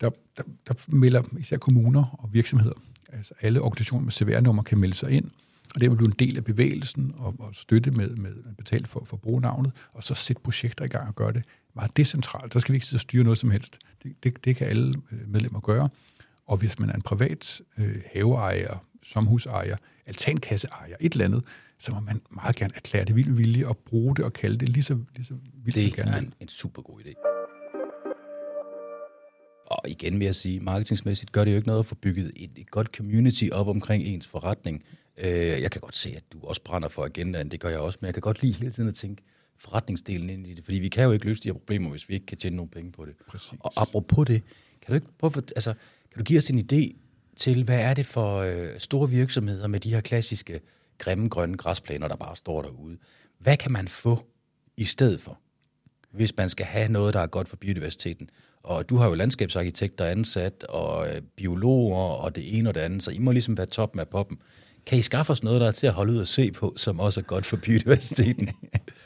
der, 0.00 0.10
der, 0.36 0.42
der 0.68 0.74
melder 0.88 1.22
især 1.38 1.56
kommuner 1.56 2.18
og 2.18 2.28
virksomheder 2.32 2.72
altså 3.12 3.34
alle 3.40 3.60
organisationer 3.60 4.04
med 4.04 4.12
CVR-nummer 4.12 4.62
kan 4.62 4.78
melde 4.78 4.94
sig 4.94 5.10
ind, 5.10 5.30
og 5.74 5.80
det 5.80 5.90
vil 5.90 5.96
blive 5.96 6.08
en 6.08 6.16
del 6.18 6.36
af 6.36 6.44
bevægelsen 6.44 7.14
og, 7.16 7.34
og 7.38 7.50
støtte 7.52 7.90
med, 7.90 8.16
med 8.16 8.30
at 8.50 8.56
betale 8.56 8.86
for, 8.86 9.04
for 9.04 9.16
brugnavnet, 9.16 9.72
og 9.92 10.04
så 10.04 10.14
sætte 10.14 10.42
projekter 10.42 10.84
i 10.84 10.88
gang 10.88 11.08
og 11.08 11.14
gøre 11.14 11.32
det 11.32 11.42
meget 11.74 11.96
decentralt. 11.96 12.52
Der 12.52 12.58
skal 12.58 12.72
vi 12.72 12.76
ikke 12.76 12.86
sidde 12.86 12.96
og 12.96 13.00
styre 13.00 13.24
noget 13.24 13.38
som 13.38 13.50
helst. 13.50 13.78
Det, 14.02 14.24
det, 14.24 14.44
det 14.44 14.56
kan 14.56 14.66
alle 14.66 14.94
øh, 15.12 15.28
medlemmer 15.28 15.60
gøre. 15.60 15.88
Og 16.46 16.56
hvis 16.56 16.78
man 16.78 16.90
er 16.90 16.94
en 16.94 17.02
privat 17.02 17.60
øh, 17.78 17.96
haveejer, 18.12 18.84
somhusejer, 19.02 19.76
altankasseejer, 20.06 20.96
et 21.00 21.12
eller 21.12 21.24
andet, 21.24 21.44
så 21.78 21.92
må 21.92 22.00
man 22.00 22.20
meget 22.30 22.56
gerne 22.56 22.72
erklære 22.76 23.04
det 23.04 23.16
vildt 23.16 23.38
vilje 23.38 23.66
og 23.66 23.76
bruge 23.76 24.16
det 24.16 24.24
og 24.24 24.32
kalde 24.32 24.58
det 24.58 24.68
lige 24.68 24.82
så, 24.82 24.98
lige 25.16 25.26
så 25.26 25.34
vildt 25.64 25.74
det 25.76 25.94
gerne. 25.94 26.10
Det 26.10 26.16
er 26.16 26.20
en, 26.20 26.34
en 26.40 26.48
super 26.48 26.82
god 26.82 27.00
idé. 27.00 27.14
Og 29.66 29.88
igen 29.88 30.18
vil 30.18 30.24
jeg 30.24 30.34
sige, 30.34 30.60
marketingsmæssigt 30.60 31.32
gør 31.32 31.44
det 31.44 31.50
jo 31.50 31.56
ikke 31.56 31.68
noget 31.68 31.80
at 31.80 31.86
få 31.86 31.94
bygget 31.94 32.32
et, 32.36 32.50
et 32.56 32.70
godt 32.70 32.96
community 32.96 33.44
op 33.52 33.68
omkring 33.68 34.04
ens 34.04 34.26
forretning. 34.26 34.84
Øh, 35.18 35.62
jeg 35.62 35.70
kan 35.70 35.80
godt 35.80 35.96
se, 35.96 36.14
at 36.16 36.22
du 36.32 36.38
også 36.42 36.62
brænder 36.64 36.88
for 36.88 37.04
agendaen, 37.04 37.50
det 37.50 37.60
gør 37.60 37.68
jeg 37.68 37.78
også, 37.78 37.98
men 38.00 38.06
jeg 38.06 38.14
kan 38.14 38.20
godt 38.20 38.42
lide 38.42 38.52
hele 38.52 38.72
tiden 38.72 38.88
at 38.88 38.94
tænke 38.94 39.22
forretningsdelen 39.58 40.30
ind 40.30 40.46
i 40.46 40.54
det, 40.54 40.64
fordi 40.64 40.78
vi 40.78 40.88
kan 40.88 41.04
jo 41.04 41.12
ikke 41.12 41.26
løse 41.26 41.42
de 41.42 41.48
her 41.48 41.52
problemer, 41.52 41.90
hvis 41.90 42.08
vi 42.08 42.14
ikke 42.14 42.26
kan 42.26 42.38
tjene 42.38 42.56
nogle 42.56 42.70
penge 42.70 42.92
på 42.92 43.04
det. 43.04 43.14
Præcis. 43.28 43.52
Og 43.60 43.72
apropos 43.76 44.26
det, 44.26 44.42
kan 44.82 44.88
du 44.88 44.94
ikke 44.94 45.06
prøve 45.18 45.30
for, 45.30 45.42
altså, 45.56 45.74
kan 46.12 46.18
du 46.18 46.24
give 46.24 46.38
os 46.38 46.50
en 46.50 46.58
idé 46.72 46.96
til, 47.36 47.64
hvad 47.64 47.80
er 47.80 47.94
det 47.94 48.06
for 48.06 48.36
øh, 48.36 48.68
store 48.78 49.10
virksomheder 49.10 49.66
med 49.66 49.80
de 49.80 49.94
her 49.94 50.00
klassiske 50.00 50.60
grimme 50.98 51.28
grønne 51.28 51.56
græsplæner, 51.56 52.08
der 52.08 52.16
bare 52.16 52.36
står 52.36 52.62
derude? 52.62 52.98
Hvad 53.38 53.56
kan 53.56 53.72
man 53.72 53.88
få 53.88 54.26
i 54.76 54.84
stedet 54.84 55.20
for, 55.20 55.38
hvis 56.10 56.36
man 56.36 56.48
skal 56.48 56.66
have 56.66 56.88
noget, 56.88 57.14
der 57.14 57.20
er 57.20 57.26
godt 57.26 57.48
for 57.48 57.56
biodiversiteten? 57.56 58.30
Og 58.62 58.88
du 58.88 58.96
har 58.96 59.08
jo 59.08 59.14
landskabsarkitekter 59.14 60.04
ansat, 60.04 60.64
og 60.64 61.08
øh, 61.08 61.22
biologer, 61.36 61.96
og 61.96 62.36
det 62.36 62.58
ene 62.58 62.68
og 62.68 62.74
det 62.74 62.80
andet, 62.80 63.02
så 63.02 63.10
I 63.10 63.18
må 63.18 63.32
ligesom 63.32 63.56
være 63.56 63.66
top 63.66 63.94
med 63.96 64.06
poppen. 64.06 64.38
Kan 64.88 64.98
I 64.98 65.02
skaffe 65.02 65.32
os 65.32 65.42
noget, 65.42 65.60
der 65.60 65.66
er 65.66 65.72
til 65.72 65.86
at 65.86 65.92
holde 65.92 66.12
ud 66.12 66.18
og 66.18 66.26
se 66.26 66.50
på, 66.50 66.74
som 66.76 67.00
også 67.00 67.20
er 67.20 67.24
godt 67.24 67.46
for 67.46 67.56
biodiversiteten? 67.56 68.50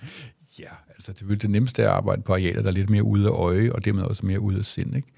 ja, 0.59 0.69
altså 0.89 1.13
det 1.13 1.31
er 1.31 1.35
det 1.35 1.51
nemmeste 1.51 1.83
at 1.83 1.89
arbejde 1.89 2.23
på 2.23 2.33
arealer, 2.33 2.63
der 2.63 2.69
er 2.69 2.75
lidt 2.75 2.91
mere 2.91 3.03
ude 3.03 3.27
af 3.27 3.31
øje, 3.31 3.73
og 3.73 3.85
dermed 3.85 4.03
også 4.03 4.27
mere 4.27 4.41
ude 4.41 4.59
af 4.59 4.65
sind. 4.65 4.97
Ikke? 4.97 5.09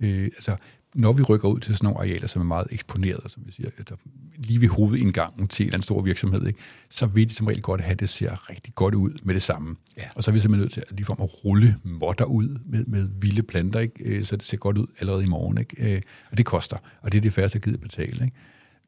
Øh, 0.00 0.24
altså, 0.24 0.56
når 0.94 1.12
vi 1.12 1.22
rykker 1.22 1.48
ud 1.48 1.60
til 1.60 1.76
sådan 1.76 1.86
nogle 1.86 1.98
arealer, 1.98 2.26
som 2.26 2.42
er 2.42 2.46
meget 2.46 2.66
eksponeret, 2.70 3.30
som 3.30 3.42
vi 3.46 3.52
siger, 3.52 3.70
altså 3.78 3.94
lige 4.36 4.60
ved 4.60 4.68
hovedindgangen 4.68 5.48
til 5.48 5.74
en 5.74 5.82
stor 5.82 6.02
virksomhed, 6.02 6.46
ikke, 6.46 6.58
så 6.90 7.06
vil 7.06 7.28
de 7.28 7.34
som 7.34 7.46
regel 7.46 7.62
godt 7.62 7.80
have, 7.80 7.92
at 7.92 8.00
det 8.00 8.08
ser 8.08 8.50
rigtig 8.50 8.74
godt 8.74 8.94
ud 8.94 9.10
med 9.22 9.34
det 9.34 9.42
samme. 9.42 9.76
Ja. 9.96 10.02
Og 10.14 10.24
så 10.24 10.30
er 10.30 10.32
vi 10.32 10.40
simpelthen 10.40 10.60
nødt 10.60 10.72
til 10.72 10.80
at, 10.80 10.96
lige 10.96 11.06
at 11.10 11.44
rulle 11.44 11.76
modder 11.84 12.24
ud 12.24 12.58
med, 12.66 12.84
med 12.84 13.08
vilde 13.20 13.42
planter, 13.42 13.80
ikke, 13.80 14.04
øh, 14.04 14.24
så 14.24 14.36
det 14.36 14.44
ser 14.44 14.56
godt 14.56 14.78
ud 14.78 14.86
allerede 15.00 15.22
i 15.22 15.26
morgen. 15.26 15.58
Ikke? 15.58 15.94
Øh, 15.94 16.02
og 16.30 16.38
det 16.38 16.46
koster, 16.46 16.76
og 17.00 17.12
det 17.12 17.18
er 17.18 17.22
det 17.22 17.32
færreste, 17.32 17.58
der 17.58 17.64
gider 17.64 17.78
betale. 17.78 18.24
Ikke? 18.24 18.36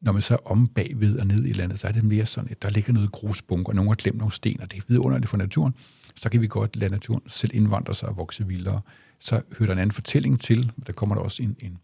Når 0.01 0.11
man 0.11 0.21
så 0.21 0.37
om 0.45 0.67
bagved 0.67 1.19
og 1.19 1.27
ned 1.27 1.45
i 1.45 1.53
landet, 1.53 1.79
så 1.79 1.87
er 1.87 1.91
det 1.91 2.03
mere 2.03 2.25
sådan, 2.25 2.51
at 2.51 2.61
der 2.61 2.69
ligger 2.69 2.93
noget 2.93 3.11
grusbunker, 3.11 3.69
og 3.69 3.75
nogen 3.75 3.89
har 3.89 3.95
glemt 3.95 4.17
nogle 4.17 4.33
sten, 4.33 4.61
og 4.61 4.71
det 4.71 4.77
er 4.77 4.81
vidunderligt 4.87 5.29
for 5.29 5.37
naturen. 5.37 5.73
Så 6.15 6.29
kan 6.29 6.41
vi 6.41 6.47
godt 6.47 6.75
lade 6.75 6.91
naturen 6.91 7.21
selv 7.27 7.51
indvandre 7.53 7.95
sig 7.95 8.09
og 8.09 8.17
vokse 8.17 8.47
vildere. 8.47 8.81
Så 9.19 9.41
hører 9.57 9.67
der 9.67 9.73
en 9.73 9.79
anden 9.79 9.91
fortælling 9.91 10.39
til, 10.39 10.71
der 10.87 10.93
kommer 10.93 11.15
der 11.15 11.21
også 11.21 11.43
en, 11.43 11.55
en 11.59 11.77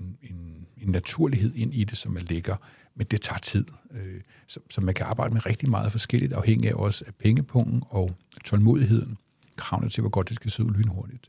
en, 0.00 0.16
en, 0.22 0.66
en 0.76 0.88
naturlighed 0.88 1.54
ind 1.54 1.74
i 1.74 1.84
det, 1.84 1.98
som 1.98 2.12
man 2.12 2.22
lægger, 2.22 2.56
men 2.94 3.06
det 3.06 3.20
tager 3.20 3.38
tid. 3.38 3.64
Øh, 3.90 4.20
så, 4.46 4.60
så 4.70 4.80
man 4.80 4.94
kan 4.94 5.06
arbejde 5.06 5.34
med 5.34 5.46
rigtig 5.46 5.70
meget 5.70 5.92
forskelligt, 5.92 6.32
afhængig 6.32 6.70
af 6.70 6.74
også 6.74 7.04
af 7.06 7.14
pengepungen 7.14 7.82
og 7.88 8.16
tålmodigheden, 8.44 9.18
kravene 9.56 9.90
til, 9.90 10.00
hvor 10.00 10.10
godt 10.10 10.28
det 10.28 10.36
skal 10.36 10.50
se 10.50 10.64
ud 10.64 10.70
lynhurtigt. 10.70 11.28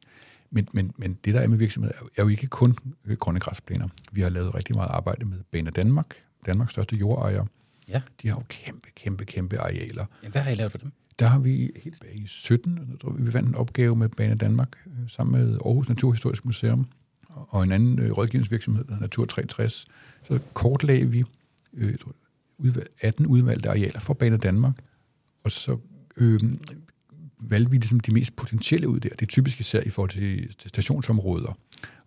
Men, 0.52 0.68
men, 0.72 0.94
men 0.98 1.18
det, 1.26 1.34
der 1.34 1.40
er 1.40 1.48
med 1.48 1.58
virksomheder, 1.58 1.96
er 2.18 2.24
jo 2.24 2.28
ikke 2.28 2.48
kun 2.48 2.76
grønne 3.20 3.40
græsplæner. 3.40 3.88
Vi 4.12 4.22
har 4.22 4.30
lavet 4.30 4.56
rigtig 4.56 4.76
meget 4.76 4.90
arbejde 4.90 5.26
med 5.26 5.38
Baner 5.52 5.72
Danmark, 5.72 6.16
Danmarks 6.46 6.72
største 6.72 6.96
jordejer, 6.96 7.46
Ja. 7.90 8.02
De 8.22 8.28
har 8.28 8.36
jo 8.36 8.44
kæmpe, 8.50 8.90
kæmpe, 8.96 9.26
kæmpe 9.26 9.60
arealer. 9.60 10.06
Ja, 10.24 10.30
hvad 10.30 10.42
har 10.42 10.52
I 10.52 10.56
lavet 10.56 10.72
for 10.72 10.78
dem? 10.78 10.92
Der 11.20 11.28
har 11.28 11.40
vi 11.40 11.72
helt 11.84 12.04
i 12.14 12.28
17, 12.28 12.78
jeg 12.92 13.00
tror, 13.00 13.12
vi 13.12 13.34
vandt 13.34 13.50
en 13.50 13.56
opgave 13.56 13.96
med 13.96 14.10
Bane 14.10 14.36
Danmark 14.36 14.70
øh, 14.88 15.10
sammen 15.10 15.42
med 15.42 15.58
Aarhus 15.66 15.90
Naturhistorisk 15.90 16.46
Museum 16.46 16.88
og 17.28 17.64
en 17.64 17.72
anden 17.72 18.00
øh, 18.00 18.12
rådgivningsvirksomhed, 18.12 18.84
der 18.84 19.00
Natur 19.00 19.26
63. 19.26 19.86
Så 20.24 20.40
kortlagde 20.54 21.06
vi 21.06 21.24
øh, 21.74 21.92
jeg 21.92 22.00
tror, 22.00 22.16
udvalg, 22.58 22.88
18 23.02 23.26
udvalgte 23.26 23.70
arealer 23.70 24.00
for 24.00 24.14
Bane 24.14 24.38
Danmark, 24.38 24.74
og 25.44 25.52
så 25.52 25.78
øh, 26.18 26.40
valgte 27.42 27.72
vi 27.72 27.78
ligesom 27.78 28.00
de 28.00 28.14
mest 28.14 28.36
potentielle 28.36 28.88
ud 28.88 29.00
der. 29.00 29.10
Det 29.10 29.22
er 29.22 29.26
typisk 29.26 29.60
især 29.60 29.82
i 29.82 29.90
forhold 29.90 30.10
til, 30.10 30.56
til 30.58 30.70
stationsområder. 30.70 31.58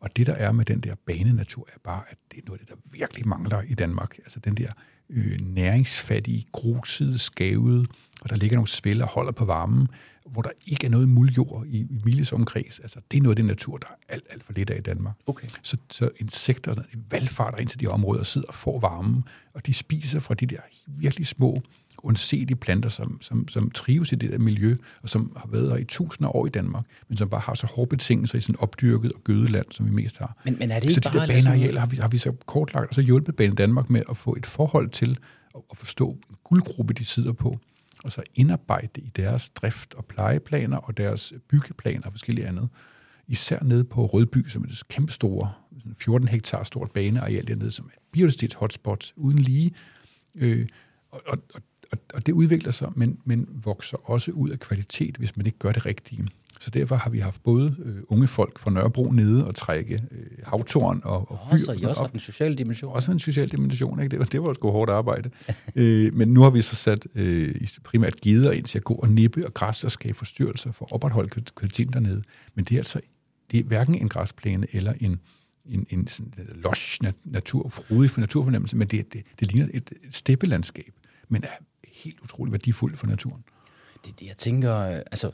Og 0.00 0.16
det, 0.16 0.26
der 0.26 0.32
er 0.34 0.52
med 0.52 0.64
den 0.64 0.80
der 0.80 0.94
banenatur, 1.06 1.68
er 1.74 1.78
bare, 1.84 2.02
at 2.08 2.16
det 2.30 2.38
er 2.38 2.42
noget 2.46 2.60
af 2.60 2.66
det, 2.66 2.74
der 2.74 2.80
virkelig 2.92 3.28
mangler 3.28 3.62
i 3.62 3.74
Danmark. 3.74 4.18
Altså 4.18 4.40
den 4.40 4.54
der 4.54 4.72
øh, 5.10 5.40
næringsfattige, 5.40 6.44
grusede, 6.52 7.18
skævede, 7.18 7.86
og 8.20 8.30
der 8.30 8.36
ligger 8.36 8.56
nogle 8.56 8.68
svælder 8.68 9.04
og 9.04 9.10
holder 9.10 9.32
på 9.32 9.44
varmen, 9.44 9.88
hvor 10.26 10.42
der 10.42 10.50
ikke 10.66 10.86
er 10.86 10.90
noget 10.90 11.08
muljord 11.08 11.66
i, 11.66 11.78
i 11.78 12.00
miles 12.04 12.32
omkreds. 12.32 12.78
Altså, 12.78 13.00
det 13.10 13.18
er 13.18 13.22
noget 13.22 13.32
af 13.32 13.36
det 13.36 13.44
natur, 13.44 13.76
der 13.76 13.86
er 13.86 14.14
alt, 14.14 14.24
alt 14.30 14.44
for 14.44 14.52
lidt 14.52 14.70
af 14.70 14.78
i 14.78 14.80
Danmark. 14.80 15.14
Okay. 15.26 15.48
Så, 15.62 15.76
så 15.90 16.10
insekter, 16.16 16.74
de 16.74 16.82
valgfarter 17.10 17.58
ind 17.58 17.68
til 17.68 17.80
de 17.80 17.86
områder 17.86 18.22
sidder 18.22 18.48
og 18.48 18.54
får 18.54 18.80
varmen, 18.80 19.24
og 19.54 19.66
de 19.66 19.74
spiser 19.74 20.20
fra 20.20 20.34
de 20.34 20.46
der 20.46 20.60
virkelig 20.86 21.26
små, 21.26 21.62
undselige 22.02 22.56
planter, 22.56 22.88
som, 22.88 23.18
som, 23.20 23.48
som 23.48 23.70
trives 23.70 24.12
i 24.12 24.14
det 24.14 24.30
der 24.30 24.38
miljø, 24.38 24.76
og 25.02 25.08
som 25.08 25.36
har 25.36 25.48
været 25.52 25.70
her 25.70 25.76
i 25.76 25.84
tusinder 25.84 26.28
af 26.28 26.32
år 26.34 26.46
i 26.46 26.50
Danmark, 26.50 26.84
men 27.08 27.16
som 27.16 27.28
bare 27.28 27.40
har 27.40 27.54
så 27.54 27.66
hårde 27.66 27.88
betingelser 27.88 28.38
i 28.38 28.40
sådan 28.40 28.56
opdyrket 28.58 29.12
og 29.12 29.20
gødet 29.24 29.50
land, 29.50 29.66
som 29.70 29.86
vi 29.86 29.90
mest 29.90 30.18
har. 30.18 30.36
Men, 30.44 30.56
men 30.58 30.70
er 30.70 30.80
det 30.80 30.92
så 30.92 31.00
ikke 31.00 31.18
de 31.18 31.20
der 31.20 31.26
banearealer 31.26 31.80
har 31.80 31.86
vi, 31.86 31.96
har 31.96 32.08
vi 32.08 32.18
så 32.18 32.32
kortlagt, 32.46 32.88
og 32.88 32.94
så 32.94 33.00
hjulpet 33.00 33.36
Bane 33.36 33.54
Danmark 33.54 33.90
med 33.90 34.02
at 34.10 34.16
få 34.16 34.34
et 34.36 34.46
forhold 34.46 34.90
til 34.90 35.18
at, 35.54 35.78
forstå 35.78 36.18
guldgruppe, 36.44 36.94
de 36.94 37.04
sidder 37.04 37.32
på, 37.32 37.58
og 38.04 38.12
så 38.12 38.22
indarbejde 38.34 38.88
det 38.94 39.02
i 39.04 39.10
deres 39.16 39.50
drift- 39.50 39.94
og 39.94 40.04
plejeplaner 40.04 40.76
og 40.76 40.96
deres 40.96 41.32
byggeplaner 41.48 42.06
og 42.06 42.12
forskellige 42.12 42.46
andet. 42.46 42.68
Især 43.28 43.62
nede 43.62 43.84
på 43.84 44.06
Rødby, 44.06 44.48
som 44.48 44.62
er 44.62 44.66
det 44.66 44.88
kæmpe 44.88 45.12
store, 45.12 45.52
14 45.98 46.28
hektar 46.28 46.64
stort 46.64 46.90
baneareal 46.90 47.48
dernede, 47.48 47.70
som 47.70 47.86
er 47.86 47.90
et 47.90 47.98
biodiversitetshotspot 48.12 49.12
uden 49.16 49.38
lige. 49.38 49.72
Øh, 50.34 50.66
og, 51.10 51.22
og, 51.26 51.38
og, 51.54 51.60
og 52.14 52.26
det 52.26 52.32
udvikler 52.32 52.72
sig, 52.72 52.88
men, 52.94 53.18
men 53.24 53.48
vokser 53.64 54.10
også 54.10 54.30
ud 54.30 54.50
af 54.50 54.60
kvalitet, 54.60 55.16
hvis 55.16 55.36
man 55.36 55.46
ikke 55.46 55.58
gør 55.58 55.72
det 55.72 55.86
rigtige. 55.86 56.28
Så 56.60 56.70
derfor 56.70 56.96
har 56.96 57.10
vi 57.10 57.18
haft 57.18 57.42
både 57.42 57.76
øh, 57.84 57.96
unge 58.08 58.28
folk 58.28 58.58
fra 58.58 58.70
Nørrebro 58.70 59.10
nede 59.10 59.46
og 59.46 59.54
trække 59.54 59.94
øh, 60.10 60.26
havtorn 60.44 61.00
og, 61.04 61.30
og 61.30 61.38
fyr. 61.50 61.64
så 61.64 61.72
I 61.72 61.84
også 61.84 62.02
har 62.02 62.08
den 62.08 62.20
sociale 62.20 62.54
dimension. 62.54 62.92
Også 62.92 63.12
en 63.12 63.18
social 63.18 63.48
dimension, 63.48 64.00
ikke? 64.00 64.10
Det 64.10 64.18
var, 64.18 64.24
det 64.24 64.42
var 64.42 64.52
sgu 64.52 64.70
hårdt 64.70 64.90
arbejde. 64.90 65.30
øh, 65.76 66.14
men 66.14 66.28
nu 66.28 66.42
har 66.42 66.50
vi 66.50 66.60
så 66.60 66.76
sat 66.76 67.06
øh, 67.14 67.54
primært 67.84 68.20
gider 68.20 68.52
ind 68.52 68.64
til 68.64 68.78
at 68.78 68.84
gå 68.84 68.94
og 68.94 69.08
nippe 69.08 69.46
og 69.46 69.54
græsse 69.54 69.86
og 69.86 69.92
skabe 69.92 70.18
forstyrrelser 70.18 70.72
for 70.72 70.84
at 70.84 70.92
opretholde 70.92 71.30
kval- 71.34 71.54
kvaliteten 71.54 71.92
dernede. 71.92 72.22
Men 72.54 72.64
det 72.64 72.74
er 72.74 72.78
altså 72.78 73.00
det 73.52 73.60
er 73.60 73.64
hverken 73.64 73.94
en 73.94 74.08
græsplæne 74.08 74.66
eller 74.72 74.92
en, 75.00 75.20
en, 75.66 75.86
en 75.90 76.06
sådan 76.06 76.32
lush 76.54 77.02
nat, 77.02 77.14
natur, 77.24 77.68
frodig 77.68 78.10
for 78.10 78.20
naturfornemmelse, 78.20 78.76
men 78.76 78.88
det, 78.88 79.12
det, 79.12 79.22
det 79.40 79.52
ligner 79.52 79.68
et, 79.74 79.92
et 80.02 80.14
steppelandskab, 80.14 80.92
men 81.28 81.44
er 81.44 81.48
helt 82.04 82.20
utroligt 82.20 82.52
værdifuldt 82.52 82.98
for 82.98 83.06
naturen. 83.06 83.44
Det, 84.04 84.20
det, 84.20 84.26
jeg 84.26 84.36
tænker, 84.36 84.76
øh, 84.76 84.96
altså, 84.96 85.30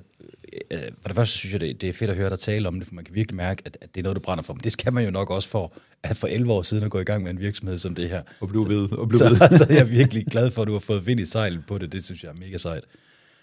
øh, 0.70 0.82
for 1.00 1.08
det 1.08 1.16
første 1.16 1.38
synes 1.38 1.52
jeg, 1.52 1.60
det, 1.60 1.80
det 1.80 1.88
er 1.88 1.92
fedt 1.92 2.10
at 2.10 2.16
høre 2.16 2.30
dig 2.30 2.38
tale 2.38 2.68
om 2.68 2.78
det, 2.78 2.88
for 2.88 2.94
man 2.94 3.04
kan 3.04 3.14
virkelig 3.14 3.36
mærke, 3.36 3.62
at, 3.64 3.78
at 3.80 3.94
det 3.94 4.00
er 4.00 4.02
noget, 4.02 4.16
du 4.16 4.20
brænder 4.20 4.42
for. 4.42 4.54
Men 4.54 4.60
det 4.64 4.72
skal 4.72 4.92
man 4.92 5.04
jo 5.04 5.10
nok 5.10 5.30
også 5.30 5.48
for, 5.48 5.72
at 6.02 6.16
for 6.16 6.28
11 6.28 6.52
år 6.52 6.62
siden 6.62 6.84
at 6.84 6.90
gå 6.90 7.00
i 7.00 7.04
gang 7.04 7.22
med 7.22 7.30
en 7.30 7.40
virksomhed 7.40 7.78
som 7.78 7.94
det 7.94 8.08
her. 8.08 8.22
Og 8.40 8.48
blive 8.48 8.68
ved, 8.68 8.92
og 8.92 9.08
blive 9.08 9.18
Så, 9.18 9.28
ved. 9.28 9.58
så 9.58 9.66
er 9.70 9.74
jeg 9.74 9.90
virkelig 9.90 10.26
glad 10.26 10.50
for, 10.50 10.62
at 10.62 10.68
du 10.68 10.72
har 10.72 10.80
fået 10.80 11.06
vind 11.06 11.20
i 11.20 11.26
sejlet 11.26 11.64
på 11.68 11.78
det. 11.78 11.92
Det 11.92 12.04
synes 12.04 12.24
jeg 12.24 12.30
er 12.30 12.36
mega 12.36 12.58
sejt. 12.58 12.84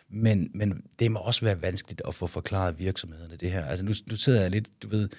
Men, 0.10 0.52
men 0.54 0.82
det 1.00 1.12
må 1.12 1.20
også 1.20 1.46
være 1.46 1.62
vanskeligt 1.62 2.02
at 2.08 2.16
få 2.16 2.28
forklaret 2.28 2.80
virksomhederne 2.80 3.36
det 3.36 3.52
her. 3.52 3.66
Altså 3.66 3.86
nu, 3.86 3.94
nu 4.10 4.16
sidder 4.16 4.42
jeg 4.42 4.52
lidt, 4.52 4.84
du 4.84 4.88
ved, 4.90 5.10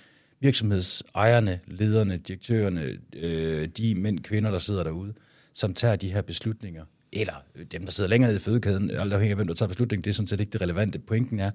virksomhedsejerne, 0.40 1.60
lederne, 1.66 2.16
direktørerne, 2.16 2.98
øh, 3.12 3.68
de 3.68 3.94
mænd, 3.94 4.18
kvinder, 4.18 4.50
der 4.50 4.58
sidder 4.58 4.82
derude, 4.82 5.14
som 5.54 5.74
tager 5.74 5.96
de 5.96 6.12
her 6.12 6.22
beslutninger, 6.22 6.84
eller 7.20 7.34
øh, 7.54 7.64
dem, 7.64 7.82
der 7.82 7.90
sidder 7.90 8.10
længere 8.10 8.28
nede 8.28 8.38
i 8.38 8.42
fødekæden, 8.42 8.90
øh, 8.90 9.00
alt 9.00 9.12
afhængig 9.12 9.30
af, 9.30 9.36
hvem 9.36 9.46
der 9.46 9.54
tager 9.54 9.68
beslutningen, 9.68 10.04
det 10.04 10.10
er 10.10 10.14
sådan 10.14 10.26
set 10.26 10.40
ikke 10.40 10.52
det 10.52 10.60
relevante. 10.60 10.98
Pointen 10.98 11.40
er, 11.40 11.50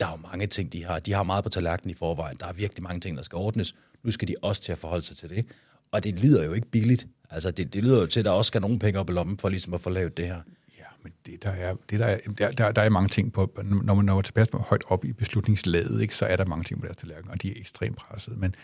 der 0.00 0.06
er 0.06 0.10
jo 0.10 0.16
mange 0.16 0.46
ting, 0.46 0.72
de 0.72 0.84
har. 0.84 0.98
De 0.98 1.12
har 1.12 1.22
meget 1.22 1.44
på 1.44 1.50
tallerkenen 1.50 1.90
i 1.90 1.94
forvejen. 1.94 2.36
Der 2.40 2.46
er 2.46 2.52
virkelig 2.52 2.82
mange 2.82 3.00
ting, 3.00 3.16
der 3.16 3.22
skal 3.22 3.36
ordnes. 3.36 3.74
Nu 4.02 4.10
skal 4.10 4.28
de 4.28 4.34
også 4.42 4.62
til 4.62 4.72
at 4.72 4.78
forholde 4.78 5.02
sig 5.02 5.16
til 5.16 5.30
det. 5.30 5.46
Og 5.92 6.04
det 6.04 6.18
lyder 6.18 6.44
jo 6.44 6.52
ikke 6.52 6.70
billigt. 6.70 7.06
Altså, 7.30 7.50
det, 7.50 7.74
det 7.74 7.82
lyder 7.84 8.00
jo 8.00 8.06
til, 8.06 8.20
at 8.20 8.24
der 8.24 8.30
også 8.30 8.48
skal 8.48 8.60
nogle 8.60 8.78
penge 8.78 9.00
op 9.00 9.10
i 9.10 9.12
lommen 9.12 9.38
for 9.38 9.48
ligesom 9.48 9.74
at 9.74 9.80
få 9.80 9.90
lavet 9.90 10.16
det 10.16 10.26
her. 10.26 10.40
Ja, 10.78 10.84
men 11.02 11.12
det 11.26 11.42
der 11.42 11.50
er, 11.50 11.74
det 11.90 12.00
der 12.00 12.06
er, 12.06 12.18
der, 12.38 12.50
der, 12.50 12.72
der 12.72 12.82
er 12.82 12.88
mange 12.88 13.08
ting 13.08 13.32
på, 13.32 13.60
når 13.64 13.94
man 13.94 14.04
når 14.04 14.22
tilbage 14.22 14.46
højt 14.58 14.84
op 14.88 15.04
i 15.04 15.12
beslutningslaget, 15.12 16.02
ikke, 16.02 16.16
så 16.16 16.26
er 16.26 16.36
der 16.36 16.44
mange 16.44 16.64
ting 16.64 16.80
på 16.80 16.86
deres 16.86 16.96
tallerken, 16.96 17.30
og 17.30 17.42
de 17.42 17.48
er 17.48 17.60
ekstremt 17.60 17.96
presset. 17.96 18.38
Men 18.38 18.54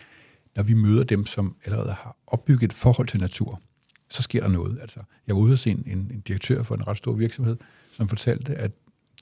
når 0.56 0.62
vi 0.62 0.74
møder 0.74 1.04
dem, 1.04 1.26
som 1.26 1.56
allerede 1.64 1.92
har 1.92 2.16
opbygget 2.26 2.62
et 2.62 2.72
forhold 2.72 3.08
til 3.08 3.20
natur, 3.20 3.60
så 4.14 4.22
sker 4.22 4.40
der 4.40 4.48
noget. 4.48 4.78
Altså, 4.80 5.00
jeg 5.26 5.36
var 5.36 5.42
ude 5.42 5.52
og 5.52 5.58
se 5.58 5.70
en, 5.70 5.82
en, 5.86 6.22
direktør 6.28 6.62
for 6.62 6.74
en 6.74 6.86
ret 6.88 6.96
stor 6.96 7.12
virksomhed, 7.12 7.56
som 7.92 8.08
fortalte, 8.08 8.54
at 8.54 8.70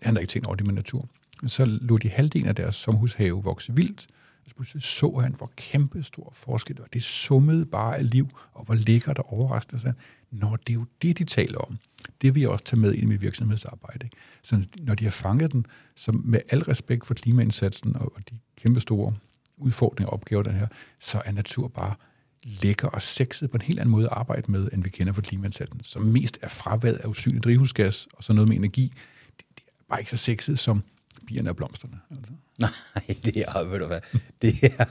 han 0.02 0.14
havde 0.14 0.22
ikke 0.22 0.30
tænkt 0.30 0.46
over 0.46 0.56
det 0.56 0.66
med 0.66 0.74
natur. 0.74 1.08
Så 1.46 1.64
lå 1.64 1.98
de 1.98 2.08
halvdelen 2.08 2.48
af 2.48 2.54
deres 2.54 2.76
sommerhushave 2.76 3.42
vokse 3.42 3.74
vildt, 3.74 4.06
så 4.48 4.54
pludselig 4.54 4.82
så 4.82 5.18
han, 5.22 5.34
hvor 5.34 5.50
kæmpe 5.56 6.02
stor 6.02 6.32
forskel 6.34 6.76
det 6.76 6.82
var. 6.82 6.88
Det 6.92 7.02
summede 7.02 7.66
bare 7.66 7.96
af 7.96 8.10
liv, 8.10 8.28
og 8.52 8.64
hvor 8.64 8.74
lækkert 8.74 9.18
og 9.18 9.32
overraskende. 9.32 9.82
Så, 9.82 9.92
Når 10.30 10.56
det 10.56 10.68
er 10.68 10.74
jo 10.74 10.86
det, 11.02 11.18
de 11.18 11.24
taler 11.24 11.58
om. 11.58 11.78
Det 12.22 12.34
vil 12.34 12.40
jeg 12.40 12.50
også 12.50 12.64
tage 12.64 12.80
med 12.80 12.92
ind 12.92 13.02
i 13.02 13.06
mit 13.06 13.22
virksomhedsarbejde. 13.22 14.04
Ikke? 14.04 14.16
Så 14.42 14.66
når 14.78 14.94
de 14.94 15.04
har 15.04 15.10
fanget 15.10 15.52
den, 15.52 15.66
så 15.96 16.12
med 16.12 16.40
al 16.50 16.62
respekt 16.62 17.06
for 17.06 17.14
klimaindsatsen 17.14 17.96
og, 17.96 18.12
og 18.16 18.30
de 18.30 18.38
kæmpe 18.56 18.80
store 18.80 19.14
udfordringer 19.56 20.08
og 20.08 20.12
opgaver, 20.12 20.42
den 20.42 20.54
her, 20.54 20.66
så 20.98 21.22
er 21.24 21.32
natur 21.32 21.68
bare 21.68 21.94
lækker 22.44 22.88
og 22.88 23.02
sexet 23.02 23.50
på 23.50 23.56
en 23.56 23.62
helt 23.62 23.80
anden 23.80 23.92
måde 23.92 24.06
at 24.06 24.12
arbejde 24.12 24.52
med, 24.52 24.68
end 24.72 24.82
vi 24.82 24.90
kender 24.90 25.12
for 25.12 25.22
klimaindsatsen, 25.22 25.80
som 25.84 26.02
mest 26.02 26.38
er 26.42 26.48
fraværet 26.48 26.96
af 26.96 27.06
usynlig 27.06 27.44
drivhusgas 27.44 28.08
og 28.14 28.24
så 28.24 28.32
noget 28.32 28.48
med 28.48 28.56
energi. 28.56 28.92
Det, 29.36 29.46
det 29.56 29.64
er 29.68 29.84
bare 29.88 30.00
ikke 30.00 30.10
så 30.10 30.16
sexet 30.16 30.58
som 30.58 30.82
bierne 31.26 31.50
og 31.50 31.56
blomsterne. 31.56 31.98
Altså. 32.10 32.32
Nej, 32.60 32.70
det 33.24 33.36
er, 33.36 33.64
ved 33.64 33.78
du 33.78 33.86
hvad, 33.86 34.00
det 34.42 34.54
er, 34.78 34.84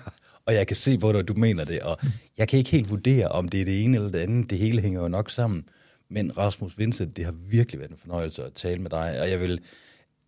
og 0.45 0.53
jeg 0.53 0.67
kan 0.67 0.75
se 0.75 0.97
på 0.97 1.11
dig, 1.11 1.27
du 1.27 1.33
mener 1.33 1.63
det, 1.63 1.81
og 1.81 1.97
jeg 2.37 2.47
kan 2.47 2.59
ikke 2.59 2.71
helt 2.71 2.89
vurdere, 2.89 3.27
om 3.27 3.49
det 3.49 3.61
er 3.61 3.65
det 3.65 3.83
ene 3.83 3.97
eller 3.97 4.11
det 4.11 4.19
andet. 4.19 4.49
Det 4.49 4.57
hele 4.57 4.81
hænger 4.81 5.01
jo 5.01 5.07
nok 5.07 5.29
sammen. 5.29 5.65
Men 6.09 6.37
Rasmus 6.37 6.77
Vincent, 6.77 7.17
det 7.17 7.25
har 7.25 7.31
virkelig 7.31 7.79
været 7.79 7.91
en 7.91 7.97
fornøjelse 7.97 8.43
at 8.43 8.53
tale 8.53 8.81
med 8.81 8.89
dig, 8.89 9.21
og 9.21 9.29
jeg 9.29 9.39
vil 9.39 9.61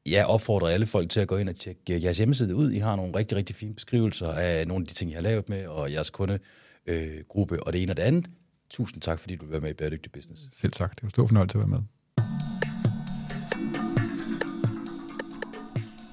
jeg 0.06 0.26
opfordrer 0.26 0.68
alle 0.68 0.86
folk 0.86 1.10
til 1.10 1.20
at 1.20 1.28
gå 1.28 1.38
ind 1.38 1.50
og 1.50 1.56
tjekke 1.56 2.04
jeres 2.04 2.18
hjemmeside 2.18 2.56
ud. 2.56 2.72
I 2.72 2.78
har 2.78 2.96
nogle 2.96 3.16
rigtig, 3.16 3.38
rigtig 3.38 3.56
fine 3.56 3.74
beskrivelser 3.74 4.28
af 4.28 4.68
nogle 4.68 4.84
af 4.84 4.88
de 4.88 4.94
ting, 4.94 5.12
I 5.12 5.14
har 5.14 5.22
lavet 5.22 5.50
med, 5.50 5.68
og 5.68 5.92
jeres 5.92 6.12
kundegruppe, 6.86 7.64
og 7.64 7.74
det 7.74 7.84
ene 7.84 7.92
og 7.92 7.98
det 7.98 8.04
andet. 8.04 8.30
Tusind 8.70 9.02
tak, 9.02 9.20
fordi 9.20 9.36
du 9.36 9.46
vil 9.46 9.52
være 9.52 9.62
med 9.62 9.70
i 9.70 9.74
Bæredygtig 9.74 10.12
Business. 10.12 10.50
Selv 10.52 10.72
tak. 10.72 10.96
Det 10.96 11.04
var 11.04 11.08
en 11.08 11.12
stor 11.12 11.28
fornøjelse 11.28 11.58
at 11.58 11.60
være 11.60 11.68
med. 11.68 11.82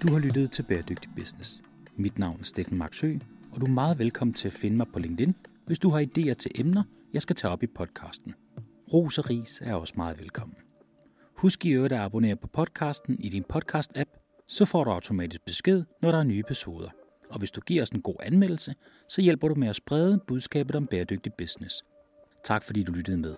Du 0.03 0.13
har 0.13 0.19
lyttet 0.19 0.51
til 0.51 0.63
Bæredygtig 0.63 1.11
Business. 1.17 1.61
Mit 1.97 2.19
navn 2.19 2.41
er 2.41 2.45
Steffen 2.45 2.79
Marksø, 2.79 3.15
og 3.53 3.61
du 3.61 3.67
er 3.67 3.71
meget 3.71 3.99
velkommen 3.99 4.35
til 4.35 4.49
at 4.49 4.55
finde 4.55 4.77
mig 4.77 4.87
på 4.93 4.99
LinkedIn, 4.99 5.35
hvis 5.67 5.79
du 5.79 5.91
har 5.91 6.01
idéer 6.01 6.35
til 6.35 6.51
emner, 6.55 6.83
jeg 7.13 7.23
skal 7.23 7.37
tage 7.37 7.53
op 7.53 7.63
i 7.63 7.67
podcasten. 7.67 8.35
Ros 8.93 9.19
og 9.19 9.31
ris 9.31 9.61
er 9.65 9.75
også 9.75 9.95
meget 9.97 10.19
velkommen. 10.19 10.57
Husk 11.37 11.67
i 11.67 11.71
øvrigt 11.71 11.93
at 11.93 12.01
abonnere 12.01 12.37
på 12.37 12.47
podcasten 12.47 13.21
i 13.21 13.29
din 13.29 13.45
podcast-app, 13.53 14.45
så 14.49 14.65
får 14.65 14.85
du 14.85 14.91
automatisk 14.91 15.45
besked, 15.47 15.85
når 16.03 16.11
der 16.11 16.19
er 16.19 16.25
nye 16.25 16.41
episoder. 16.41 16.89
Og 17.31 17.39
hvis 17.39 17.51
du 17.51 17.61
giver 17.61 17.83
os 17.83 17.91
en 17.91 18.03
god 18.03 18.17
anmeldelse, 18.23 18.75
så 19.09 19.21
hjælper 19.23 19.49
du 19.49 19.55
med 19.55 19.69
at 19.69 19.77
sprede 19.77 20.21
budskabet 20.27 20.77
om 20.77 20.87
bæredygtig 20.87 21.33
business. 21.39 21.85
Tak 22.45 22.63
fordi 22.63 22.83
du 22.83 22.93
lyttede 22.93 23.17
med. 23.17 23.35